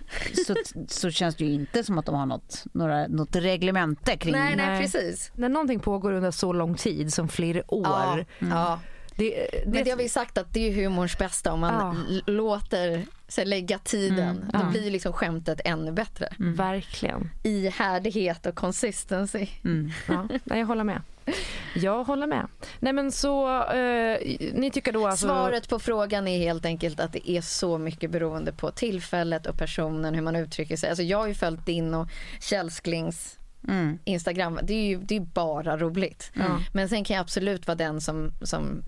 så, 0.47 0.55
så 0.87 1.11
känns 1.11 1.35
det 1.35 1.45
ju 1.45 1.53
inte 1.53 1.83
som 1.83 1.97
att 1.97 2.05
de 2.05 2.15
har 2.15 2.25
något, 2.25 2.63
några, 2.73 3.07
något 3.07 3.35
reglemente 3.35 4.17
kring 4.17 4.31
Nej, 4.33 4.55
nej, 4.55 4.65
Nej. 4.67 4.81
precis. 4.81 5.31
När 5.35 5.49
någonting 5.49 5.79
pågår 5.79 6.11
under 6.13 6.31
så 6.31 6.53
lång 6.53 6.75
tid 6.75 7.13
som 7.13 7.27
flera 7.27 7.73
år. 7.73 8.25
Ja, 8.39 8.47
ja. 8.49 8.79
Det, 9.19 9.49
det, 9.83 9.89
har 9.89 9.97
vi 9.97 10.09
sagt 10.09 10.37
att 10.37 10.53
det 10.53 10.67
är 10.69 10.73
humorns 10.83 11.17
bästa 11.17 11.53
om 11.53 11.59
man 11.59 12.05
Ja. 12.09 12.21
låter 12.33 13.05
sig 13.27 13.45
lägga 13.45 13.79
tiden. 13.79 14.49
Då 14.53 14.59
ja. 14.59 14.69
blir 14.71 14.91
liksom 14.91 15.13
skämtet 15.13 15.61
ännu 15.65 15.91
bättre. 15.91 16.29
Verkligen. 16.37 17.29
I 17.43 17.69
härdighet 17.69 18.45
och 18.45 18.55
consistency. 18.55 19.47
Ja, 20.07 20.27
nej, 20.43 20.59
jag 20.59 20.65
håller 20.65 20.83
med. 20.83 21.01
Jag 21.75 22.03
håller 22.03 22.27
med. 22.27 22.47
Nej 22.79 22.93
men 22.93 23.11
så, 23.11 23.63
eh, 23.63 24.19
ni 24.53 24.71
tycker 24.73 24.91
då 24.91 25.07
alltså... 25.07 25.27
Svaret 25.27 25.69
på 25.69 25.79
frågan 25.79 26.27
är 26.27 26.37
helt 26.37 26.65
enkelt 26.65 26.99
att 26.99 27.13
det 27.13 27.29
är 27.29 27.41
så 27.41 27.77
mycket 27.77 28.11
beroende 28.11 28.51
på 28.51 28.71
tillfället 28.71 29.45
och 29.45 29.57
personen, 29.57 30.15
hur 30.15 30.21
man 30.21 30.35
uttrycker 30.35 30.77
sig. 30.77 30.89
Alltså 30.89 31.03
jag 31.03 31.17
har 31.17 31.27
ju 31.27 31.33
följt 31.33 31.65
din 31.65 31.93
och 31.93 32.07
Källsklings 32.41 33.38
Mm. 33.67 33.99
Instagram. 34.03 34.59
Det 34.63 34.73
är 34.73 34.87
ju 34.87 34.97
det 34.97 35.15
är 35.15 35.19
bara 35.19 35.77
roligt. 35.77 36.31
Men 36.73 36.89
sen 36.89 37.03
kan 37.03 37.15
jag 37.15 37.21
absolut 37.21 37.67
vara 37.67 37.75
den 37.75 38.01
som, 38.01 38.31
som 38.41 38.83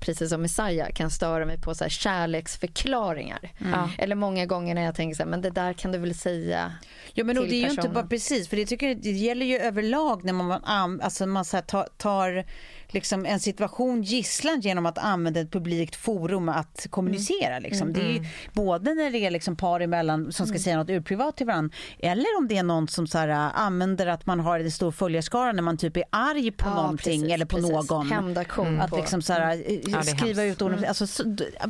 precis 0.00 0.30
som 0.30 0.42
Messiah 0.42 0.88
kan 0.92 1.10
störa 1.10 1.46
mig 1.46 1.60
på 1.60 1.74
så 1.74 1.84
här 1.84 1.88
kärleksförklaringar. 1.88 3.50
Mm. 3.58 3.88
Eller 3.98 4.14
många 4.16 4.46
gånger 4.46 4.74
när 4.74 4.82
jag 4.82 4.94
tänker 4.94 5.16
så 5.16 5.22
här, 5.22 5.30
men 5.30 5.40
det 5.40 5.50
där 5.50 5.72
kan 5.72 5.92
du 5.92 5.98
väl 5.98 6.14
säga 6.14 6.72
Ja 7.14 7.24
men 7.24 7.38
och 7.38 7.44
till 7.44 7.50
det 7.50 7.56
är 7.56 7.60
ju 7.60 7.64
inte 7.64 7.76
personen. 7.76 7.94
bara 7.94 8.06
precis 8.06 8.48
för 8.48 8.56
det 8.56 8.66
tycker 8.66 8.88
jag, 8.88 9.02
det 9.02 9.10
gäller 9.10 9.46
ju 9.46 9.58
överlag 9.58 10.24
när 10.24 10.32
man, 10.32 10.60
alltså 11.00 11.26
man 11.26 11.44
så 11.44 11.56
här 11.56 11.62
tar, 11.62 11.88
tar 11.96 12.44
liksom 12.94 13.26
en 13.26 13.40
situation 13.40 14.02
gisslan 14.02 14.60
genom 14.60 14.86
att 14.86 14.98
använda 14.98 15.40
ett 15.40 15.50
publikt 15.50 15.96
forum 15.96 16.48
att 16.48 16.86
kommunicera. 16.90 17.58
Liksom. 17.58 17.92
Det 17.92 18.00
är 18.00 18.12
ju 18.12 18.24
både 18.52 18.94
när 18.94 19.10
det 19.10 19.18
är 19.18 19.30
liksom 19.30 19.56
par 19.56 19.80
emellan 19.80 20.32
som 20.32 20.46
ska 20.46 20.58
säga 20.58 20.76
något 20.76 20.90
urprivat 20.90 21.36
till 21.36 21.46
varandra 21.46 21.76
eller 21.98 22.38
om 22.38 22.48
det 22.48 22.56
är 22.56 22.62
någon 22.62 22.88
som 22.88 23.06
så 23.06 23.18
här, 23.18 23.28
äh, 23.28 23.60
använder 23.60 24.06
att 24.06 24.26
man 24.26 24.40
har 24.40 24.60
en 24.60 24.70
stor 24.70 24.90
följarskara 24.90 25.52
när 25.52 25.62
man 25.62 25.76
typ 25.76 25.96
är 25.96 26.04
arg 26.10 26.50
på 26.50 26.68
Ja, 26.68 26.74
någonting 26.74 27.20
precis, 27.20 27.34
eller 27.34 27.46
på 27.46 27.56
precis. 27.56 27.90
någon. 27.90 28.10
Hämndaktion 28.10 28.80
Att 28.80 28.96
liksom 28.96 29.22
så 29.22 29.32
här, 29.32 29.52
äh, 29.52 29.58
det 29.58 29.92
är 29.92 30.02
skriva 30.02 30.44
ut 30.44 30.62
ord. 30.62 30.84
Alltså, 30.84 31.24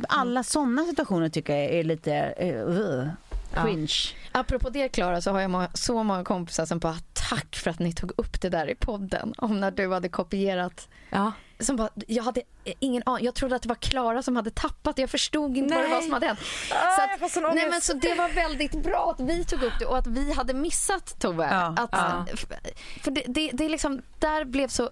alla 0.07 0.43
sådana 0.43 0.85
situationer 0.85 1.29
tycker 1.29 1.55
jag 1.55 1.71
är 1.71 1.83
lite 1.83 2.33
uh, 2.67 3.07
cringe. 3.53 3.93
Apropå 4.31 4.69
det 4.69 4.89
Klara 4.89 5.21
så 5.21 5.31
har 5.31 5.41
jag 5.41 5.51
må- 5.51 5.67
så 5.73 6.03
många 6.03 6.23
kompisar 6.23 6.65
som 6.65 6.79
bara 6.79 6.97
tack 7.29 7.55
för 7.55 7.69
att 7.71 7.79
ni 7.79 7.93
tog 7.93 8.11
upp 8.17 8.41
det 8.41 8.49
där 8.49 8.69
i 8.69 8.75
podden 8.75 9.33
om 9.37 9.59
när 9.59 9.71
du 9.71 9.93
hade 9.93 10.09
kopierat 10.09 10.87
Ja. 11.09 11.31
som 11.59 11.75
bara, 11.75 11.89
jag 12.07 12.23
hade 12.23 12.41
ingen 12.79 13.03
aning, 13.05 13.25
jag 13.25 13.35
trodde 13.35 13.55
att 13.55 13.61
det 13.61 13.69
var 13.69 13.75
Klara 13.75 14.23
som 14.23 14.35
hade 14.35 14.49
tappat 14.51 14.95
det. 14.95 15.01
jag 15.01 15.09
förstod 15.09 15.57
inte 15.57 15.73
vad 15.75 15.83
det 15.83 15.87
Nej. 15.87 15.95
var 15.95 16.01
som 16.01 16.13
hade 16.13 16.27
hänt. 16.27 16.39
Ah, 16.71 17.17
så, 17.19 17.29
sån 17.29 17.55
nej, 17.55 17.69
men, 17.69 17.81
så 17.81 17.93
det 17.93 18.15
var 18.15 18.29
väldigt 18.29 18.83
bra 18.83 19.15
att 19.17 19.29
vi 19.29 19.43
tog 19.45 19.63
upp 19.63 19.73
det 19.79 19.85
och 19.85 19.97
att 19.97 20.07
vi 20.07 20.33
hade 20.33 20.53
missat 20.53 21.19
Tove. 21.19 21.47
Ja, 21.51 21.75
att, 21.77 21.89
ja. 21.91 22.25
För 23.01 23.11
det, 23.11 23.23
det, 23.27 23.49
det 23.53 23.65
är 23.65 23.69
liksom, 23.69 24.01
där 24.19 24.45
blev 24.45 24.67
så 24.67 24.89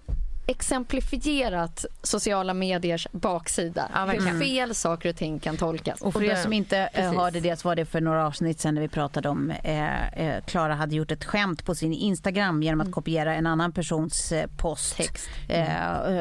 exemplifierat 0.52 1.84
sociala 2.02 2.54
mediers 2.54 3.06
baksida. 3.12 3.88
Ja, 3.94 4.04
hur 4.06 4.40
fel 4.40 4.74
saker 4.74 5.08
och 5.08 5.16
ting 5.16 5.38
kan 5.38 5.56
tolkas. 5.56 6.00
Och 6.00 6.12
för 6.12 6.24
er 6.24 6.36
som 6.36 6.52
inte 6.52 6.78
eh, 6.78 6.88
precis. 6.94 7.18
hörde 7.18 7.40
det 7.40 7.56
så 7.60 7.68
var 7.68 7.76
det 7.76 7.84
för 7.84 8.00
några 8.00 8.26
avsnitt 8.26 8.60
sen 8.60 8.74
när 8.74 8.82
vi 8.82 8.88
pratade 8.88 9.28
om 9.28 9.50
eh, 9.50 10.12
eh, 10.12 10.44
Klara 10.44 10.74
hade 10.74 10.94
gjort 10.96 11.10
ett 11.10 11.24
skämt 11.24 11.64
på 11.64 11.74
sin 11.74 11.92
Instagram 11.92 12.62
genom 12.62 12.80
att 12.80 12.92
kopiera 12.92 13.34
en 13.34 13.46
annan 13.46 13.72
persons 13.72 14.32
eh, 14.32 14.46
post. 14.56 14.96
Text. 14.96 15.28
Eh, 15.48 15.64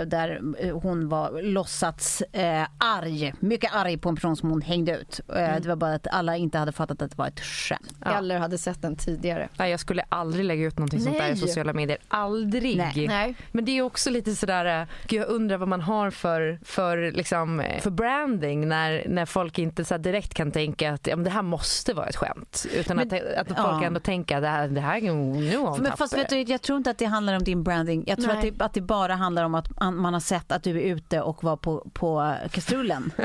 där 0.08 0.42
hon 0.72 1.10
var 1.10 1.42
låtsats 1.42 2.22
eh, 2.22 2.64
arg, 2.78 3.34
mycket 3.40 3.76
arg 3.76 3.98
på 3.98 4.10
en 4.10 4.16
person 4.16 4.36
som 4.36 4.50
hon 4.50 4.62
hängde 4.62 4.98
ut. 4.98 5.20
Eh, 5.36 5.56
Det 5.62 5.66
var 5.68 5.76
bara 5.76 5.94
att 5.94 6.08
alla 6.08 6.38
inte 6.38 6.58
hade 6.58 6.72
fattat 6.72 7.02
att 7.02 7.12
det 7.12 7.18
var 7.18 7.28
ett 7.28 7.40
skämt. 7.40 7.94
Eller 8.06 8.40
hade 8.40 8.58
sett 8.58 8.82
den 8.82 8.96
tidigare. 8.96 9.50
Nej, 9.58 9.72
jag 9.72 9.80
skulle 9.80 10.04
aldrig 10.10 10.46
lägga 10.46 10.64
ut 10.66 10.78
någonting 10.78 11.00
sånt 11.02 11.18
där 11.18 11.26
i 11.26 11.30
Nej. 11.30 11.38
sociala 11.38 11.74
medier. 11.74 11.98
Aldrig. 12.08 12.78
Nej. 12.78 13.08
Nej. 13.08 13.36
Men 13.52 13.66
det 13.66 13.72
är 13.78 13.82
också 13.82 14.10
lite 14.10 14.21
lite 14.26 14.36
sådär, 14.36 14.88
gud 15.08 15.22
jag 15.22 15.30
undrar 15.30 15.58
vad 15.58 15.68
man 15.68 15.82
har 15.82 16.12
för, 16.12 16.60
för, 16.64 17.12
liksom, 17.12 17.64
för 17.82 17.90
branding 17.90 18.68
när, 18.68 19.04
när 19.08 19.26
folk 19.26 19.60
inte 19.60 19.86
så 19.86 19.98
direkt 19.98 20.34
kan 20.34 20.52
tänka 20.52 20.94
att 20.94 21.08
ja, 21.08 21.16
men 21.16 21.24
det 21.24 21.30
här 21.30 21.42
måste 21.42 21.94
vara 21.94 22.08
ett 22.08 22.16
skämt. 22.16 22.66
Utan 22.74 22.98
Men- 22.98 23.08
att, 23.08 23.14
att 23.14 23.48
folk 23.48 23.84
ja. 23.84 23.84
ändå 23.84 24.00
tänker 24.00 24.36
att 24.36 24.42
det 24.42 24.48
här, 24.48 24.68
det 24.68 24.82
här 24.82 25.02
nu 25.02 25.58
har 25.58 25.68
hon 25.70 25.82
Men 25.82 25.98
fast 25.98 26.18
vet 26.18 26.30
du, 26.30 26.42
jag 26.42 26.62
tror 26.62 26.78
inte 26.78 26.90
att 26.90 26.98
det 26.98 27.06
handlar 27.06 27.34
om 27.36 27.44
din 27.44 27.64
branding. 27.64 28.04
Jag 28.08 28.22
tror 28.22 28.32
att 28.32 28.42
det, 28.42 28.62
att 28.62 28.74
det 28.74 28.82
bara 28.82 29.16
handlar 29.16 29.44
om 29.44 29.56
att 29.56 29.80
man 29.80 30.14
har 30.14 30.20
sett 30.20 30.52
att 30.52 30.64
du 30.64 30.72
är 30.72 30.96
ute 30.96 31.22
och 31.22 31.44
var 31.44 31.58
på, 31.58 31.88
på 31.94 32.36
kastrullen. 32.52 33.12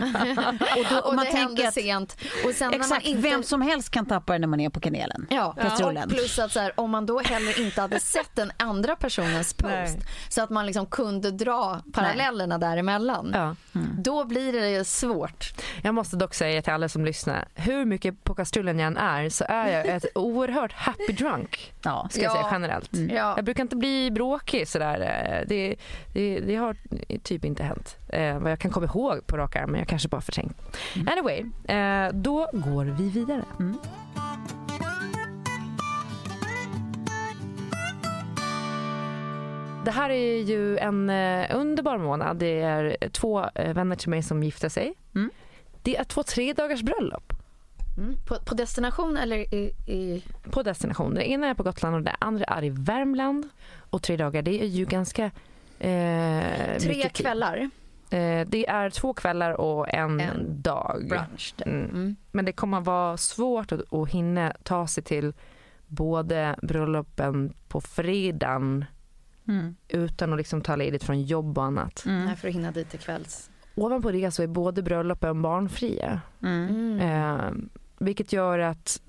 och 0.77 0.85
då, 0.91 0.99
Och 0.99 1.15
man 1.15 1.25
det 1.25 1.31
tänker 1.31 1.69
att, 1.69 1.75
sent. 1.75 2.17
Och 2.45 2.53
sen 2.55 2.71
när 2.71 2.79
man 2.79 2.87
Exakt, 2.87 3.07
inte... 3.07 3.23
vem 3.23 3.43
som 3.43 3.63
helst 3.63 3.91
kan 3.91 4.07
tappa 4.07 4.33
det 4.33 4.39
när 4.39 4.47
man 4.49 4.61
är 4.61 4.71
på 4.71 4.81
kanelen. 4.81 5.27
Ja, 5.31 5.55
Kastrullen. 5.61 6.05
och 6.05 6.11
plus 6.11 6.39
att 6.39 6.53
så 6.53 6.61
här, 6.61 6.73
om 6.81 6.91
man 6.91 7.07
då 7.07 7.21
heller 7.21 7.61
inte 7.61 7.81
hade 7.81 8.01
sett 8.01 8.31
den 8.35 8.53
andra 8.57 8.97
personens 8.97 9.55
post 9.55 9.73
Nej. 9.73 10.01
så 10.29 10.43
att 10.43 10.51
man 10.51 10.67
liksom 10.67 10.76
kunde 10.87 11.31
dra 11.31 11.81
parallellerna 11.93 12.59
däremellan. 12.59 13.31
Ja. 13.35 13.55
Då 13.99 14.25
blir 14.25 14.53
det 14.53 14.85
svårt. 14.87 15.53
Jag 15.83 15.95
måste 15.95 16.17
dock 16.17 16.35
säga 16.35 16.63
till 16.63 16.73
alla 16.73 16.89
som 16.89 17.05
lyssnar, 17.05 17.49
hur 17.55 17.85
mycket 17.85 18.25
på 18.25 18.35
kastrullen 18.35 18.79
jag 18.79 18.87
än 18.87 18.97
är 18.97 19.29
så 19.29 19.45
är 19.49 19.69
jag 19.77 19.87
ett 19.87 20.05
oerhört 20.15 20.73
happy 20.73 21.13
drunk. 21.13 21.75
Ja. 21.83 22.09
Ska 22.11 22.23
jag 22.23 22.31
Ja. 22.31 22.35
säga 22.35 22.49
generellt. 22.53 22.91
Ja. 22.93 23.33
Jag 23.37 23.45
brukar 23.45 23.63
inte 23.63 23.77
bli 23.77 24.11
bråkig 24.11 24.69
sådär. 24.69 25.01
eh, 25.01 25.49
Det, 25.49 25.77
det, 26.13 26.41
det 26.41 26.57
har 26.57 26.77
typ 27.23 27.45
inte 27.45 27.63
hänt. 27.63 27.97
Eh, 28.09 28.39
vad 28.39 28.53
jag 28.53 28.59
kan 28.59 28.71
komma 28.71 28.87
ihåg 28.87 29.27
på 29.27 29.37
rak 29.37 29.57
arm, 29.57 29.71
men 29.71 29.79
jag 29.81 29.89
kanske 29.89 30.09
bara 30.09 30.21
förträngt. 30.21 30.57
Anyway, 31.07 31.45
eh, 31.79 32.13
då 32.15 32.49
går 32.53 32.85
vi 32.85 33.09
vidare. 33.11 33.43
Det 39.87 39.93
här 39.93 40.11
är 40.11 40.43
ju 40.43 40.79
en 40.79 41.11
eh, 41.11 41.57
underbar 41.57 41.99
månad. 41.99 42.37
Det 42.37 42.61
är 42.61 43.09
två 43.09 43.45
eh, 43.55 43.75
vänner 43.75 43.97
till 43.97 44.11
mig 44.11 44.23
som 44.23 44.43
gifter 44.43 44.69
sig. 44.69 44.95
Mm. 45.15 45.31
Det 45.83 45.97
är 45.97 46.05
två 46.05 46.23
tre 46.23 46.53
dagars 46.53 46.83
bröllop 46.83 47.33
Mm. 47.99 48.17
På, 48.27 48.35
på 48.45 48.55
destination 48.55 49.17
eller 49.17 49.55
i... 49.55 49.73
i... 49.87 50.25
på 50.51 50.63
destination. 50.63 51.15
Det 51.15 51.31
ena 51.31 51.47
är 51.47 51.55
på 51.55 51.63
Gotland 51.63 51.97
och 51.97 52.03
det 52.03 52.17
andra 52.19 52.45
är 52.45 52.65
i 52.65 52.71
Värmland. 52.71 53.49
Och 53.91 54.03
tre 54.03 54.17
dagar, 54.17 54.43
det 54.43 54.63
är 54.63 54.67
ju 54.67 54.85
ganska 54.85 55.25
eh, 55.79 56.79
Tre 56.79 57.09
kvällar 57.13 57.71
Eh, 58.11 58.47
det 58.47 58.67
är 58.69 58.91
två 58.91 59.15
kvällar 59.15 59.53
och 59.53 59.95
en, 59.95 60.21
En 60.21 60.63
dag. 60.63 61.07
brunch. 61.09 61.55
Mm. 61.67 61.85
Mm. 61.85 62.17
Men 62.33 62.45
det 62.45 62.53
kommer 62.53 62.81
vara 62.81 63.17
svårt 63.17 63.73
att, 63.73 63.93
att 63.93 64.09
hinna 64.09 64.53
ta 64.63 64.87
sig 64.87 65.05
till 65.05 65.33
både 65.87 66.57
bröllopen 66.63 67.53
på 67.69 67.81
fredagen 67.81 68.85
Mm. 69.49 69.77
utan 69.89 70.33
att 70.33 70.39
liksom 70.39 70.61
ta 70.61 70.77
ledigt 70.77 71.05
från 71.05 71.23
jobb 71.23 71.59
och 71.59 71.65
annat. 71.65 72.05
Mm. 72.07 72.25
Nej, 72.25 72.37
för 72.37 72.49
att 72.49 72.55
hinna 72.55 72.71
dit 72.71 72.91
till 72.91 72.99
kvälls. 72.99 73.51
Ovanpå 73.75 74.11
det 74.11 74.31
så 74.31 74.43
är 74.43 74.47
både 74.47 74.83
bröllopen 74.83 75.43
barnfria. 75.43 76.21
Mm. 76.43 77.01
Eh, 77.01 77.51
vilket 77.99 78.33
gör 78.33 78.59
att 78.59 79.01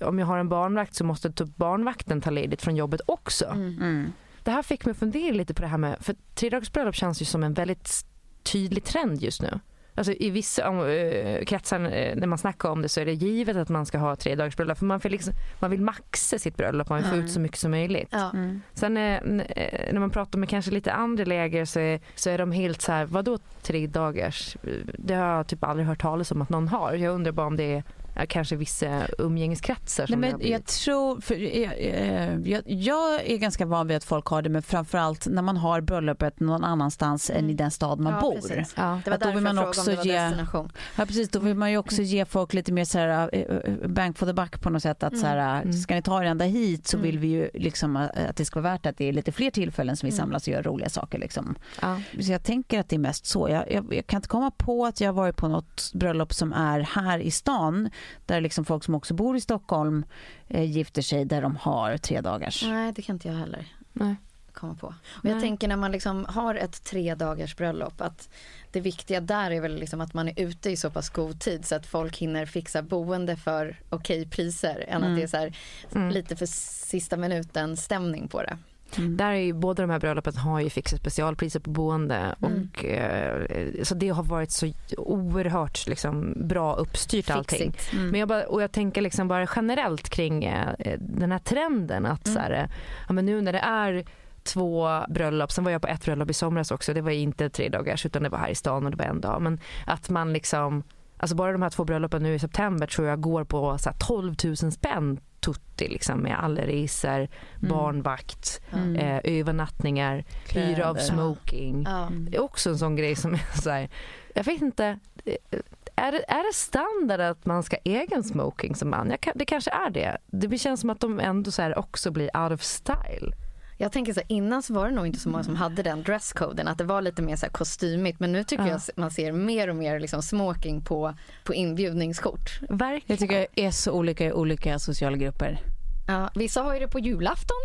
om 0.00 0.18
jag 0.18 0.26
har 0.26 0.38
en 0.38 0.48
barnvakt 0.48 0.94
så 0.94 1.04
måste 1.04 1.32
typ 1.32 1.56
barnvakten 1.56 2.20
ta 2.20 2.30
ledigt 2.30 2.62
från 2.62 2.76
jobbet 2.76 3.00
också. 3.06 3.44
Mm. 3.44 3.76
Mm. 3.80 4.12
Det 4.42 4.50
här 4.50 4.62
fick 4.62 4.84
mig 4.84 4.90
att 4.90 4.98
fundera 4.98 5.32
lite 5.32 5.54
på 5.54 5.62
det 5.62 5.68
här 5.68 5.78
med, 5.78 5.96
för 6.00 6.14
tredagarsbröllop 6.34 6.94
känns 6.94 7.22
ju 7.22 7.24
som 7.24 7.44
en 7.44 7.54
väldigt 7.54 8.06
tydlig 8.42 8.84
trend 8.84 9.22
just 9.22 9.42
nu. 9.42 9.60
Alltså 9.96 10.12
i 10.12 10.30
vissa 10.30 10.68
om, 10.68 10.86
eh, 10.86 11.44
kretsar 11.44 11.80
eh, 11.80 12.16
när 12.16 12.26
man 12.26 12.38
snackar 12.38 12.68
om 12.68 12.82
det 12.82 12.88
så 12.88 13.00
är 13.00 13.04
det 13.04 13.12
givet 13.12 13.56
att 13.56 13.68
man 13.68 13.86
ska 13.86 13.98
ha 13.98 14.16
tre 14.16 14.34
dagars 14.34 14.56
bröllop 14.56 14.78
för 14.78 14.86
man 14.86 14.98
vill, 14.98 15.12
liksom, 15.12 15.32
man 15.60 15.70
vill 15.70 15.80
maxa 15.80 16.38
sitt 16.38 16.56
bröllop, 16.56 16.88
man 16.88 16.98
vill 16.98 17.06
få 17.06 17.12
Mm. 17.14 17.24
ut 17.24 17.30
så 17.30 17.40
mycket 17.40 17.58
som 17.58 17.70
möjligt. 17.70 18.08
Ja. 18.10 18.30
Mm. 18.34 18.62
Sen 18.74 18.96
eh, 18.96 19.14
eh, 19.14 19.92
när 19.92 20.00
man 20.00 20.10
pratar 20.10 20.38
med 20.38 20.48
kanske 20.48 20.70
lite 20.70 20.92
andra 20.92 21.24
läger 21.24 21.64
så 21.64 21.80
är, 21.80 22.00
så 22.14 22.30
är 22.30 22.38
de 22.38 22.52
helt 22.52 22.82
så 22.82 22.92
här, 22.92 23.04
vadå 23.04 23.38
tre 23.62 23.86
dagars? 23.86 24.56
Det 24.98 25.14
har 25.14 25.36
jag 25.36 25.46
typ 25.46 25.64
aldrig 25.64 25.86
hört 25.86 26.02
talas 26.02 26.30
om 26.30 26.42
att 26.42 26.48
någon 26.50 26.68
har. 26.68 26.92
Jag 26.94 27.14
undrar 27.14 27.32
bara 27.32 27.46
om 27.46 27.56
det 27.56 27.74
är 27.74 27.84
kanske 28.28 28.56
vissa 28.56 29.06
umgängeskretsar 29.18 30.02
Nej, 30.02 30.12
som 30.12 30.20
det 30.20 30.26
har 30.30 30.38
men 30.38 30.50
jag 30.50 30.64
tror, 30.64 31.20
för, 31.20 31.34
jag, 31.34 31.74
eh, 31.78 32.38
jag, 32.50 32.62
jag 32.66 33.30
är 33.30 33.36
ganska 33.36 33.66
van 33.66 33.86
vid 33.86 33.96
att 33.96 34.04
folk 34.04 34.26
har 34.26 34.42
det 34.42 34.48
men 34.48 34.62
framförallt 34.62 35.26
när 35.26 35.42
man 35.42 35.56
har 35.56 35.80
bröllopet 35.80 36.40
någon 36.40 36.64
annanstans 36.64 37.30
än 37.30 37.50
i 37.50 37.54
den 37.54 37.70
stad 37.70 38.00
man 38.00 38.12
Ja, 38.14 38.20
bor. 38.20 38.34
precis. 38.34 38.74
Ja. 38.76 39.00
Det 39.04 39.10
var 39.10 39.14
Att 39.14 39.20
då 39.20 39.26
därför 39.26 39.32
vill 39.34 39.42
man 39.44 39.56
jag 39.56 39.68
också 39.68 39.82
frågade 39.82 40.00
om 40.02 40.06
det 40.08 40.12
var 40.14 40.18
ge- 40.20 40.28
destination. 40.28 40.72
Ja 40.96 41.06
precis, 41.06 41.28
då 41.28 41.38
vill 41.38 41.54
man 41.54 41.70
ju 41.70 41.78
också 41.78 42.02
ge 42.02 42.24
folk 42.24 42.52
lite 42.54 42.72
mer 42.72 42.84
så 42.84 42.98
här, 42.98 43.30
eh, 43.32 43.40
eh, 43.40 43.88
bang 43.88 44.18
for 44.18 44.26
the 44.26 44.32
buck 44.32 44.60
på 44.62 44.70
något 44.70 44.82
sätt. 44.82 45.02
Att 45.02 45.18
så 45.18 45.26
här, 45.26 45.62
Mm. 45.62 45.72
ska 45.72 45.94
ni 45.94 46.02
ta 46.02 46.22
er 46.22 46.26
ända 46.26 46.44
hit 46.44 46.86
så 46.86 46.96
Mm. 46.96 47.04
vill 47.10 47.18
vi 47.18 47.28
ju 47.28 47.50
liksom 47.54 47.96
att 47.96 48.36
det 48.36 48.44
ska 48.44 48.60
vara 48.60 48.72
värt 48.72 48.86
att 48.86 48.96
det 48.98 49.04
är 49.08 49.12
lite 49.12 49.32
fler 49.32 49.50
tillfällen 49.50 49.96
som 49.96 50.06
vi 50.06 50.12
samlas 50.12 50.42
och 50.46 50.52
gör 50.52 50.62
roliga 50.62 50.88
saker. 50.88 51.18
Liksom. 51.18 51.54
Ja. 51.82 52.00
Så 52.20 52.32
jag 52.32 52.42
tänker 52.42 52.80
att 52.80 52.88
det 52.88 52.96
är 52.96 53.00
mest 53.00 53.26
så. 53.26 53.48
Jag, 53.48 53.72
jag, 53.72 53.94
jag 53.94 54.06
kan 54.06 54.18
inte 54.18 54.28
komma 54.28 54.50
på 54.50 54.86
att 54.86 55.00
jag 55.00 55.08
har 55.08 55.12
varit 55.14 55.36
på 55.36 55.48
något 55.48 55.90
bröllop 55.94 56.32
som 56.34 56.52
är 56.52 56.80
här 56.80 57.18
i 57.18 57.30
stan 57.30 57.90
där 58.26 58.40
liksom 58.40 58.64
folk 58.64 58.84
som 58.84 58.94
också 58.94 59.14
bor 59.14 59.36
i 59.36 59.40
Stockholm 59.40 60.04
eh, 60.48 60.62
gifter 60.70 61.02
sig 61.02 61.24
där 61.24 61.42
de 61.42 61.56
har 61.56 61.96
tre 61.96 62.20
dagars. 62.20 62.62
Nej, 62.64 62.92
det 62.92 63.02
kan 63.02 63.16
inte 63.16 63.28
jag 63.28 63.34
heller 63.34 63.66
Nej. 63.92 64.14
komma 64.52 64.74
på. 64.74 64.86
Och 64.86 65.24
jag 65.24 65.32
Nej. 65.32 65.40
tänker 65.40 65.68
när 65.68 65.76
man 65.76 65.92
liksom 65.92 66.24
har 66.28 66.54
ett 66.54 66.84
tre 66.84 67.14
dagars 67.14 67.56
bröllop 67.56 68.00
att 68.00 68.28
det 68.72 68.80
viktiga 68.80 69.20
där 69.20 69.50
är 69.50 69.60
väl 69.60 69.76
liksom 69.76 70.00
att 70.00 70.14
man 70.14 70.28
är 70.28 70.40
ute 70.40 70.70
i 70.70 70.76
så 70.76 70.90
pass 70.90 71.10
god 71.10 71.40
tid 71.40 71.64
så 71.64 71.74
att 71.74 71.86
folk 71.86 72.16
hinner 72.18 72.46
fixa 72.46 72.82
boende 72.82 73.36
för 73.36 73.80
okej 73.90 74.26
priser 74.26 74.84
än 74.88 75.04
att 75.04 75.16
det 75.16 75.22
är 75.22 75.26
så 75.26 75.36
här 75.36 75.56
Mm. 75.94 76.10
lite 76.10 76.36
för 76.36 76.46
sista 76.46 77.16
minuten 77.16 77.76
stämning 77.76 78.28
på 78.28 78.42
det. 78.42 78.58
Där 78.96 79.30
är 79.30 79.36
ju 79.36 79.52
båda 79.52 79.82
de 79.82 79.90
här 79.90 80.00
bröllopen 80.00 80.36
har 80.36 80.60
ju 80.60 80.70
fixat 80.70 81.00
specialpriser 81.00 81.60
på 81.60 81.70
boende 81.70 82.34
Mm. 82.42 82.70
och 82.74 82.84
eh, 82.84 83.46
så 83.82 83.94
det 83.94 84.08
har 84.08 84.22
varit 84.22 84.50
så 84.50 84.72
oerhört 84.96 85.86
liksom, 85.86 86.34
bra 86.36 86.74
uppstyrt 86.74 87.30
allting. 87.30 87.74
Mm. 87.92 88.10
Men 88.10 88.20
jag 88.20 88.28
bara, 88.28 88.46
och 88.46 88.62
jag 88.62 88.72
tänker 88.72 89.00
liksom 89.00 89.28
bara 89.28 89.46
generellt 89.56 90.08
kring 90.08 90.44
eh, 90.44 90.98
den 90.98 91.32
här 91.32 91.38
trenden 91.38 92.06
att 92.06 92.26
så 92.26 92.38
här, 92.38 92.50
eh, 92.50 92.70
ja, 93.08 93.12
men 93.12 93.26
nu 93.26 93.40
när 93.40 93.52
det 93.52 93.58
är 93.58 94.04
två 94.42 95.00
bröllop, 95.08 95.52
sen 95.52 95.64
var 95.64 95.70
jag 95.70 95.82
på 95.82 95.88
ett 95.88 96.04
bröllop 96.04 96.30
i 96.30 96.32
somras 96.32 96.70
också, 96.70 96.94
det 96.94 97.00
var 97.00 97.10
inte 97.10 97.50
tre 97.50 97.68
dagars 97.68 98.06
utan 98.06 98.22
det 98.22 98.28
var 98.28 98.38
här 98.38 98.48
i 98.48 98.54
stan 98.54 98.84
och 98.84 98.90
det 98.90 98.96
var 98.96 99.04
en 99.04 99.20
dag. 99.20 99.42
Men 99.42 99.60
att 99.86 100.08
man 100.08 100.32
liksom, 100.32 100.82
alltså 101.16 101.36
bara 101.36 101.52
de 101.52 101.62
här 101.62 101.70
två 101.70 101.84
bröllopen 101.84 102.22
nu 102.22 102.34
i 102.34 102.38
september 102.38 102.86
tror 102.86 103.08
jag 103.08 103.20
går 103.20 103.44
på 103.44 103.78
så 103.78 103.90
här 103.90 103.96
12 103.98 104.34
000 104.44 104.56
spänn 104.56 105.20
tutti 105.46 105.88
liksom 105.88 106.18
med 106.20 106.44
alla 106.44 106.62
resor, 106.66 107.28
barnvakt, 107.68 108.60
Mm. 108.72 108.96
eh, 108.96 109.20
övernattningar, 109.24 110.24
hyra 110.52 110.90
av 110.90 110.94
smoking. 110.94 111.82
Ja. 111.88 112.08
Det 112.10 112.36
är 112.36 112.42
också 112.42 112.70
en 112.70 112.78
sån 112.78 112.96
grej 112.96 113.16
som 113.16 113.34
är 113.34 113.60
så 113.62 113.70
här, 113.70 113.88
jag 114.34 114.44
vet 114.44 114.62
inte, 114.62 114.98
eh, 115.24 115.60
är 115.96 116.12
det, 116.12 116.24
är 116.28 116.48
det 116.50 116.54
standard 116.54 117.20
att 117.20 117.46
man 117.46 117.62
ska 117.62 117.76
äga 117.84 118.16
en 118.16 118.24
smoking 118.24 118.74
som 118.74 118.90
man? 118.90 119.10
Jag 119.10 119.32
det 119.34 119.44
kanske 119.44 119.70
är 119.70 119.90
det. 119.90 120.16
Det 120.26 120.58
känns 120.58 120.80
som 120.80 120.90
att 120.90 121.00
de 121.00 121.20
ändå 121.20 121.50
så 121.50 121.62
här 121.62 121.78
också 121.78 122.10
blir 122.10 122.36
out 122.36 122.52
of 122.52 122.62
style. 122.62 123.32
Jag 123.78 123.92
tänker 123.92 124.12
så 124.12 124.20
här, 124.20 124.26
innan 124.28 124.62
så 124.62 124.74
var 124.74 124.88
det 124.88 124.94
nog 124.94 125.06
inte 125.06 125.20
så 125.20 125.28
många 125.28 125.44
som 125.44 125.56
hade 125.56 125.82
den 125.82 126.02
dresscoden, 126.02 126.68
att 126.68 126.78
det 126.78 126.84
var 126.84 127.02
lite 127.02 127.22
mer 127.22 127.36
så 127.36 127.46
kostymigt. 127.50 128.20
Men 128.20 128.32
nu 128.32 128.44
tycker 128.44 128.64
Ja. 128.66 128.70
jag 128.70 128.80
man 128.96 129.10
ser 129.10 129.32
mer 129.32 129.68
och 129.68 129.76
mer 129.76 130.00
liksom 130.00 130.22
smoking 130.22 130.82
på, 130.82 131.14
på 131.44 131.54
inbjudningskort. 131.54 132.60
Verkligen. 132.68 133.02
Jag 133.06 133.18
tycker 133.18 133.46
det 133.54 133.64
är 133.66 133.70
så 133.70 133.92
olika 133.92 134.24
i 134.24 134.32
olika 134.32 134.78
sociala 134.78 135.16
grupper. 135.16 135.60
Ja, 136.08 136.30
vissa 136.34 136.62
har 136.62 136.74
ju 136.74 136.80
det 136.80 136.88
på 136.88 136.98
julafton. 136.98 137.56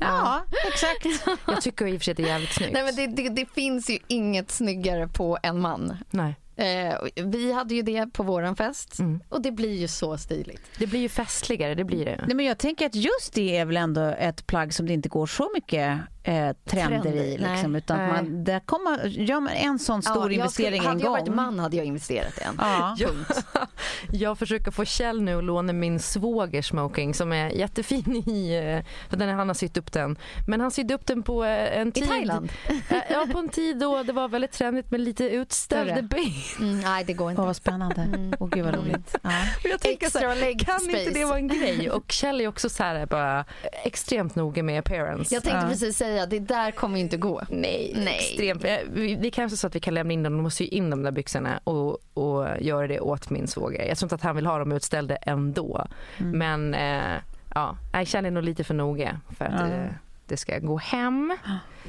Ja, 0.00 0.42
exakt. 0.72 1.26
Jag 1.46 1.62
tycker 1.62 1.86
i 1.86 1.96
och 1.96 2.00
för 2.00 2.04
sig 2.04 2.10
att 2.12 2.16
det 2.16 2.22
är 2.22 2.26
jävligt 2.26 2.52
snyggt. 2.52 2.72
Nej, 2.72 2.82
men 2.84 2.96
det, 2.96 3.06
det, 3.22 3.28
det 3.28 3.46
finns 3.54 3.90
ju 3.90 3.98
inget 4.06 4.50
snyggare 4.50 5.08
på 5.08 5.38
en 5.42 5.60
man. 5.60 5.96
Nej. 6.10 6.36
Eh, 6.56 6.94
vi 7.24 7.52
hade 7.52 7.74
ju 7.74 7.82
det 7.82 8.06
på 8.12 8.22
våran 8.22 8.56
fest 8.56 8.98
Mm. 8.98 9.20
och 9.28 9.42
det 9.42 9.52
blir 9.52 9.80
ju 9.80 9.88
så 9.88 10.18
stiligt. 10.18 10.62
Det 10.78 10.86
blir 10.86 11.00
ju 11.00 11.08
festligare, 11.08 11.74
det 11.74 11.84
blir 11.84 12.04
det. 12.04 12.24
Nej, 12.26 12.36
men 12.36 12.46
jag 12.46 12.58
tänker 12.58 12.86
att 12.86 12.94
just 12.94 13.32
det 13.34 13.56
är 13.56 13.64
väl 13.64 13.76
ändå 13.76 14.00
ett 14.00 14.46
plagg 14.46 14.74
som 14.74 14.86
det 14.86 14.92
inte 14.92 15.08
går 15.08 15.26
så 15.26 15.50
mycket 15.54 15.98
eh, 16.24 16.32
trender, 16.66 17.00
Trender, 17.00 17.12
i. 17.22 17.38
Liksom, 17.38 17.72
nej. 17.72 17.78
utan 17.78 18.00
att 18.00 18.12
Nej. 18.12 18.22
man, 18.22 18.44
där 18.44 18.60
kommer, 18.60 19.06
gör 19.06 19.40
man 19.40 19.52
en 19.52 19.78
sån 19.78 20.02
stor 20.02 20.16
Ja, 20.16 20.22
jag 20.22 20.32
investering 20.32 20.68
skulle, 20.68 20.76
en 20.78 20.84
hade 20.88 21.00
jag 21.04 21.10
gång. 21.12 21.20
varit 21.20 21.34
man 21.34 21.58
hade 21.58 21.76
jag 21.76 21.86
investerat 21.86 22.38
i 22.38 22.42
en. 22.42 22.54
Ja. 22.58 22.96
Jag, 22.98 23.10
jag 24.12 24.38
försöker 24.38 24.70
få 24.70 24.84
Kjell 24.84 25.22
nu 25.22 25.38
att 25.38 25.44
låna 25.44 25.72
min 25.72 26.00
svåger 26.00 26.62
smoking 26.62 27.14
som 27.14 27.32
är 27.32 27.48
jättefin 27.50 28.16
i, 28.28 28.54
eh, 28.54 29.08
för 29.10 29.16
den, 29.16 29.28
han 29.38 29.48
har 29.48 29.54
sytt 29.54 29.76
upp 29.76 29.92
den. 29.92 30.16
Men 30.48 30.60
han 30.60 30.70
sydde 30.70 30.94
upp 30.94 31.06
den 31.06 31.22
på 31.22 31.44
eh, 31.44 31.78
en 31.80 31.88
I 31.88 31.92
tid. 31.92 32.08
Thailand? 32.08 32.52
Eh, 32.68 32.96
Ja, 33.10 33.26
på 33.32 33.38
en 33.38 33.48
tid 33.48 33.78
då 33.78 34.02
det 34.02 34.12
var 34.12 34.28
väldigt 34.28 34.52
trendigt 34.52 34.90
med 34.90 35.00
lite 35.00 35.24
utställda 35.24 35.92
Större. 35.94 36.02
ben. 36.02 36.32
Mm, 36.60 36.80
nej, 36.80 37.04
det 37.04 37.12
går 37.12 37.30
inte. 37.30 37.42
Åh, 37.42 37.46
vad 37.46 37.56
spännande. 37.56 38.08
Åh, 38.40 38.48
gud 38.48 38.64
vad 38.64 38.74
roligt. 38.74 39.14
Ja. 39.22 39.30
Och 39.64 39.64
jag 39.70 39.80
tänker 39.80 40.10
så 40.10 40.18
Extra 40.18 40.28
här, 40.28 40.40
leg 40.40 40.66
kan 40.66 40.80
space. 40.80 40.98
inte 41.04 41.18
det 41.18 41.24
vara 41.24 41.36
en 41.38 41.48
grej? 41.48 41.90
Och 41.90 42.12
Kjell 42.12 42.40
är 42.40 42.48
också 42.48 42.68
så 42.68 42.82
här 42.82 43.06
bara 43.06 43.44
extremt 43.84 44.34
noga 44.34 44.62
med 44.62 44.78
appearance. 44.78 45.34
Jag 45.34 45.42
tänkte 45.42 45.60
Ja. 45.62 45.68
precis 45.70 45.96
säga, 45.96 46.11
det 46.26 46.38
där 46.38 46.70
kommer 46.70 46.96
ju 46.96 47.02
inte 47.02 47.16
gå. 47.16 47.42
Nej, 47.50 47.92
Nej. 47.96 48.14
extremt. 48.14 48.64
Eh, 48.64 49.16
Det 49.20 49.26
är 49.26 49.30
kanske 49.30 49.56
så 49.56 49.66
att 49.66 49.74
vi 49.76 49.80
kan 49.80 49.94
lämna 49.94 50.12
in 50.12 50.22
dem, 50.22 50.36
de 50.36 50.42
måste 50.42 50.56
sy 50.56 50.64
in 50.64 50.90
de 50.90 51.02
där 51.02 51.10
byxorna 51.10 51.60
och, 51.64 51.98
och 52.14 52.46
göra 52.60 52.86
det 52.86 53.00
åt 53.00 53.30
min 53.30 53.46
svåger. 53.46 53.84
Jag 53.88 53.98
tror 53.98 54.06
inte 54.06 54.14
att 54.14 54.22
han 54.22 54.36
vill 54.36 54.46
ha 54.46 54.58
dem 54.58 54.72
utställda 54.72 55.16
ändå. 55.16 55.86
Mm. 56.18 56.38
Men 56.38 56.74
eh, 56.74 57.18
ja, 57.54 57.76
jag 57.92 58.06
känner 58.06 58.30
nog 58.30 58.42
lite 58.44 58.64
för 58.64 58.74
noga 58.74 59.20
för 59.36 59.44
att 59.44 59.60
Ja. 59.70 59.76
eh, 59.76 59.86
det 60.26 60.36
ska 60.36 60.58
gå 60.58 60.76
hem. 60.78 61.36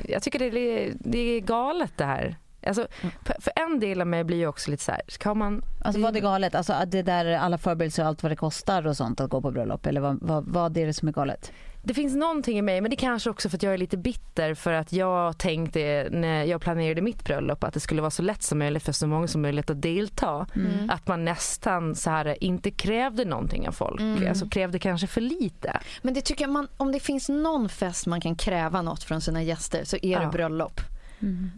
Jag 0.07 0.23
tycker 0.23 0.39
det 0.39 0.45
är, 0.45 0.93
det 0.99 1.19
är 1.19 1.39
galet 1.39 1.91
det 1.95 2.05
här. 2.05 2.35
Alltså, 2.67 2.87
för- 3.25 3.35
för 3.41 3.51
en 3.55 3.79
del 3.79 4.01
av 4.01 4.07
mig 4.07 4.23
blir 4.23 4.37
ju 4.37 4.47
också 4.47 4.71
lite 4.71 4.83
så 4.83 4.91
här, 4.91 5.01
ska 5.07 5.33
man... 5.33 5.61
Alltså 5.81 6.01
vad 6.01 6.15
är 6.15 6.21
galet? 6.21 6.55
Alltså 6.55 6.73
det 6.87 7.01
där 7.01 7.25
alla 7.25 7.57
förberedelser 7.57 8.03
och 8.03 8.07
allt 8.07 8.23
vad 8.23 8.31
det 8.31 8.35
kostar 8.35 8.87
och 8.87 8.97
sånt 8.97 9.21
att 9.21 9.29
gå 9.29 9.41
på 9.41 9.51
bröllop 9.51 9.85
eller 9.85 10.01
vad, 10.01 10.17
vad, 10.21 10.45
vad 10.47 10.77
är 10.77 10.85
det 10.85 10.93
som 10.93 11.07
är 11.07 11.11
galet? 11.11 11.51
Det 11.85 11.93
finns 11.93 12.15
någonting 12.15 12.57
i 12.57 12.61
mig, 12.61 12.81
men 12.81 12.91
det 12.91 12.95
kanske 12.97 13.29
också 13.29 13.49
för 13.49 13.57
att 13.57 13.63
jag 13.63 13.73
är 13.73 13.77
lite 13.77 13.97
bitter 13.97 14.53
för 14.53 14.73
att 14.73 14.93
jag 14.93 15.37
tänkte 15.37 16.07
när 16.11 16.43
jag 16.43 16.61
planerade 16.61 17.01
mitt 17.01 17.23
bröllop 17.23 17.63
att 17.63 17.73
det 17.73 17.79
skulle 17.79 18.01
vara 18.01 18.11
så 18.11 18.21
lätt 18.21 18.43
som 18.43 18.59
möjligt 18.59 18.83
för 18.83 18.91
så 18.91 19.07
många 19.07 19.27
som 19.27 19.41
möjligt 19.41 19.69
att 19.69 19.81
delta. 19.81 20.47
Mm. 20.55 20.89
Att 20.89 21.07
man 21.07 21.25
nästan 21.25 21.95
så 21.95 22.09
här 22.09 22.43
inte 22.43 22.71
krävde 22.71 23.25
någonting 23.25 23.67
av 23.67 23.71
folk, 23.71 23.99
Mm. 24.01 24.29
alltså 24.29 24.49
krävde 24.49 24.79
kanske 24.79 25.07
för 25.07 25.21
lite. 25.21 25.79
Men 26.01 26.13
det 26.13 26.21
tycker 26.21 26.43
jag 26.43 26.51
man, 26.51 26.67
om 26.77 26.91
det 26.91 26.99
finns 26.99 27.29
någon 27.29 27.69
fest 27.69 28.05
man 28.07 28.21
kan 28.21 28.35
kräva 28.35 28.81
något 28.81 29.03
från 29.03 29.21
sina 29.21 29.43
gäster 29.43 29.83
så 29.83 29.95
är 30.01 30.17
det 30.19 30.23
Ja. 30.23 30.29
bröllop. 30.31 30.81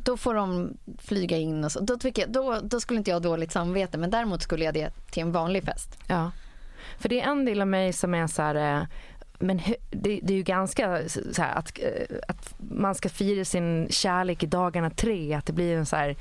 Då 0.03 0.17
får 0.17 0.33
de 0.33 0.77
flyga 0.97 1.37
in 1.37 1.63
och 1.63 1.71
så. 1.71 1.79
Då, 1.79 1.97
tycker 1.97 2.21
jag, 2.21 2.31
då, 2.31 2.59
då 2.63 2.79
skulle 2.79 2.97
inte 2.97 3.11
jag 3.11 3.15
ha 3.15 3.19
dåligt 3.19 3.51
samvete 3.51 3.97
men 3.97 4.09
däremot 4.09 4.41
skulle 4.41 4.65
jag 4.65 4.73
det 4.73 4.91
till 5.11 5.23
en 5.23 5.31
vanlig 5.31 5.63
fest. 5.63 5.97
Ja. 6.07 6.31
För 6.97 7.09
det 7.09 7.21
är 7.21 7.31
en 7.31 7.45
del 7.45 7.61
av 7.61 7.67
mig 7.67 7.93
som 7.93 8.13
är 8.13 8.27
så 8.27 8.41
här, 8.41 8.79
eh, 8.79 8.87
men 9.39 9.61
det, 9.91 10.19
det 10.23 10.33
är 10.33 10.37
ju 10.37 10.43
ganska 10.43 10.99
så 11.09 11.41
här 11.41 11.55
att, 11.55 11.79
eh, 11.79 12.17
att 12.27 12.55
man 12.57 12.95
ska 12.95 13.09
fira 13.09 13.45
sin 13.45 13.87
kärlek 13.89 14.43
i 14.43 14.45
dagarna 14.45 14.89
tre, 14.89 15.33
att 15.33 15.45
det 15.45 15.53
blir 15.53 15.77
en 15.77 15.85
så 15.85 15.95
här, 15.95 16.15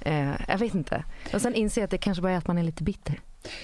eh, 0.00 0.32
jag 0.48 0.58
vet 0.58 0.74
inte. 0.74 1.04
Och 1.34 1.42
sen 1.42 1.54
inser 1.54 1.80
jag 1.80 1.84
att 1.84 1.90
det 1.90 1.98
kanske 1.98 2.22
bara 2.22 2.32
är 2.32 2.38
att 2.38 2.46
man 2.46 2.58
är 2.58 2.62
lite 2.62 2.82
bitter. 2.82 3.20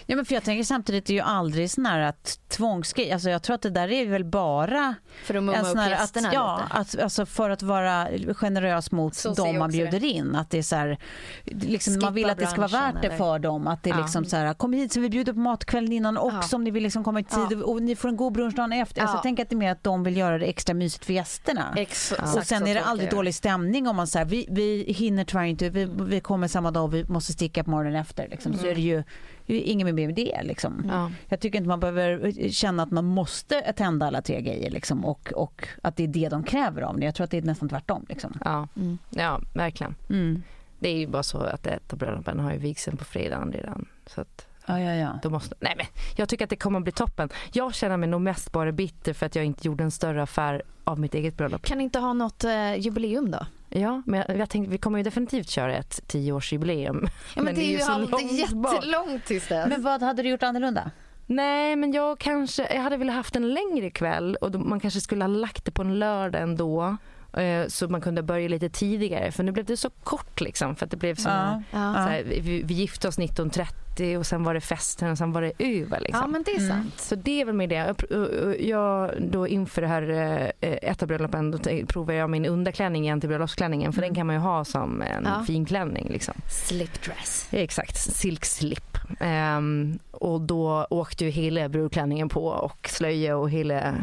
Ja 0.07 0.17
men 0.17 0.25
för 0.25 0.35
jag 0.35 0.45
tänker 0.45 0.65
samtidigt 0.65 1.07
det 1.07 1.13
är 1.13 1.15
ju 1.15 1.21
aldrig 1.21 1.71
sån 1.71 1.87
här 1.87 2.01
att 2.01 2.39
tvångsgrej, 2.49 3.13
alltså 3.13 3.31
jag 3.31 3.43
tror 3.43 3.55
att 3.55 3.63
det 3.63 3.71
där 3.71 3.91
är 3.91 4.07
väl 4.07 4.25
bara 4.25 4.95
För 5.25 5.35
att 5.35 5.43
mumma 5.43 5.61
upp 5.71 5.77
här 5.79 5.93
att, 5.93 6.33
ja, 6.33 6.61
att, 6.71 6.99
alltså 6.99 7.27
för 7.27 7.51
att 7.51 7.63
vara 7.63 8.09
generös 8.35 8.93
mot 8.93 9.15
Så 9.15 9.35
dem 9.35 9.59
man 9.59 9.71
bjuder 9.71 10.05
in. 10.05 10.35
Att 10.37 10.51
det 10.51 10.59
är 10.59 10.63
så 10.63 10.77
här, 10.77 10.99
liksom, 11.45 11.99
man 12.03 12.15
vill 12.15 12.31
att 12.31 12.39
det 12.39 12.47
ska 12.47 12.57
vara 12.61 12.69
värt 12.69 13.03
det 13.03 13.07
eller- 13.09 13.17
för 13.17 13.39
dem. 13.39 13.67
Att 13.67 13.83
det 13.83 13.91
är 13.91 13.95
Ja. 13.95 14.01
liksom 14.01 14.25
så 14.25 14.37
här, 14.37 14.55
kom 14.55 14.73
hit 14.73 14.93
så 14.93 15.01
vi 15.01 15.11
bjuder 15.11 15.33
på 15.33 15.39
matkvällen 15.39 15.93
innan 15.93 16.17
också 16.19 16.49
Ja. 16.53 16.57
om 16.57 16.65
ni 16.65 16.71
vill 16.71 16.83
liksom 16.83 17.05
komma 17.05 17.21
i 17.21 17.25
tid 17.25 17.47
Ja. 17.51 17.57
och, 17.57 17.73
och 17.73 17.83
ni 17.83 17.97
får 17.97 18.09
en 18.09 18.17
god 18.17 18.33
brunch 18.33 18.55
dagen 18.55 18.73
efter. 18.73 19.01
Alltså, 19.01 19.15
Ja. 19.15 19.19
jag 19.19 19.23
tänker 19.23 19.43
att 19.43 19.49
det 19.51 19.55
är 19.55 19.59
mer 19.59 19.73
att 19.73 19.85
de 19.85 20.03
vill 20.03 20.17
göra 20.17 20.39
det 20.39 20.47
extra 20.47 20.75
mysigt 20.75 21.05
för 21.05 21.13
gästerna. 21.13 21.75
Ex- 21.77 22.13
Och 22.13 22.19
exakt 22.19 22.47
sen 22.47 22.67
är 22.67 22.75
det 22.75 22.85
aldrig 22.85 23.11
dålig 23.11 23.35
stämning 23.35 23.89
om 23.89 23.97
man 23.97 24.07
säger 24.07 24.27
vi, 24.27 24.47
vi 24.51 24.93
hinner 24.93 25.25
tyvärr 25.25 25.45
inte, 25.45 25.71
vi, 25.71 25.85
vi 25.85 26.21
kommer 26.21 26.49
samma 26.49 26.71
dag 26.71 26.85
och 26.85 26.95
vi 26.95 27.05
måste 27.05 27.33
sticka 27.33 27.65
på 27.65 27.71
morgonen 27.71 28.01
efter. 28.01 28.29
Liksom. 28.29 28.55
Så 28.55 28.67
är 28.67 28.75
det 28.75 28.81
ju 28.81 29.03
det 29.47 29.55
är 29.55 29.73
inget 29.73 29.95
mer 29.95 30.07
med 30.07 30.15
det. 30.15 30.43
Liksom. 30.43 30.85
Ja. 30.89 31.11
Jag 31.29 31.41
tycker 31.41 31.59
inte 31.59 31.69
man 31.69 31.81
behöver 31.81 32.33
känna 32.51 32.83
att 32.83 32.91
man 32.91 33.05
måste 33.05 33.63
attenda 33.67 34.07
alla 34.07 34.23
tre 34.23 34.41
grejer 34.41 34.71
liksom, 34.71 35.05
och, 35.05 35.33
och 35.33 35.69
att 35.83 35.97
det 35.97 36.05
är 36.05 36.09
det 36.09 36.29
de 36.29 36.43
kräver 36.43 36.83
av 36.83 36.95
en. 36.97 37.03
Jag 37.03 37.15
tror 37.15 37.25
att 37.25 37.31
det 37.31 37.39
är 37.39 37.43
nästan 37.43 37.69
tvärtom. 37.69 38.07
Liksom. 38.09 38.39
Ja, 38.45 38.69
ja 39.11 39.41
verkligen. 39.55 39.95
Mm. 40.11 40.43
Det 40.79 40.89
är 40.89 40.97
ju 40.97 41.07
bara 41.07 41.23
så 41.23 41.39
att 41.39 41.67
ett 41.67 41.93
av 41.93 41.99
bröllopen 41.99 42.41
har 42.41 42.53
ju 42.53 42.59
vigseln 42.59 42.97
på 42.97 43.05
fredagen 43.05 43.53
redan. 43.53 43.87
Så 44.07 44.21
att 44.21 44.47
Ja, 44.67 44.81
ja, 44.81 44.95
ja. 44.95 45.19
då 45.23 45.31
måste, 45.31 45.55
nej 45.61 45.75
men 45.77 45.87
jag 46.17 46.29
tycker 46.29 46.45
att 46.45 46.51
det 46.51 46.57
kommer 46.57 46.79
att 46.79 46.83
bli 46.83 46.93
toppen. 46.93 47.29
Jag 47.53 47.75
känner 47.75 47.97
mig 47.97 48.09
nog 48.09 48.21
mest 48.21 48.53
bara 48.53 48.73
bitter 48.73 49.13
för 49.13 49.27
att 49.27 49.35
jag 49.35 49.45
inte 49.45 49.67
gjorde 49.67 49.85
en 49.85 49.91
större 49.91 50.23
affär 50.23 50.63
av 50.85 51.01
mitt 51.01 51.15
eget 51.15 51.37
bröllop. 51.37 51.63
Kan 51.63 51.79
ni 51.79 51.85
inte 51.85 51.99
ha 51.99 52.13
något 52.13 52.45
eh, 52.45 52.75
jubileum 52.75 53.31
då? 53.31 53.47
Ja, 53.73 54.03
men 54.07 54.25
jag, 54.29 54.39
jag 54.39 54.51
tänkte 54.51 54.71
vi 54.71 54.79
kommer 54.79 54.99
ju 54.99 55.03
definitivt 55.05 55.51
köra 55.51 55.77
ett 55.77 56.01
tioårsjubileum. 56.07 57.09
Ja, 57.37 57.43
men, 57.43 57.55
det 57.55 57.65
är 57.65 57.71
ju, 57.71 57.79
så 57.79 57.93
all- 57.93 58.01
det 58.11 58.17
är 58.17 58.21
långt 58.51 58.53
bak. 58.63 58.75
jättelångt 58.75 59.25
tills 59.25 59.49
dess. 59.49 59.69
Men 59.69 59.83
vad 59.83 60.03
hade 60.03 60.23
du 60.23 60.29
gjort 60.29 60.43
annorlunda? 60.43 60.91
Nej, 61.27 61.77
men 61.77 61.93
jag 61.93 62.19
kanske, 62.19 62.75
jag 62.75 62.83
hade 62.83 62.97
velat 62.97 63.15
haft 63.15 63.37
en 63.37 63.55
längre 63.55 63.91
kväll 63.91 64.37
och 64.41 64.51
då, 64.51 64.59
man 64.59 64.81
kanske 64.81 65.01
skulle 65.01 65.25
ha 65.25 65.29
lagt 65.29 65.65
det 65.65 65.71
på 65.71 65.83
en 65.83 65.99
lördag 65.99 66.43
ändå. 66.43 66.97
eh, 67.37 67.67
Så 67.69 67.89
man 67.89 68.01
kunde 68.01 68.23
börja 68.23 68.49
lite 68.49 68.69
tidigare 68.69 69.33
för 69.33 69.43
nu 69.43 69.53
blev 69.53 69.65
det 69.65 69.77
så 69.77 69.91
kort 69.91 70.41
liksom 70.41 70.77
för 70.77 70.85
att 70.85 70.91
det 70.91 70.97
blev 70.97 71.15
som 71.15 71.33
Ja. 71.33 71.63
så 71.95 72.11
här, 72.11 72.23
vi, 72.27 72.63
vi 72.63 72.75
gifte 72.75 73.09
oss 73.09 73.19
1930 73.19 73.77
och 74.19 74.27
sen 74.27 74.43
var 74.45 74.55
det 74.55 74.61
festen 74.61 75.11
och 75.11 75.19
sen 75.19 75.33
var 75.33 75.43
det 75.43 75.53
över 75.59 76.01
liksom. 76.01 76.21
ja 76.21 76.27
men 76.27 76.43
det 76.43 76.51
är 76.51 76.69
sant. 76.69 76.95
Så 77.01 77.15
det 77.15 77.41
är 77.41 77.45
väl 77.45 77.55
med 77.55 77.69
det. 77.69 77.95
Jag, 78.61 79.11
då 79.21 79.49
inför 79.49 79.83
det 79.83 79.89
här 79.89 80.03
eh, 80.61 80.71
ett 80.83 81.03
av 81.03 81.09
bröllopen 81.09 81.51
då 81.51 81.59
provar 81.89 82.15
jag 82.15 82.31
min 82.31 82.47
underklänning 82.47 83.05
igen 83.05 83.21
till 83.21 83.29
bröllopsklänningen 83.29 83.93
för 83.93 84.01
den 84.01 84.15
kan 84.15 84.27
man 84.27 84.37
ju 84.37 84.41
ha 84.43 84.65
som 84.65 85.03
en 85.03 85.25
Ja. 85.25 85.45
fin 85.45 85.65
klänning 85.65 86.09
liksom. 86.11 86.35
Slipdress. 86.51 87.49
Exakt, 87.51 87.97
silkslip. 87.97 88.97
Ehm, 89.21 89.99
och 90.11 90.41
då 90.41 90.87
åkte 90.91 91.25
ju 91.25 91.31
hela 91.31 91.69
brudklänningen 91.69 92.29
på 92.29 92.47
och 92.47 92.89
slöja 92.89 93.37
och 93.37 93.51
hela 93.51 93.95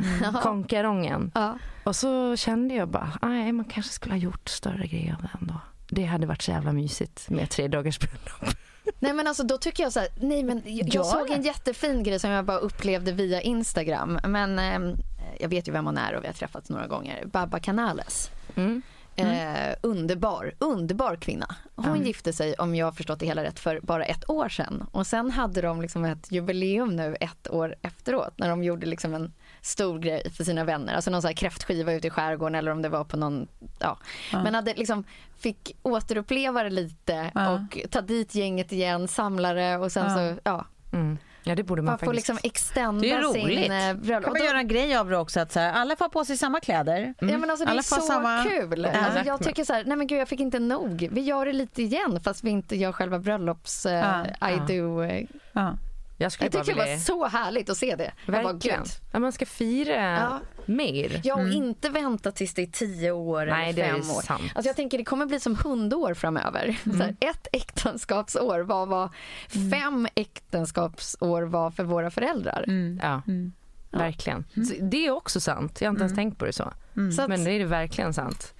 konkarongen. 0.43 1.31
Ja. 1.35 1.57
Och 1.83 1.95
så 1.95 2.35
kände 2.35 2.73
jag 2.75 2.87
bara, 2.89 3.11
nej 3.21 3.51
man 3.51 3.65
kanske 3.65 3.93
skulle 3.93 4.13
ha 4.13 4.19
gjort 4.19 4.49
större 4.49 4.87
grejer 4.87 5.13
av 5.15 5.21
det 5.21 5.29
ändå. 5.41 5.53
Det 5.89 6.03
hade 6.05 6.27
varit 6.27 6.41
så 6.41 6.51
jävla 6.51 6.71
mysigt 6.73 7.29
med 7.29 7.49
tre 7.49 7.67
dagars 7.67 7.99
bröllop. 7.99 8.55
Nej 8.99 9.13
men 9.13 9.27
alltså 9.27 9.43
då 9.43 9.57
tycker 9.57 9.83
jag 9.83 9.93
så 9.93 9.99
här, 9.99 10.09
nej 10.15 10.43
men 10.43 10.61
jag, 10.65 10.73
jag 10.87 10.95
Ja. 10.95 11.03
såg 11.03 11.29
en 11.29 11.41
jättefin 11.41 12.03
grej 12.03 12.19
som 12.19 12.29
jag 12.29 12.45
bara 12.45 12.57
upplevde 12.57 13.11
via 13.11 13.41
Instagram. 13.41 14.19
Men 14.27 14.59
ehm, 14.59 14.95
jag 15.39 15.49
vet 15.49 15.67
ju 15.67 15.71
vem 15.71 15.85
hon 15.85 15.97
är 15.97 16.13
och 16.15 16.23
vi 16.23 16.27
har 16.27 16.33
träffats 16.33 16.69
några 16.69 16.87
gånger. 16.87 17.25
Baba 17.25 17.59
Canales. 17.59 18.31
Mm. 18.55 18.81
Eh, 19.15 19.75
underbar, 19.81 20.53
underbar 20.59 21.15
kvinna. 21.15 21.55
Hon 21.75 22.05
gifte 22.05 22.33
sig, 22.33 22.53
om 22.53 22.75
jag 22.75 22.85
har 22.85 22.91
förstått 22.91 23.19
det 23.19 23.25
hela 23.25 23.43
rätt, 23.43 23.59
för 23.59 23.79
bara 23.83 24.05
ett 24.05 24.29
år 24.29 24.49
sedan. 24.49 24.85
Och 24.91 25.07
sen 25.07 25.31
hade 25.31 25.61
de 25.61 25.81
liksom 25.81 26.05
ett 26.05 26.31
jubileum 26.31 26.95
nu 26.95 27.15
ett 27.19 27.49
år 27.49 27.75
efteråt 27.81 28.33
när 28.37 28.49
de 28.49 28.63
gjorde 28.63 28.85
liksom 28.85 29.13
en 29.13 29.33
stor 29.67 29.99
grej 29.99 30.31
för 30.31 30.43
sina 30.43 30.63
vänner. 30.63 30.95
Alltså 30.95 31.11
någon 31.11 31.21
sån 31.21 31.27
här 31.29 31.35
kräftskiva 31.35 31.93
ute 31.93 32.07
i 32.07 32.09
skärgården 32.09 32.55
eller 32.55 32.71
om 32.71 32.81
det 32.81 32.89
var 32.89 33.03
på 33.03 33.17
någon, 33.17 33.47
ja. 33.79 33.97
Men 34.31 34.55
hade 34.55 34.73
liksom, 34.73 35.03
fick 35.39 35.75
återuppleva 35.83 36.63
det 36.63 36.69
lite 36.69 37.31
Ja. 37.35 37.49
och 37.53 37.77
ta 37.91 38.01
dit 38.01 38.35
gänget 38.35 38.71
igen, 38.71 39.07
samla 39.07 39.53
det 39.53 39.77
och 39.77 39.91
sen 39.91 40.05
Ja. 40.05 40.15
så, 40.35 40.39
ja. 40.43 40.65
Mm. 40.93 41.17
Ja 41.43 41.55
det 41.55 41.63
borde 41.63 41.81
man 41.81 41.91
Man 41.91 41.99
får 41.99 42.05
faktiskt. 42.05 42.29
liksom 42.29 42.49
extenda 42.49 43.01
Det 43.01 43.11
är 43.11 43.33
sin 43.33 43.43
roligt. 43.45 43.69
eh, 43.71 43.93
bröllop. 43.93 44.05
kan 44.05 44.15
Och 44.23 44.29
man 44.29 44.33
då- 44.39 44.45
göra 44.45 44.59
en 44.59 44.67
grej 44.67 44.95
av 44.95 45.09
det 45.09 45.17
också. 45.17 45.39
Att 45.39 45.51
så 45.51 45.59
här, 45.59 45.73
alla 45.73 45.95
får 45.95 46.09
på 46.09 46.25
sig 46.25 46.37
samma 46.37 46.59
kläder. 46.59 47.13
Ja 47.19 47.37
men 47.37 47.49
alltså 47.49 47.65
det 47.65 47.71
Alla 47.71 47.79
är 47.79 47.83
så 47.83 47.95
samma- 48.01 48.43
kul. 48.43 48.89
Ja. 48.93 48.99
Alltså, 49.05 49.21
jag 49.25 49.43
tycker 49.43 49.63
så 49.63 49.73
här, 49.73 49.83
nej 49.85 49.97
men 49.97 50.07
gud 50.07 50.19
jag 50.19 50.27
fick 50.27 50.39
inte 50.39 50.59
nog. 50.59 51.07
Vi 51.11 51.21
gör 51.21 51.45
det 51.45 51.53
lite 51.53 51.81
igen 51.83 52.19
fast 52.23 52.43
vi 52.43 52.49
inte 52.49 52.75
gör 52.75 52.91
själva 52.91 53.19
bröllops 53.19 53.85
eh, 53.85 54.23
Ja, 54.39 54.49
I 54.49 54.53
ja. 54.67 54.75
do. 54.81 55.01
eh. 55.03 55.23
Ja. 56.19 56.23
Jag 56.23 56.31
skulle 56.31 56.45
Jag 56.45 56.51
bara 56.51 56.63
tycker 56.63 56.75
det 56.77 56.83
vilja... 56.83 56.95
var 56.95 57.01
så 57.01 57.25
härligt 57.37 57.69
att 57.69 57.77
se 57.77 57.95
det. 57.95 58.11
Jag 58.25 58.33
bara, 58.43 58.53
Verkligen. 58.53 58.83
Ja, 59.11 59.19
man 59.19 59.31
ska 59.31 59.45
fira 59.45 59.95
Ja. 59.95 60.39
mer. 60.65 61.21
Ja 61.23 61.35
och 61.35 61.47
inte 61.49 61.89
vänta 61.89 62.31
tills 62.31 62.53
det 62.53 62.61
är 62.61 62.67
tio 62.67 63.11
år 63.11 63.45
Nej, 63.45 63.73
det 63.73 63.81
eller 63.81 63.97
är 63.97 64.01
fem 64.01 64.11
år. 64.11 64.21
sant. 64.21 64.41
Alltså 64.55 64.69
jag 64.69 64.75
tänker 64.75 64.97
det 64.97 65.03
kommer 65.03 65.25
bli 65.25 65.39
som 65.39 65.55
hundår 65.55 66.13
framöver. 66.13 66.77
Så 66.83 66.97
här, 66.97 67.15
ett 67.19 67.47
äktenskapsår 67.51 68.59
var 68.59 68.85
vad 68.85 69.09
fem 69.71 70.07
äktenskapsår 70.15 71.41
var 71.41 71.71
för 71.71 71.83
våra 71.83 72.11
föräldrar. 72.11 72.65
Ja, 73.01 73.21
verkligen. 73.91 74.43
Det 74.81 75.07
är 75.07 75.11
också 75.11 75.39
sant. 75.39 75.81
Jag 75.81 75.87
har 75.87 75.91
inte 75.91 76.03
ens 76.03 76.15
tänkt 76.15 76.37
på 76.39 76.45
det 76.45 76.53
så. 76.53 76.73
Men 77.27 77.43
det 77.43 77.51
är 77.51 77.59
det 77.59 77.65
verkligen 77.65 78.13
sant. 78.13 78.53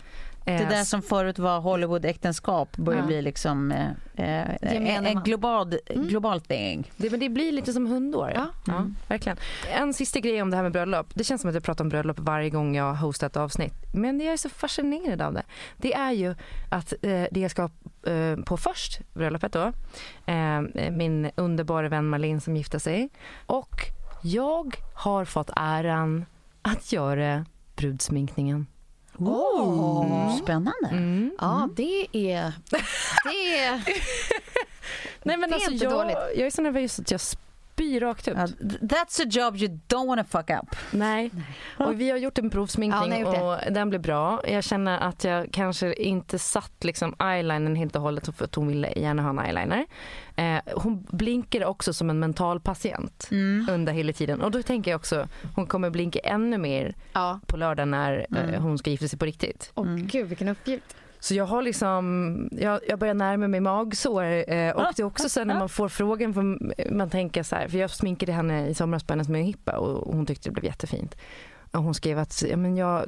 Det 0.47 0.53
Eh, 0.53 0.69
där 0.69 0.83
som 0.83 1.01
förut 1.01 1.39
var 1.39 1.59
Hollywood-äktenskap 1.59 2.77
börjar 2.77 2.99
Ja. 3.01 3.05
bli 3.05 3.21
liksom 3.21 3.71
eh, 3.71 3.89
eh, 4.15 4.55
en, 4.61 4.87
en 5.05 5.13
man. 5.13 5.23
global, 5.23 5.73
global 5.95 6.41
thing. 6.41 6.91
Det, 6.97 7.09
men 7.09 7.19
det 7.19 7.29
blir 7.29 7.51
lite 7.51 7.73
som 7.73 7.85
hundår. 7.87 8.31
Ja. 8.35 8.47
Ja, 8.67 8.87
verkligen. 9.07 9.37
En 9.73 9.93
sista 9.93 10.19
grej 10.19 10.41
om 10.41 10.49
det 10.49 10.55
här 10.55 10.63
med 10.63 10.71
bröllop. 10.71 11.07
Det 11.13 11.23
känns 11.23 11.41
som 11.41 11.49
att 11.49 11.53
jag 11.53 11.63
pratar 11.63 11.83
om 11.83 11.89
bröllop 11.89 12.19
varje 12.19 12.49
gång 12.49 12.75
jag 12.75 12.93
hostar 12.93 13.27
ett 13.27 13.37
avsnitt. 13.37 13.73
Men 13.93 14.19
jag 14.19 14.33
är 14.33 14.37
så 14.37 14.49
fascinerad 14.49 15.21
av 15.21 15.33
det. 15.33 15.43
Det 15.77 15.93
är 15.93 16.11
ju 16.11 16.35
att 16.69 16.93
eh, 17.01 17.25
det 17.31 17.39
jag 17.39 17.51
ska 17.51 17.69
eh, 18.07 18.35
på 18.45 18.57
först, 18.57 18.99
bröllopet 19.13 19.53
då, 19.53 19.71
eh, 20.25 20.61
min 20.91 21.31
underbara 21.35 21.89
vän 21.89 22.09
Malin 22.09 22.41
som 22.41 22.57
gifte 22.57 22.79
sig. 22.79 23.09
Och 23.45 23.75
jag 24.23 24.75
har 24.95 25.25
fått 25.25 25.49
äran 25.55 26.25
att 26.61 26.91
göra 26.93 27.45
brudsminkningen. 27.75 28.67
Oh. 29.19 30.37
Spännande. 30.37 30.87
Mm. 30.91 31.31
ja 31.39 31.69
det 31.75 32.07
är, 32.13 32.53
det 33.23 33.57
är 33.57 33.83
Nej, 35.23 35.37
men 35.37 35.49
Det 35.49 35.53
är 35.53 35.55
alltså, 35.55 35.71
inte 35.71 35.85
jag, 35.85 35.93
dåligt. 35.93 36.17
jag 36.35 36.45
är 36.47 36.51
så 36.51 36.61
nervös 36.61 36.99
att 36.99 37.11
jag 37.11 37.21
spyr 37.77 37.99
rakt 37.99 38.27
ut. 38.27 38.37
Ja, 38.37 38.45
that's 38.81 39.21
a 39.21 39.25
job 39.29 39.55
you 39.57 39.79
don't 39.87 40.07
wanna 40.07 40.23
fuck 40.23 40.49
up. 40.49 40.75
Nej. 40.91 41.31
Och 41.77 42.01
vi 42.01 42.09
har 42.09 42.17
gjort 42.17 42.37
en 42.37 42.45
Ja, 42.45 42.51
provsminkning 42.51 43.21
gjort 43.21 43.41
och 43.41 43.71
den 43.71 43.89
blev 43.89 44.01
bra. 44.01 44.41
Jag 44.47 44.63
känner 44.63 44.99
att 44.99 45.23
jag 45.23 45.51
kanske 45.51 45.93
inte 45.93 46.39
satt 46.39 46.83
liksom 46.83 47.15
eyelinern 47.19 47.75
helt 47.75 47.95
och 47.95 48.01
hållet 48.01 48.35
för 48.37 48.45
att 48.45 48.55
hon 48.55 48.67
ville 48.67 48.93
gärna 48.95 49.23
ha 49.23 49.29
en 49.29 49.39
eyeliner. 49.39 49.85
Eh, 50.35 50.59
hon 50.75 51.03
blinkade 51.11 51.65
också 51.65 51.93
som 51.93 52.09
en 52.09 52.19
mental 52.19 52.59
patient 52.59 53.27
under 53.69 53.93
hela 53.93 54.13
tiden. 54.13 54.41
Och 54.41 54.51
då 54.51 54.63
tänker 54.63 54.91
jag 54.91 54.97
också 54.97 55.27
hon 55.55 55.67
kommer 55.67 55.89
blinka 55.89 56.19
ännu 56.19 56.57
mer 56.57 56.95
ja. 57.13 57.39
på 57.47 57.57
lördag 57.57 57.87
när 57.87 58.27
eh, 58.35 58.61
hon 58.61 58.77
ska 58.77 58.89
gifta 58.89 59.07
sig 59.07 59.19
på 59.19 59.25
riktigt. 59.25 59.71
Och 59.73 59.87
gud 59.87 60.27
vilken 60.27 60.47
uppgift. 60.47 60.95
Så 61.19 61.35
jag 61.35 61.45
har 61.45 61.61
liksom, 61.61 62.49
jag, 62.51 62.79
jag 62.87 62.99
börjar 62.99 63.13
närma 63.13 63.47
mig 63.47 63.59
magsår 63.59 64.23
eh, 64.23 64.71
och 64.71 64.83
det 64.95 64.99
är 64.99 65.03
också 65.03 65.29
så 65.29 65.43
när 65.43 65.59
man 65.59 65.69
får 65.69 65.89
frågan, 65.89 66.33
för 66.33 66.41
man 66.91 67.09
tänker 67.09 67.43
så 67.43 67.55
här, 67.55 67.67
för 67.67 67.77
jag 67.77 67.89
sminkade 67.89 68.31
henne 68.31 68.67
i 68.67 68.73
somras 68.73 69.03
på 69.03 69.13
hennes 69.13 69.29
möhippa 69.29 69.77
och 69.77 70.13
hon 70.13 70.25
tyckte 70.25 70.49
det 70.49 70.53
blev 70.53 70.65
jättefint. 70.65 71.15
Och 71.71 71.83
hon 71.83 71.93
skrev 71.93 72.19
att 72.19 72.43
ja, 72.49 72.57
men 72.57 72.77
jag 72.77 73.05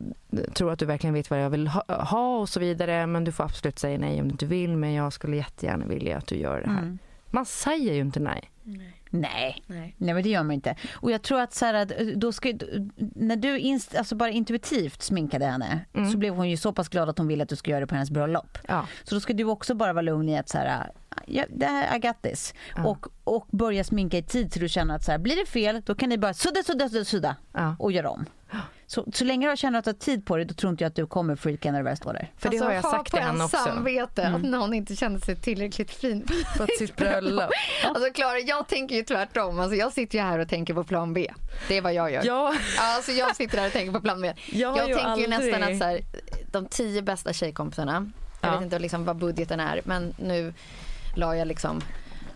tror 0.54 0.72
att 0.72 0.80
du 0.80 0.86
verkligen 0.86 1.14
vet 1.14 1.30
vad 1.30 1.44
jag 1.44 1.50
vill 1.50 1.68
ha, 1.68 1.84
ha 1.88 2.40
och 2.40 2.50
så 2.50 2.60
vidare 2.60 3.08
men 3.08 3.24
du 3.24 3.32
får 3.32 3.44
absolut 3.44 3.80
säga 3.80 3.98
nej 3.98 4.22
om 4.22 4.28
du 4.28 4.32
inte 4.32 4.46
vill 4.46 4.78
men 4.78 4.94
jag 4.94 5.14
skulle 5.14 5.38
jättegärna 5.38 5.86
vilja 5.86 6.18
att 6.18 6.28
du 6.28 6.36
gör 6.36 6.62
det 6.62 6.70
här. 6.70 6.82
Mm. 6.82 7.00
Man 7.26 7.46
säger 7.46 7.94
ju 7.94 8.02
inte 8.02 8.20
nej. 8.20 8.52
Nej. 8.64 8.99
Nej. 9.10 9.64
men 9.98 10.24
det 10.24 10.30
gör 10.30 10.44
man 10.44 10.52
inte. 10.52 10.76
Och 10.96 11.12
jag 11.12 11.22
tror 11.22 11.40
att 11.42 11.54
så 11.54 11.66
här, 11.66 11.74
att, 11.74 11.90
då 12.16 12.32
ska, 12.32 12.54
när 13.16 13.36
du 13.36 13.60
inst, 13.60 13.96
alltså 13.96 14.16
bara 14.16 14.30
intuitivt 14.30 15.02
sminkade 15.02 15.46
henne 15.46 15.86
Mm. 15.94 16.12
så 16.12 16.18
blev 16.18 16.34
hon 16.36 16.50
ju 16.50 16.58
så 16.58 16.74
pass 16.74 16.90
glad 16.90 17.10
att 17.10 17.18
hon 17.18 17.28
ville 17.28 17.44
att 17.44 17.50
du 17.50 17.56
ska 17.56 17.72
göra 17.72 17.80
det 17.80 17.88
på 17.88 17.96
hennes 17.96 18.12
bröllop. 18.12 18.58
Ja. 18.68 18.88
Så 19.04 19.16
då 19.16 19.22
ska 19.22 19.34
du 19.34 19.44
också 19.44 19.74
bara 19.76 19.94
vara 19.94 20.02
lugn 20.02 20.30
i 20.30 20.38
att 20.38 20.50
så 20.50 20.58
här, 20.58 20.92
ja, 21.26 21.44
det 21.50 21.66
här, 21.66 21.96
I 21.96 22.00
got 22.00 22.22
this. 22.22 22.54
Ja. 22.76 22.84
Och, 22.86 23.06
och 23.24 23.48
börja 23.52 23.84
sminka 23.84 24.18
i 24.18 24.24
tid 24.24 24.52
till 24.52 24.62
du 24.62 24.70
känner 24.70 24.96
att 24.96 25.04
så 25.04 25.12
här, 25.12 25.20
blir 25.20 25.36
det 25.36 25.46
fel 25.46 25.82
då 25.86 25.96
kan 25.96 26.10
ni 26.10 26.18
bara 26.18 26.34
sudda, 26.34 26.64
sudda, 26.64 26.90
sudda, 26.90 27.06
sudda 27.06 27.36
Ja. 27.54 27.76
och 27.80 27.92
göra 27.92 28.10
om. 28.10 28.26
Så, 28.92 29.06
så 29.14 29.24
länge 29.26 29.52
du 29.52 29.58
känner 29.58 29.80
att 29.80 29.86
du 29.86 29.90
har 29.90 29.96
tid 29.96 30.26
på 30.26 30.36
dig 30.36 30.46
då 30.46 30.54
tror 30.54 30.72
inte 30.72 30.84
jag 30.84 30.90
att 30.90 30.96
du 30.96 31.08
kommer 31.08 31.36
freaka 31.36 31.72
när 31.72 31.80
det 31.80 31.84
väl 31.84 31.98
står 31.98 32.14
där. 32.14 32.32
För 32.38 32.50
det 32.50 32.58
har 32.58 32.72
jag 32.72 32.82
ha 32.82 32.92
sagt 32.92 33.12
till 33.12 33.20
henne 33.22 33.34
en 33.40 33.42
också. 33.42 33.58
samvete 33.58 34.22
Mm. 34.22 34.36
att 34.36 34.50
när 34.50 34.58
hon 34.58 34.74
inte 34.74 34.96
kände 34.96 35.20
sig 35.22 35.36
tillräckligt 35.36 35.92
fin 35.92 36.28
På 36.58 36.68
sitt 36.78 36.96
bröllop. 36.96 37.50
Alltså 37.86 38.14
Klara, 38.14 38.40
jag 38.40 38.68
tänker 38.68 38.96
ju 38.96 39.04
tvärtom. 39.04 39.60
Alltså, 39.60 39.76
jag 39.76 39.94
sitter 39.94 40.18
ju 40.18 40.24
här 40.24 40.40
och 40.40 40.48
tänker 40.50 40.74
på 40.74 40.84
plan 40.84 41.14
B. 41.14 41.32
Det 41.68 41.78
är 41.78 41.82
vad 41.82 41.94
jag 41.94 42.12
gör. 42.12 42.22
Ja. 42.26 42.56
Alltså, 42.80 43.12
jag 43.12 43.36
sitter 43.36 43.58
här 43.58 43.68
och 43.68 43.74
tänker 43.74 43.92
på 43.94 44.02
plan 44.02 44.22
B. 44.22 44.34
Jag 44.52 44.78
jag 44.78 44.90
ju 44.90 44.96
tänker 44.96 45.18
ju 45.18 45.34
aldrig- 45.34 45.52
nästan 45.52 45.64
att 45.64 45.78
så 45.80 45.84
här, 45.86 46.02
de 46.52 46.66
tio 46.66 47.02
bästa 47.02 47.34
tjejkompisarna, 47.34 48.12
jag 48.42 48.50
Ja. 48.50 48.54
vet 48.56 48.64
inte 48.64 48.80
liksom 48.80 49.06
vad 49.06 49.16
budgeten 49.18 49.60
är, 49.60 49.82
men 49.84 50.14
nu 50.18 50.54
la 51.16 51.36
jag 51.36 51.48
liksom 51.48 51.82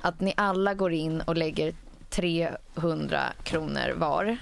att 0.02 0.20
ni 0.22 0.34
alla 0.38 0.74
går 0.74 0.94
in 0.94 1.22
och 1.22 1.36
lägger 1.38 1.74
300 2.10 3.22
kronor 3.44 3.94
var. 3.96 4.38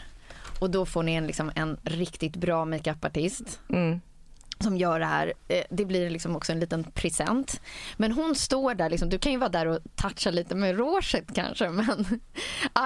Och 0.62 0.70
då 0.70 0.86
får 0.86 1.04
ni 1.04 1.14
en, 1.14 1.28
liksom, 1.28 1.52
en 1.56 1.78
riktigt 1.84 2.36
bra 2.36 2.66
makeupartist 2.66 3.60
Mm 3.70 4.02
som 4.62 4.78
gör 4.78 5.00
det 5.00 5.06
här. 5.06 5.34
Eh, 5.48 5.64
Det 5.70 5.86
blir 5.86 6.10
liksom 6.10 6.36
också 6.36 6.52
en 6.52 6.60
liten 6.60 6.84
present. 6.84 7.62
Men 7.98 8.12
hon 8.12 8.36
står 8.36 8.74
där, 8.74 8.90
liksom, 8.90 9.10
du 9.10 9.20
kan 9.20 9.32
ju 9.32 9.38
vara 9.38 9.50
där 9.50 9.66
och 9.66 9.80
toucha 9.96 10.32
lite 10.32 10.56
med 10.56 10.78
rouget 10.78 11.34
kanske 11.34 11.70
men 11.70 12.06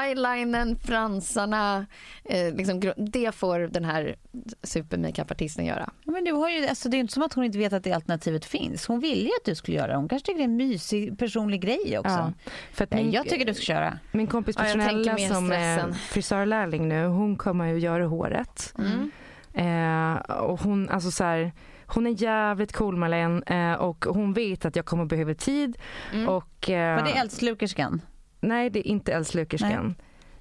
eyelinern, 0.03 0.77
fransarna, 0.79 1.85
eh, 2.23 2.55
liksom, 2.55 2.81
det 2.97 3.35
får 3.35 3.59
den 3.59 3.85
här 3.85 4.15
super-makeupartisten 4.63 5.65
göra. 5.65 5.89
Ja, 6.03 6.11
Men 6.11 6.23
du 6.23 6.31
har 6.31 6.49
ju, 6.49 6.67
alltså 6.67 6.89
det 6.89 6.97
är 6.97 6.99
inte 6.99 7.13
som 7.13 7.23
att 7.23 7.33
hon 7.33 7.43
inte 7.43 7.57
vet 7.57 7.73
att 7.73 7.83
det 7.83 7.93
alternativet 7.93 8.45
finns. 8.45 8.87
Hon 8.87 8.99
ville 8.99 9.21
ju 9.23 9.31
att 9.41 9.45
du 9.45 9.55
skulle 9.55 9.77
göra 9.77 9.87
det. 9.87 9.95
Hon 9.95 10.07
kanske 10.09 10.25
tycker 10.25 10.37
det 10.37 10.43
är 10.43 10.45
en 10.45 10.57
mysig 10.57 11.19
personlig 11.19 11.61
grej 11.61 11.97
också. 11.99 12.13
Ja. 12.13 12.33
För 12.73 12.87
min, 12.91 13.11
jag 13.11 13.29
tycker 13.29 13.45
du 13.45 13.53
ska 13.53 13.63
köra. 13.63 13.99
min 14.11 14.27
kompis 14.27 14.55
Ja, 14.59 14.63
Petronella 14.63 15.13
mer 15.13 15.29
som 15.33 15.51
är 15.51 15.91
frisörlärling 15.93 16.87
nu, 16.87 17.05
hon 17.05 17.35
kommer 17.35 17.65
ju 17.65 17.79
göra 17.79 18.05
håret. 18.07 18.73
Mm. 18.77 19.11
Eh, 19.55 20.13
och 20.35 20.59
hon, 20.61 20.89
alltså 20.89 21.11
så 21.11 21.23
här, 21.23 21.51
hon 21.87 22.07
är 22.07 22.21
jävligt 22.23 22.73
cool 22.73 22.97
Marlene 22.97 23.41
eh, 23.47 23.73
och 23.73 24.05
hon 24.09 24.33
vet 24.33 24.65
att 24.65 24.75
jag 24.75 24.85
kommer 24.85 25.05
behöva 25.05 25.33
tid. 25.33 25.77
Mm. 26.13 26.29
Och, 26.29 26.69
eh, 26.69 26.95
Var 26.95 27.03
det 27.03 27.11
eldslukerskan? 27.17 28.01
Nej, 28.39 28.69
det 28.69 28.79
är 28.79 28.91
inte 28.91 29.13
eldslukerskan. 29.13 29.95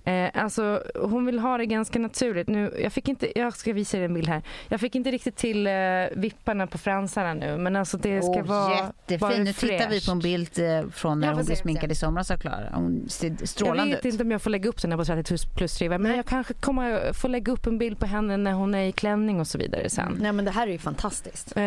Eh, 0.05 0.31
alltså, 0.35 0.83
hon 0.95 1.27
vill 1.27 1.39
ha 1.39 1.59
det 1.59 1.67
ganska 1.67 1.99
naturligt. 1.99 2.49
Nu, 2.49 2.75
jag, 2.83 2.93
fick 2.93 3.09
inte, 3.09 3.39
jag 3.39 3.57
ska 3.57 3.73
visa 3.73 3.97
dig 3.97 4.07
en 4.07 4.15
bild 4.15 4.29
här. 4.29 4.43
Jag 4.69 4.81
fick 4.81 4.95
inte 4.95 5.11
riktigt 5.11 5.37
till 5.37 5.67
eh, 5.67 5.73
vipparna 6.17 6.67
på 6.67 6.79
fransarna 6.79 7.35
nu 7.35 7.57
men 7.57 7.77
alltså 7.77 7.97
det 7.97 8.23
ska 8.23 8.31
Åh, 8.33 8.43
vara 8.43 8.71
jättefin. 8.77 9.19
vara 9.19 9.37
Nu 9.39 9.53
tittar 9.53 9.89
vi 9.91 10.07
på 10.07 10.13
en 10.13 10.19
bild 10.19 10.59
eh, 10.59 10.91
från 10.91 11.21
när 11.21 11.27
Jag 11.29 11.35
hon 11.35 11.45
blev 11.45 11.57
sminkad 11.57 11.93
i 11.93 11.95
somras 11.95 12.31
av 12.31 12.37
Klara. 12.37 12.69
Hon 12.75 13.09
ser 13.09 13.37
Jag 13.41 13.49
strålande 13.49 13.97
vet 13.97 14.07
ut. 14.07 14.13
inte 14.13 14.25
om 14.25 14.31
jag 14.31 14.43
får 14.43 14.51
lägga 14.51 14.69
upp 14.69 14.83
den 14.83 14.91
här 14.93 14.99
på 14.99 15.05
30 15.05 15.37
plus 15.57 15.79
triva 15.79 15.99
men 15.99 16.17
jag 16.17 16.27
kanske 16.27 16.55
kommer 16.55 17.13
få 17.13 17.29
lägga 17.29 17.53
upp 17.53 17.67
en 17.67 17.79
bild 17.79 17.99
på 17.99 18.07
henne 18.07 18.37
när 18.37 18.53
hon 18.53 18.75
är 18.75 18.85
i 18.85 18.93
klänning 18.93 19.41
och 19.41 19.47
så 19.47 19.59
vidare 19.59 19.91
sen. 19.91 20.19
Nej 20.21 20.33
men 20.33 20.45
det 20.45 20.51
här 20.51 20.67
är 20.67 20.73
ju 20.73 20.79
fantastiskt. 20.79 21.57
Eh, 21.57 21.63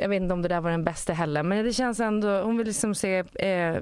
jag 0.00 0.08
vet 0.08 0.22
inte 0.22 0.34
om 0.34 0.42
det 0.42 0.48
där 0.48 0.60
var 0.60 0.70
den 0.70 0.84
bästa 0.84 1.12
heller 1.12 1.42
men 1.42 1.64
det 1.64 1.72
känns 1.72 2.00
ändå, 2.00 2.42
hon 2.42 2.56
vill 2.56 2.66
liksom 2.66 2.94
se 2.94 3.18
eh, 3.34 3.76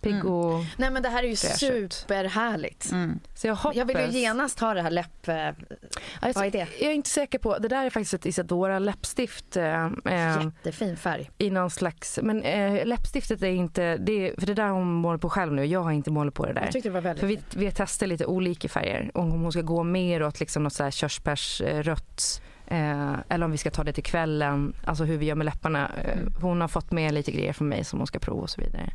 pigg 0.00 0.24
och... 0.24 0.64
Nej 0.76 0.90
men 0.90 1.02
det 1.02 1.08
här 1.08 1.22
är 1.22 1.28
ju 1.28 1.36
superhärligt. 1.36 2.90
Mm. 2.92 3.20
Så 3.34 3.46
jag 3.46 3.54
hoppas... 3.54 3.76
Jag 3.76 3.84
vill 3.84 3.96
ju 3.96 4.20
genast 4.20 4.60
ha 4.60 4.74
det 4.74 4.82
här 4.82 4.90
läpp... 4.90 5.28
Alltså, 5.28 6.40
vad 6.40 6.46
är 6.46 6.50
det? 6.50 6.66
Jag 6.80 6.90
är 6.90 6.94
inte 6.94 7.10
säker 7.10 7.38
på, 7.38 7.58
det 7.58 7.68
där 7.68 7.86
är 7.86 7.90
faktiskt 7.90 8.14
ett 8.14 8.26
Isadora 8.26 8.78
läppstift. 8.78 9.56
Eh, 9.56 9.84
eh, 9.84 10.42
Jättefin 10.44 10.96
färg. 10.96 11.30
I 11.38 11.50
någon 11.50 11.70
slags, 11.70 12.18
men 12.22 12.42
eh, 12.42 12.86
läppstiftet 12.86 13.42
är 13.42 13.46
inte, 13.46 13.96
det 13.96 14.28
är, 14.28 14.40
för 14.40 14.46
det 14.46 14.54
där 14.54 14.68
hon 14.68 14.92
målat 14.92 15.20
på 15.20 15.30
själv 15.30 15.52
nu, 15.52 15.64
jag 15.64 15.82
har 15.82 15.92
inte 15.92 16.10
målat 16.10 16.34
på 16.34 16.46
det 16.46 16.52
där. 16.52 16.62
Jag 16.62 16.72
tyckte 16.72 16.88
det 16.88 16.92
var 16.92 17.00
väldigt 17.00 17.20
För 17.20 17.26
vi, 17.26 17.40
vi 17.54 17.64
har 17.64 17.72
testat 17.72 18.08
lite 18.08 18.26
olika 18.26 18.68
färger, 18.68 19.10
om 19.14 19.30
hon 19.30 19.52
ska 19.52 19.62
gå 19.62 19.82
mer 19.82 20.22
åt 20.22 20.40
liksom 20.40 20.62
något 20.62 20.72
så 20.72 20.82
här 20.84 20.90
körsbärsrött 20.90 22.42
eh, 22.70 23.14
eller 23.28 23.44
om 23.44 23.50
vi 23.50 23.56
ska 23.58 23.70
ta 23.70 23.84
det 23.84 23.92
till 23.92 24.02
kvällen, 24.04 24.72
alltså 24.84 25.04
hur 25.04 25.16
vi 25.18 25.26
gör 25.26 25.34
med 25.34 25.44
läpparna. 25.44 25.90
Eh, 26.04 26.18
Hon 26.40 26.60
har 26.60 26.68
fått 26.68 26.90
med 26.90 27.14
lite 27.14 27.32
grejer 27.32 27.52
från 27.52 27.68
mig 27.68 27.84
som 27.84 27.98
hon 27.98 28.06
ska 28.06 28.18
prova 28.18 28.42
och 28.42 28.50
så 28.50 28.60
vidare. 28.60 28.92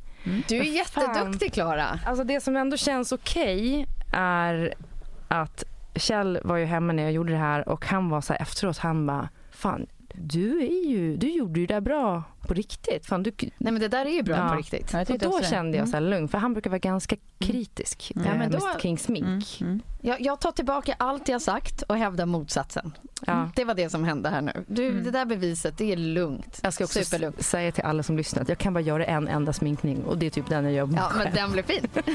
Du 0.47 0.57
är 0.57 0.85
fan. 0.85 1.03
jätteduktig 1.15 1.53
Klara. 1.53 1.99
Alltså 2.05 2.23
det 2.23 2.41
som 2.43 2.55
ändå 2.57 2.77
känns 2.77 3.11
okej 3.11 3.87
är 4.13 4.73
att 5.27 5.63
Kjell 5.95 6.39
var 6.43 6.57
ju 6.57 6.65
hemma 6.65 6.93
när 6.93 7.03
jag 7.03 7.11
gjorde 7.11 7.31
det 7.33 7.39
här 7.39 7.69
och 7.69 7.85
han 7.85 8.09
var 8.09 8.21
så 8.21 8.33
här 8.33 8.41
efteråt, 8.41 8.77
han 8.77 9.05
bara 9.07 9.29
fan 9.51 9.87
du 10.13 10.59
är 10.61 10.89
ju, 10.89 11.17
du 11.17 11.29
gjorde 11.31 11.59
ju 11.59 11.65
det 11.65 11.73
där 11.73 11.81
bra 11.81 12.23
på 12.47 12.53
riktigt. 12.53 13.05
Fan, 13.05 13.23
du, 13.23 13.31
Nej 13.39 13.51
men 13.57 13.79
det 13.79 13.87
där 13.87 14.05
är 14.05 14.09
ju 14.09 14.23
bra 14.23 14.35
Ja. 14.37 14.49
på 14.49 14.55
riktigt. 14.55 14.93
Ja, 14.93 14.99
jag 14.99 15.09
och 15.11 15.17
då 15.19 15.27
också 15.27 15.39
det. 15.41 15.47
kände 15.49 15.77
jag 15.77 15.81
Mm. 15.83 15.91
så 15.91 15.97
här 15.97 16.01
lugn 16.01 16.27
för 16.27 16.37
han 16.37 16.53
brukar 16.53 16.69
vara 16.69 16.79
ganska 16.79 17.15
kritisk 17.39 18.11
Mm. 18.15 18.27
eh, 18.27 18.33
Ja, 18.33 18.39
men 18.39 18.51
då- 18.51 18.65
med 18.65 18.79
kring 18.81 18.97
smink. 18.97 19.57
Mm. 19.61 19.71
Mm. 19.73 19.81
Jag, 20.01 20.21
jag 20.21 20.39
tar 20.41 20.51
tillbaka 20.51 20.95
allt 20.99 21.27
jag 21.27 21.41
sagt 21.41 21.81
och 21.81 21.97
hävdar 21.97 22.25
motsatsen. 22.25 22.91
Ja. 23.27 23.49
Det 23.55 23.63
var 23.65 23.73
det 23.73 23.89
som 23.89 24.03
hände 24.03 24.29
här 24.29 24.41
nu. 24.41 24.63
Du, 24.67 25.01
Det 25.01 25.11
där 25.11 25.25
beviset, 25.25 25.77
det 25.77 25.91
är 25.91 25.97
lugnt. 25.97 26.59
Jag 26.63 26.73
ska 26.73 26.83
också 26.83 27.03
Superlugnt. 27.03 27.41
säga 27.45 27.71
till 27.71 27.83
alla 27.83 28.03
som 28.03 28.17
lyssnar 28.17 28.41
att 28.41 28.49
jag 28.49 28.57
kan 28.57 28.73
bara 28.73 28.81
göra 28.81 29.05
en 29.05 29.27
enda 29.27 29.53
sminkning 29.53 30.03
och 30.03 30.17
det 30.17 30.25
är 30.25 30.29
typ 30.29 30.49
den 30.49 30.63
jag 30.63 30.73
gör 30.73 30.85
på 30.85 30.91
mig 30.91 31.01
Ja, 31.01 31.11
men 31.17 31.33
den 31.33 31.51
blev 31.51 31.63
fin. 31.63 31.87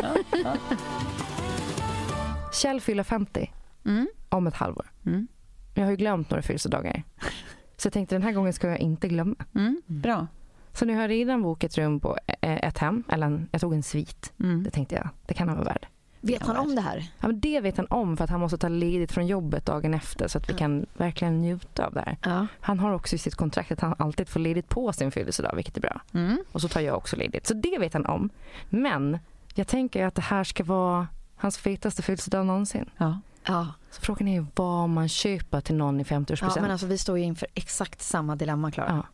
Kjell 2.52 2.80
fyller 2.80 3.02
50 3.02 3.52
Mm. 3.84 4.08
om 4.28 4.46
ett 4.46 4.54
halvår. 4.54 4.86
Mm. 5.06 5.28
Jag 5.74 5.84
har 5.84 5.90
ju 5.90 5.96
glömt 5.96 6.30
några 6.30 6.42
födelsedagar. 6.42 7.02
Så 7.78 7.86
jag 7.86 7.92
tänkte 7.92 8.14
den 8.14 8.22
här 8.22 8.32
gången 8.32 8.52
ska 8.52 8.68
jag 8.68 8.78
inte 8.78 9.08
glömma. 9.08 9.34
Mm. 9.54 9.82
Bra. 9.86 10.26
Så 10.72 10.84
nu 10.84 10.94
har 10.94 11.00
jag 11.00 11.10
redan 11.10 11.42
bokat 11.42 11.78
rum 11.78 12.00
på 12.00 12.18
eh, 12.26 12.66
ett 12.68 12.78
hem, 12.78 13.04
eller 13.08 13.26
en, 13.26 13.48
jag 13.50 13.60
tog 13.60 13.74
en 13.74 13.82
svit. 13.82 14.32
Mm. 14.40 14.62
Det 14.62 14.70
tänkte 14.70 14.94
jag, 14.94 15.08
det 15.26 15.34
kan 15.34 15.48
han 15.48 15.56
vara 15.56 15.68
värd. 15.68 15.86
Vet 16.20 16.42
han 16.42 16.56
om 16.56 16.74
det 16.74 16.80
här? 16.80 17.10
Ja, 17.20 17.26
men 17.26 17.40
det 17.40 17.60
vet 17.60 17.76
han 17.76 17.86
om 17.90 18.16
för 18.16 18.24
att 18.24 18.30
han 18.30 18.40
måste 18.40 18.58
ta 18.58 18.68
ledigt 18.68 19.12
från 19.12 19.26
jobbet 19.26 19.66
dagen 19.66 19.94
efter 19.94 20.28
så 20.28 20.38
att 20.38 20.50
vi 20.50 20.54
kan 20.54 20.86
verkligen 20.96 21.40
njuta 21.40 21.86
av 21.86 21.92
det 21.92 22.00
här. 22.00 22.16
Ja. 22.22 22.46
Han 22.60 22.78
har 22.78 22.92
också 22.92 23.16
i 23.16 23.18
sitt 23.18 23.34
kontrakt 23.34 23.72
att 23.72 23.80
han 23.80 23.94
alltid 23.98 24.28
får 24.28 24.40
ledigt 24.40 24.68
på 24.68 24.92
sin 24.92 25.10
födelsedag 25.10 25.56
vilket 25.56 25.76
är 25.76 25.80
bra. 25.80 26.00
Mm. 26.14 26.38
Och 26.52 26.60
så 26.60 26.68
tar 26.68 26.80
jag 26.80 26.96
också 26.96 27.16
ledigt. 27.16 27.46
Så 27.46 27.54
det 27.54 27.78
vet 27.78 27.92
han 27.92 28.06
om. 28.06 28.30
Men 28.68 29.18
jag 29.54 29.68
tänker 29.68 30.06
att 30.06 30.14
det 30.14 30.22
här 30.22 30.44
ska 30.44 30.64
vara 30.64 31.06
hans 31.36 31.58
fetaste 31.58 32.02
födelsedag 32.02 32.46
någonsin. 32.46 32.90
Ja. 32.96 33.20
Ja. 33.48 33.66
Så 33.90 34.00
frågan 34.00 34.28
är 34.28 34.46
vad 34.54 34.88
man 34.88 35.08
köper 35.08 35.60
till 35.60 35.74
någon 35.74 36.00
i 36.00 36.04
50-årspresent. 36.04 36.52
ja, 36.56 36.62
men 36.62 36.70
alltså 36.70 36.86
vi 36.86 36.98
står 36.98 37.18
ju 37.18 37.24
inför 37.24 37.48
exakt 37.54 38.02
samma 38.02 38.36
dilemma 38.36 38.70
Klara. 38.70 38.88
Ja. 38.90 39.06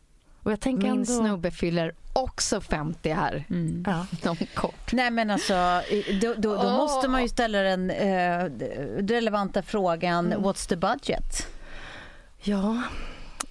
Och 0.43 0.51
jag 0.51 0.59
tänker 0.59 0.81
Min 0.83 0.91
ändå... 0.91 1.05
snubbe 1.05 1.51
fyller 1.51 1.93
också 2.13 2.61
50 2.61 3.09
här 3.13 3.45
Mm. 3.49 3.83
Ja. 3.87 4.05
om 4.29 4.37
kort. 4.55 4.93
Nej 4.93 5.11
men 5.11 5.29
alltså, 5.31 5.81
då, 6.21 6.33
då, 6.37 6.55
då 6.55 6.63
Åh. 6.63 6.77
måste 6.77 7.07
man 7.07 7.21
ju 7.21 7.29
ställa 7.29 7.57
den 7.61 7.89
eh, 7.89 8.43
relevanta 9.07 9.61
frågan, 9.61 10.25
Mm. 10.25 10.41
what's 10.45 10.69
the 10.69 10.75
budget? 10.75 11.47
Ja, 12.41 12.81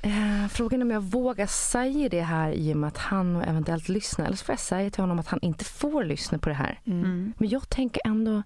eh, 0.02 0.48
frågan 0.50 0.80
är 0.80 0.84
om 0.84 0.90
jag 0.90 1.00
vågar 1.02 1.46
säga 1.46 2.08
det 2.08 2.20
här 2.22 2.50
i 2.52 2.72
och 2.72 2.76
med 2.76 2.88
att 2.88 2.98
han 2.98 3.36
eventuellt 3.42 3.88
lyssnar. 3.88 4.24
Eller 4.26 4.36
så 4.36 4.44
får 4.44 4.52
jag 4.52 4.60
säga 4.60 4.90
till 4.90 5.02
honom 5.02 5.18
att 5.18 5.28
han 5.28 5.40
inte 5.42 5.64
får 5.64 6.04
lyssna 6.04 6.38
på 6.38 6.48
det 6.48 6.54
här. 6.54 6.80
Mm. 6.86 7.32
Men 7.38 7.48
jag 7.48 7.68
tänker 7.68 8.02
ändå 8.04 8.42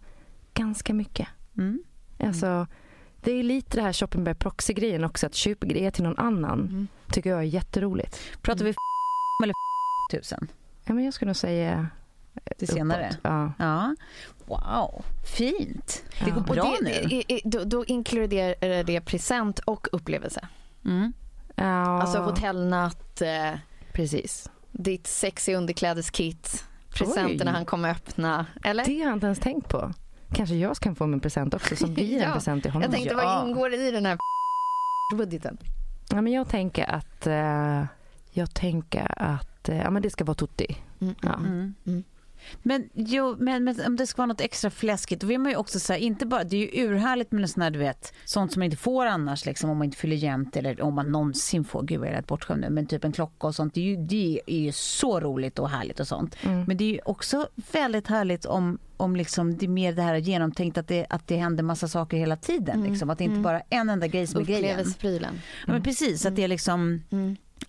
ganska 0.55 0.95
mycket. 0.95 1.29
Mm. 1.59 1.83
Alltså, 2.19 2.67
det 3.21 3.33
är 3.33 3.43
lite 3.43 3.77
det 3.77 3.83
här 3.83 3.93
shopping 3.93 4.25
by 4.25 4.35
proxy-grejen 4.35 5.05
också. 5.05 5.27
Att 5.27 5.35
köpa 5.35 5.67
grejer 5.67 5.91
till 5.91 6.05
någon 6.05 6.19
annan 6.19 6.61
Mm. 6.61 6.89
tycker 7.13 7.31
jag 7.31 7.39
är 7.39 7.43
jätteroligt. 7.43 8.19
Pratar 8.43 8.65
vi 8.65 8.75
eller 9.45 9.55
tusen? 10.13 10.49
Ja, 10.85 10.95
men 10.95 11.05
jag 11.05 11.15
skulle 11.15 11.29
nog 11.29 11.37
säga 11.37 11.87
Det 12.59 12.67
senare? 12.67 13.07
uppåt. 13.09 13.19
Ja. 13.23 13.53
Ja. 13.59 13.95
Wow, 14.47 15.05
fint. 15.37 16.05
Det 16.25 16.31
går 16.31 16.37
Och 16.41 16.43
bra 16.47 16.77
det, 16.81 16.85
nu. 16.85 16.91
i- 17.17 17.25
i- 17.29 17.43
då, 17.45 17.65
då 17.65 17.85
inkluderar 17.85 18.85
det 18.85 19.01
present 19.01 19.59
och 19.59 19.89
upplevelse. 19.93 20.49
Mm. 20.85 21.13
Ja, 21.55 22.01
Alltså 22.03 22.19
hotellnatt, 22.19 23.21
eh, 23.23 23.59
precis. 23.93 24.51
ditt 24.73 25.07
sexy 25.07 25.55
underklädeskit, 25.55 26.65
presenterna 26.91 27.51
Oj. 27.51 27.55
han 27.55 27.65
kommer 27.65 27.91
öppna. 27.91 28.47
Eller? 28.65 28.85
Det 28.85 28.99
har 28.99 29.05
jag 29.07 29.13
inte 29.13 29.27
ens 29.27 29.39
tänkt 29.39 29.69
på. 29.69 29.93
Kanske 30.33 30.55
jag 30.55 30.77
ska 30.77 30.95
få 30.95 31.07
min 31.07 31.21
present 31.21 31.55
också 31.55 31.77
som 31.77 31.95
blir 31.95 32.17
en 32.17 32.23
Ja. 32.29 32.33
present 32.33 32.63
till 32.63 32.73
honom. 32.73 32.83
Jag 32.83 32.93
tänkte 32.93 33.15
Ja. 33.15 33.25
vad 33.25 33.49
ingår 33.49 33.75
i 33.75 33.91
den 33.91 34.07
här 34.07 34.19
budgeten? 35.17 35.59
Ja, 36.11 36.21
men 36.21 36.33
jag 36.33 36.49
tänker 36.49 36.91
att, 36.91 37.27
eh, 37.27 37.85
jag 38.31 38.55
tänker 38.55 39.23
att 39.23 39.69
eh, 39.69 39.77
ja, 39.79 39.91
men 39.91 40.03
det 40.03 40.11
ska 40.11 40.25
vara 40.25 40.35
tutti. 40.35 40.77
Mm. 41.01 41.15
Ja. 41.23 41.35
Mm. 41.35 41.75
Men, 42.63 42.89
jo, 42.95 43.37
men, 43.39 43.65
men 43.65 43.87
om 43.87 43.97
det 43.97 44.07
ska 44.07 44.17
vara 44.23 44.27
något 44.27 44.41
extra 44.41 44.71
fläskigt, 44.71 45.21
då 45.21 45.27
vill 45.27 45.39
man 45.41 45.53
ju 45.53 45.57
också 45.57 45.81
säga, 45.81 45.99
inte 45.99 46.27
bara, 46.27 46.45
det 46.45 46.57
är 46.57 46.61
ju 46.61 46.87
urhärligt 46.87 47.33
med 47.33 47.51
sån 47.51 47.63
här, 47.63 47.71
du 47.71 47.79
vet, 47.79 48.13
sånt 48.25 48.53
som 48.53 48.61
man 48.61 48.65
inte 48.65 48.77
får 48.77 49.07
annars 49.07 49.47
liksom 49.47 49.71
om 49.71 49.79
man 49.79 49.85
inte 49.85 49.97
fyller 49.97 50.17
jämnt 50.17 50.57
eller 50.57 50.83
om 50.83 50.95
man 50.95 51.13
någonsin 51.13 51.65
får, 51.65 51.83
gud 51.83 52.01
vad 52.01 52.09
jag 52.09 52.15
är 52.15 52.23
bortskämd 52.23 52.61
nu, 52.61 52.71
men 52.71 52.87
typ 52.87 53.05
en 53.05 53.13
klocka 53.13 53.47
och 53.47 53.55
sånt, 53.55 53.75
det 53.75 53.81
är 53.81 53.85
ju, 53.85 53.97
det 53.97 54.41
är 54.47 54.59
ju 54.59 54.73
så 54.73 55.21
roligt 55.21 55.59
och 55.59 55.71
härligt 55.71 56.01
och 56.01 56.09
sånt. 56.09 56.37
Mm. 56.43 56.65
Men 56.67 56.77
det 56.77 56.85
är 56.85 56.93
ju 56.93 57.01
också 57.05 57.49
väldigt 57.73 58.07
härligt 58.07 58.45
om, 58.45 58.79
om 58.97 59.17
liksom 59.17 59.57
det 59.57 59.67
är 59.67 59.69
mer 59.69 59.93
det 59.93 60.03
här 60.03 60.15
genomtänkt 60.17 60.79
att 60.79 60.89
det, 60.89 61.07
att 61.11 61.27
det 61.29 61.37
händer 61.37 61.63
massa 61.63 61.89
saker 61.89 62.17
hela 62.17 62.37
tiden. 62.37 62.77
Mm. 62.77 62.91
Liksom, 62.91 63.11
att 63.11 63.19
det 63.19 63.25
inte 63.25 63.33
Mm. 63.33 63.43
bara 63.43 63.61
en 63.71 63.91
enda 63.91 64.07
grej 64.07 64.27
som 64.27 64.41
är 64.41 64.45
grejen. 64.45 64.65
Upplevelseprylen. 64.65 65.41
Ja, 65.67 65.73
men 65.73 65.83
precis, 65.83 66.27
att 66.27 66.37
det 66.37 66.45
är 66.45 66.49
liksom 66.49 67.03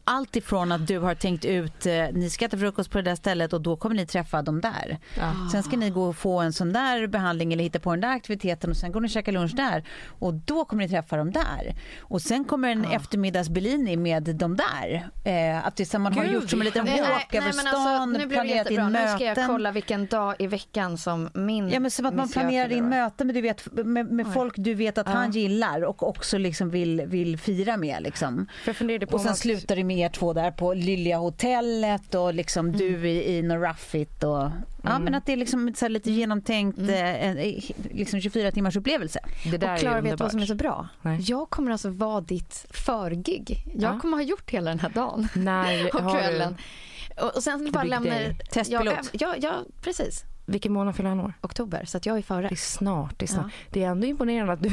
allt 0.04 0.36
ifrån 0.36 0.72
att 0.72 0.88
du 0.88 1.00
har 1.00 1.16
tänkt 1.16 1.46
ut, 1.46 1.86
eh, 1.86 1.94
ni 2.14 2.30
ska 2.30 2.46
äta 2.46 2.58
frukost 2.58 2.92
på 2.92 2.98
det 2.98 3.04
där 3.04 3.16
stället 3.16 3.54
och 3.54 3.62
då 3.62 3.76
kommer 3.76 3.96
ni 3.96 4.06
träffa 4.06 4.42
dem 4.42 4.62
där. 4.62 4.98
Sen 5.52 5.64
ska 5.64 5.78
ni 5.78 5.90
gå 5.90 6.04
och 6.04 6.16
få 6.16 6.40
en 6.40 6.54
sån 6.54 6.74
där 6.74 7.08
behandling 7.08 7.54
eller 7.54 7.64
hitta 7.64 7.80
på 7.80 7.92
den 7.92 8.02
där 8.02 8.10
aktiviteten 8.10 8.70
och 8.70 8.78
sen 8.78 8.92
går 8.92 9.02
ni 9.02 9.08
och 9.08 9.12
käka 9.12 9.32
lunch 9.32 9.56
där 9.56 9.84
och 10.20 10.34
då 10.34 10.66
kommer 10.66 10.84
ni 10.84 10.90
träffa 10.90 11.18
dem 11.18 11.32
där. 11.32 11.76
Och 12.00 12.22
sen 12.22 12.46
kommer 12.46 12.70
en 12.70 12.86
eftermiddags 12.86 13.50
Bellini 13.50 13.98
med 13.98 14.24
dem 14.36 14.58
där. 14.58 15.10
Eh, 15.24 15.68
att 15.68 15.76
det 15.76 15.94
man 16.00 16.14
har 16.14 16.24
Gud, 16.24 16.34
gjort 16.34 16.50
som 16.50 16.60
en 16.62 16.66
liten 16.66 16.86
nej, 16.86 17.02
nej, 17.02 17.12
walk 17.12 17.34
över 17.36 17.48
nej, 17.48 17.58
alltså, 17.58 17.70
stan, 17.70 18.30
planerat 18.30 18.70
in 18.72 18.92
möten. 18.92 18.92
Nu 19.12 19.16
ska 19.16 19.42
jag 19.42 19.48
kolla 19.48 19.72
vilken 19.72 20.06
dag 20.06 20.36
i 20.40 20.48
veckan 20.48 20.98
som 20.98 21.30
min 21.34 21.70
Ja 21.70 21.80
men 21.80 21.92
som 21.92 22.06
att 22.06 22.14
man 22.16 22.30
planerar 22.30 22.72
in 22.72 22.90
möten 22.90 23.28
med, 23.28 23.36
du 23.36 23.42
vet, 23.42 23.74
med, 23.86 24.12
med 24.12 24.34
folk 24.34 24.54
du 24.58 24.74
vet 24.74 24.98
att 24.98 25.08
Ja. 25.08 25.14
han 25.14 25.32
gillar 25.32 25.82
och 25.84 26.08
också 26.08 26.38
liksom 26.38 26.70
vill, 26.70 27.02
vill 27.06 27.38
fira 27.38 27.78
med. 27.78 28.04
Liksom. 28.04 28.48
Och 29.12 29.22
sen 29.22 29.32
att- 29.32 29.38
slutar 29.38 29.79
det 29.80 29.84
med 29.86 29.98
er 29.98 30.10
två 30.10 30.34
där 30.34 30.52
på 30.52 30.74
Lilja 30.74 31.18
hotellet 31.18 32.16
och 32.16 32.34
liksom 32.34 32.72
du 32.72 33.10
i, 33.10 33.38
i 33.38 33.42
något 33.42 33.62
raffigt. 33.64 34.24
Och, 34.24 34.50
Ja 34.84 34.90
Mm. 34.90 35.04
men 35.04 35.16
att 35.16 35.26
det 35.26 35.34
är 35.34 35.38
liksom 35.38 35.74
så 35.76 35.88
lite 35.88 36.12
genomtänkt 36.12 36.80
eh, 36.80 37.26
en, 37.26 37.38
eh, 37.38 37.64
liksom 37.92 38.22
24 38.22 38.52
timmars 38.52 38.76
upplevelse. 38.76 39.20
Det 39.52 39.58
där 39.58 39.68
Och 39.68 39.74
är 39.74 39.78
Klara, 39.78 40.02
vet 40.02 40.18
du 40.18 40.24
vad 40.24 40.32
som 40.32 40.40
är 40.42 40.46
så 40.46 40.56
bra? 40.56 40.88
Nej. 41.02 41.18
Jag 41.22 41.50
kommer 41.50 41.72
alltså 41.72 41.90
vara 41.90 42.22
ditt 42.22 42.66
förgig. 42.70 43.64
Jag 43.76 43.96
Ja. 43.96 44.00
kommer 44.00 44.18
ha 44.18 44.24
gjort 44.24 44.50
hela 44.50 44.70
den 44.70 44.80
här 44.80 44.90
dagen 44.90 45.28
När 45.36 45.86
och 45.96 46.04
du- 46.04 46.10
kvällen. 46.20 46.56
Och, 47.22 47.36
och 47.36 47.44
sen 47.44 47.72
bara 47.72 47.84
lämnar... 47.84 48.34
Testpilot. 48.52 48.94
Ja, 49.12 49.20
ja, 49.20 49.36
ja, 49.42 49.54
precis. 49.82 50.24
Vilken 50.50 50.74
månad 50.74 50.96
fyller 50.96 51.10
han 51.10 51.20
år? 51.20 51.34
Oktober, 51.42 51.86
så 51.86 51.98
att 51.98 52.06
jag 52.06 52.18
är 52.18 52.22
före. 52.22 52.48
Det 52.48 52.54
är 52.54 52.56
snart. 52.56 53.14
Det 53.20 53.26
är, 53.26 53.28
snart. 53.28 53.52
Det 53.70 53.84
är 53.84 53.88
ändå 53.90 54.08
imponerande 54.08 54.54
att 54.54 54.62
du, 54.64 54.70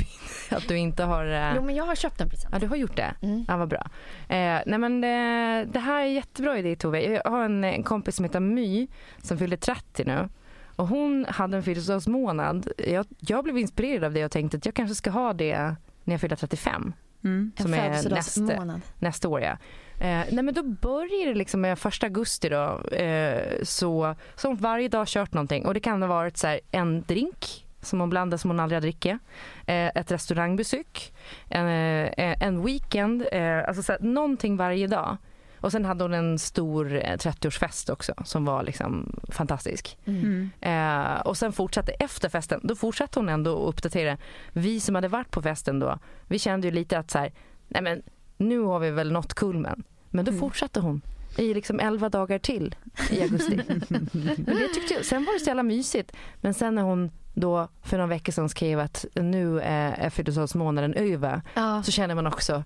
att 0.57 0.69
du 0.69 0.77
inte 0.79 1.05
har... 1.05 1.27
eh, 1.27 1.53
Jo, 1.57 1.63
men 1.63 1.75
jag 1.75 1.85
har 1.85 1.95
köpt 1.95 2.21
en 2.21 2.29
present. 2.31 2.53
Ja, 2.55 2.59
du 2.59 2.67
har 2.67 2.77
gjort 2.77 2.97
det? 2.97 3.15
Mm. 3.23 3.45
Ja, 3.49 3.57
vad 3.57 3.69
bra. 3.69 3.87
Eh, 4.29 4.61
nej, 4.67 4.79
men 4.79 5.05
eh, 5.05 5.73
det 5.73 5.79
här 5.81 6.01
är 6.03 6.07
jättebra 6.07 6.59
idé 6.59 6.77
Tove. 6.77 7.03
Jag 7.03 7.31
har 7.31 7.45
en, 7.45 7.65
en 7.65 7.83
kompis 7.83 8.17
som 8.17 8.25
heter 8.25 8.41
My 8.41 8.89
som 9.23 9.39
fyller 9.39 9.57
30 9.57 10.05
nu. 10.05 10.29
Och 10.77 10.89
hon 10.89 11.27
hade 11.29 11.57
en 11.57 11.63
födelsedagsmånad. 11.63 12.69
Jag, 12.89 13.07
jag 13.19 13.45
blev 13.45 13.59
inspirerad 13.59 14.05
av 14.05 14.13
det 14.13 14.25
och 14.25 14.31
tänkte 14.31 14.57
att 14.57 14.67
jag 14.67 14.75
kanske 14.75 14.95
ska 14.95 15.11
ha 15.11 15.33
det 15.33 15.75
när 16.05 16.15
jag 16.15 16.21
fyller 16.21 16.37
35. 16.37 16.93
Mm. 17.25 17.53
En 17.57 17.63
Som 17.63 17.75
är 17.75 17.89
nästa, 17.89 18.09
födelsedagsmånad. 18.09 18.81
nästa 18.99 19.29
år. 19.29 19.41
Ja. 19.41 19.57
Eh, 20.01 20.25
nej, 20.31 20.43
men 20.43 20.55
då 20.55 20.63
börjar 20.63 21.29
det 21.29 21.35
liksom 21.35 21.61
med 21.61 21.79
första 21.79 22.07
augusti 22.07 22.49
då. 22.49 22.81
Eh, 22.89 23.63
så, 23.63 24.15
så 24.37 24.49
hon 24.49 24.57
varje 24.57 24.89
dag 24.89 25.07
kört 25.07 25.33
någonting. 25.33 25.67
Och 25.67 25.75
det 25.75 25.81
kan 25.81 26.03
ha 26.03 26.09
varit 26.09 26.37
så 26.37 26.47
här, 26.47 26.61
en 26.71 27.03
drink 27.03 27.67
som 27.81 28.01
hon 28.01 28.11
blandar 28.11 28.39
som 28.39 28.51
hon 28.51 28.61
aldrig 28.61 28.77
hade 28.77 28.87
drickit. 28.87 29.19
Eh, 29.67 29.87
ett 29.87 30.11
restaurangbesök. 30.11 31.13
En, 31.49 31.67
eh, 31.67 32.43
en 32.43 32.65
weekend. 32.65 33.27
Eh, 33.33 33.69
alltså 33.69 33.83
så 33.83 33.93
här, 33.93 34.01
någonting 34.01 34.57
varje 34.57 34.87
dag. 34.87 35.17
Och 35.61 35.73
sen 35.73 35.85
hade 35.85 36.05
hon 36.05 36.15
en 36.15 36.39
stor 36.39 36.95
eh, 36.95 37.17
30-årsfest 37.17 37.91
också 37.93 38.15
som 38.25 38.45
var 38.45 38.63
liksom 38.63 39.21
fantastisk. 39.29 39.99
Mm. 40.05 40.51
Eh, 40.61 41.21
och 41.21 41.37
sen 41.37 41.53
fortsatte 41.53 41.93
efter 41.93 42.29
festen, 42.29 42.61
då 42.63 42.75
fortsatte 42.75 43.19
hon 43.19 43.29
ändå 43.29 43.63
att 43.63 43.69
uppdatera. 43.69 44.17
Vi 44.53 44.81
som 44.81 44.95
hade 44.95 45.09
varit 45.09 45.31
på 45.31 45.43
festen 45.43 45.79
då, 45.79 45.99
vi 46.27 46.39
kände 46.39 46.67
ju 46.67 46.75
lite 46.75 46.99
att 46.99 47.11
så 47.11 47.19
här, 47.19 47.33
nej 47.69 47.83
men 47.83 48.03
nu 48.37 48.59
har 48.61 48.79
vi 48.79 48.91
väl 48.91 49.13
nått 49.13 49.35
kulmen. 49.35 49.85
Men 50.11 50.25
då 50.25 50.33
fortsatte 50.33 50.81
hon 50.81 51.01
i 51.39 51.55
liksom 51.55 51.81
11 51.81 52.09
dagar 52.09 52.39
till 52.39 52.75
i 53.11 53.23
augusti. 53.23 53.61
men 53.69 54.57
det 54.57 54.69
tyckte 54.75 54.95
jag, 54.95 55.05
sen 55.05 55.25
var 55.25 55.33
det 55.33 55.41
så 55.41 55.47
jävla 55.47 55.63
mysigt. 55.63 56.13
Men 56.41 56.55
sen 56.55 56.75
när 56.75 56.83
hon 56.83 57.11
då 57.35 57.69
för 57.83 57.97
några 57.97 58.09
veckor 58.09 58.33
sedan 58.33 58.49
skrev 58.49 58.81
att 58.81 59.05
nu 59.15 59.61
är 59.61 60.11
födelsedagsmånaden 60.11 60.95
över 60.95 61.43
Ja. 61.55 61.83
så 61.83 61.93
känner 61.93 62.15
man 62.15 62.27
också 62.27 62.65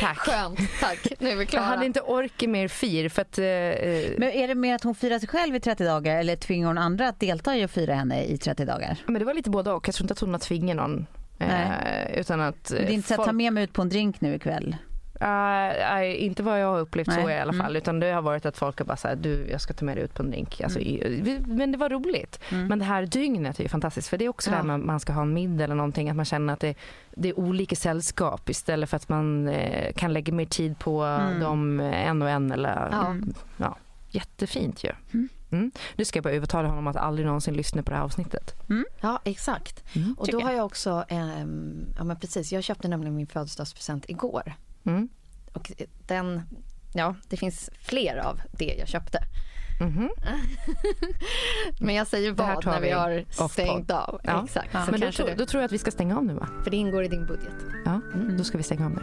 tack. 0.00 0.18
Skönt, 0.18 0.58
tack. 0.80 1.06
Nu 1.18 1.28
är 1.30 1.34
vi 1.36 1.40
Jag 1.40 1.48
klara. 1.48 1.64
hade 1.64 1.86
inte 1.86 2.00
ork 2.00 2.46
mer 2.46 2.68
fir 2.68 3.08
för 3.08 3.22
att 3.22 3.38
eh, 3.38 3.44
eh, 3.46 4.10
Men 4.18 4.30
är 4.30 4.48
det 4.48 4.54
mer 4.54 4.74
att 4.74 4.82
hon 4.84 4.94
firar 4.94 5.18
sig 5.18 5.28
själv 5.28 5.56
i 5.56 5.60
30 5.60 5.84
dagar 5.84 6.16
eller 6.20 6.36
tvingar 6.36 6.66
hon 6.66 6.78
andra 6.78 7.08
att 7.08 7.20
delta 7.20 7.56
i 7.56 7.62
att 7.64 7.70
fira 7.70 7.94
henne 7.94 8.24
i 8.24 8.38
30 8.38 8.64
dagar? 8.64 8.96
Men 9.06 9.18
det 9.18 9.24
var 9.24 9.34
lite 9.34 9.50
både 9.50 9.72
och. 9.72 9.88
Jag 9.88 9.94
tror 9.94 10.04
inte 10.04 10.12
att 10.12 10.20
hon 10.20 10.32
har 10.32 10.38
tvingat 10.38 10.76
någon. 10.76 11.06
Eh, 11.40 12.18
utan 12.20 12.40
att... 12.40 12.64
Det 12.64 12.78
är 12.78 12.90
inte 12.90 13.08
så 13.08 13.20
att 13.20 13.26
ta 13.26 13.32
med 13.32 13.52
mig 13.52 13.64
ut 13.64 13.72
på 13.72 13.82
en 13.82 13.88
drink 13.88 14.20
nu 14.20 14.34
ikväll? 14.34 14.76
Eh, 15.20 15.26
nej, 15.28 16.16
inte 16.16 16.42
vad 16.42 16.60
jag 16.62 16.66
har 16.66 16.80
upplevt 16.80 17.06
Nej. 17.08 17.22
så 17.22 17.30
i 17.30 17.38
alla 17.38 17.52
fall. 17.52 17.60
Mm. 17.66 17.76
Utan 17.76 18.00
det 18.00 18.10
har 18.12 18.22
varit 18.22 18.46
att 18.46 18.56
folk 18.56 18.78
har 18.78 18.86
bara 18.86 18.96
sagt 18.96 19.22
du 19.22 19.46
jag 19.50 19.60
ska 19.60 19.74
ta 19.74 19.84
med 19.84 19.96
dig 19.96 20.04
ut 20.04 20.14
på 20.14 20.22
en 20.22 20.30
drink. 20.30 20.60
Alltså, 20.60 20.78
i- 20.80 21.20
vi- 21.24 21.40
Men 21.54 21.72
det 21.72 21.78
var 21.78 21.88
roligt. 21.90 22.40
Mm. 22.52 22.66
Men 22.66 22.78
det 22.78 22.84
här 22.84 23.06
dygnet 23.06 23.58
är 23.58 23.62
ju 23.62 23.68
fantastiskt. 23.68 24.08
För 24.08 24.18
det 24.18 24.24
är 24.24 24.28
också 24.28 24.50
Ja. 24.50 24.56
där 24.56 24.62
man, 24.62 24.86
man 24.86 25.00
ska 25.00 25.12
ha 25.12 25.22
en 25.22 25.34
middag 25.34 25.64
eller 25.64 25.74
någonting. 25.74 26.10
Att 26.10 26.16
man 26.16 26.24
känner 26.24 26.52
att 26.52 26.60
det, 26.60 26.74
det 27.10 27.28
är 27.28 27.38
olika 27.38 27.76
sällskap 27.76 28.48
istället 28.50 28.90
för 28.90 28.96
att 28.96 29.08
man 29.08 29.48
eh, 29.48 29.92
kan 29.92 30.12
lägga 30.12 30.32
mer 30.32 30.44
tid 30.46 30.78
på 30.78 31.02
Mm. 31.02 31.40
dem 31.40 31.80
en 31.80 32.22
och 32.22 32.30
en. 32.30 32.52
Eller, 32.52 32.88
Ja. 32.92 33.16
ja. 33.56 33.76
Jättefint 34.10 34.84
ju. 34.84 34.90
Mm. 35.14 35.28
Mm. 35.52 35.70
Nu 35.96 36.04
ska 36.04 36.16
jag 36.16 36.24
bara 36.24 36.34
övertala 36.34 36.68
honom 36.68 36.86
att 36.86 36.96
aldrig 36.96 37.26
någonsin 37.26 37.54
lyssna 37.54 37.82
på 37.82 37.90
det 37.90 37.96
här 37.96 38.04
avsnittet. 38.04 38.54
Ja, 39.00 39.20
exakt. 39.24 39.84
Mm, 39.96 40.14
Och 40.18 40.28
då 40.28 40.40
har 40.40 40.52
jag. 40.52 40.66
också, 40.66 41.04
ehm, 41.08 41.84
ja 41.98 42.04
men 42.04 42.16
precis, 42.20 42.52
jag 42.52 42.62
köpte 42.64 42.88
nämligen 42.88 43.16
min 43.16 43.26
födelsedagspresent 43.26 44.04
igår. 44.08 44.52
Mm. 44.84 45.08
Och 45.52 45.72
den, 46.06 46.42
ja 46.94 47.14
det 47.28 47.36
finns 47.36 47.70
fler 47.80 48.16
av 48.16 48.40
det 48.58 48.74
jag 48.78 48.88
köpte. 48.88 49.18
Mhm. 49.80 50.10
Men 51.80 51.94
jag 51.94 52.06
säger 52.06 52.32
vad 52.32 52.66
när 52.66 52.80
vi 52.80 52.86
vi 52.86 52.92
har 52.92 53.48
stängt 53.48 53.90
av. 53.90 54.20
Ja. 54.24 54.44
Exakt. 54.44 54.68
Ja. 54.72 54.86
Men 54.90 55.00
då, 55.00 55.06
du, 55.10 55.34
då 55.34 55.46
tror 55.46 55.60
jag 55.60 55.64
att 55.64 55.72
vi 55.72 55.78
ska 55.78 55.90
stänga 55.90 56.16
av 56.16 56.24
nu 56.24 56.34
va? 56.34 56.48
för 56.64 56.70
det 56.70 56.76
ingår 56.76 57.04
i 57.04 57.08
din 57.08 57.26
budget. 57.26 57.54
Ja, 57.84 58.00
då 58.38 58.44
ska 58.44 58.58
vi 58.58 58.64
stänga 58.64 58.86
av 58.86 58.90
nu. 58.92 59.02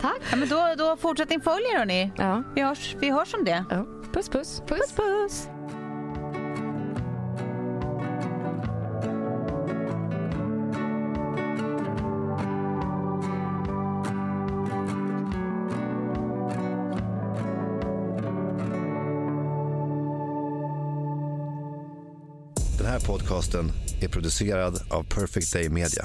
Tack. 0.00 0.20
Ja, 0.30 0.36
men 0.36 0.48
då, 0.48 0.74
då 0.78 0.96
fortsättning 0.96 1.40
följer 1.40 1.78
hörni. 1.78 2.12
Ja. 2.16 2.42
Vi 2.54 2.62
hörs, 2.62 2.96
vi 3.00 3.10
hörs 3.10 3.34
om 3.34 3.44
det. 3.44 3.64
ja. 3.70 3.86
Puss 4.12 4.28
puss. 4.28 4.62
Puss. 4.66 4.92
Puss! 4.92 5.48
Den 22.78 22.86
här 22.86 23.00
podcasten 23.00 23.72
är 24.00 24.08
producerad 24.08 24.80
av 24.90 25.04
Perfect 25.04 25.52
Day 25.52 25.68
Media. 25.68 26.04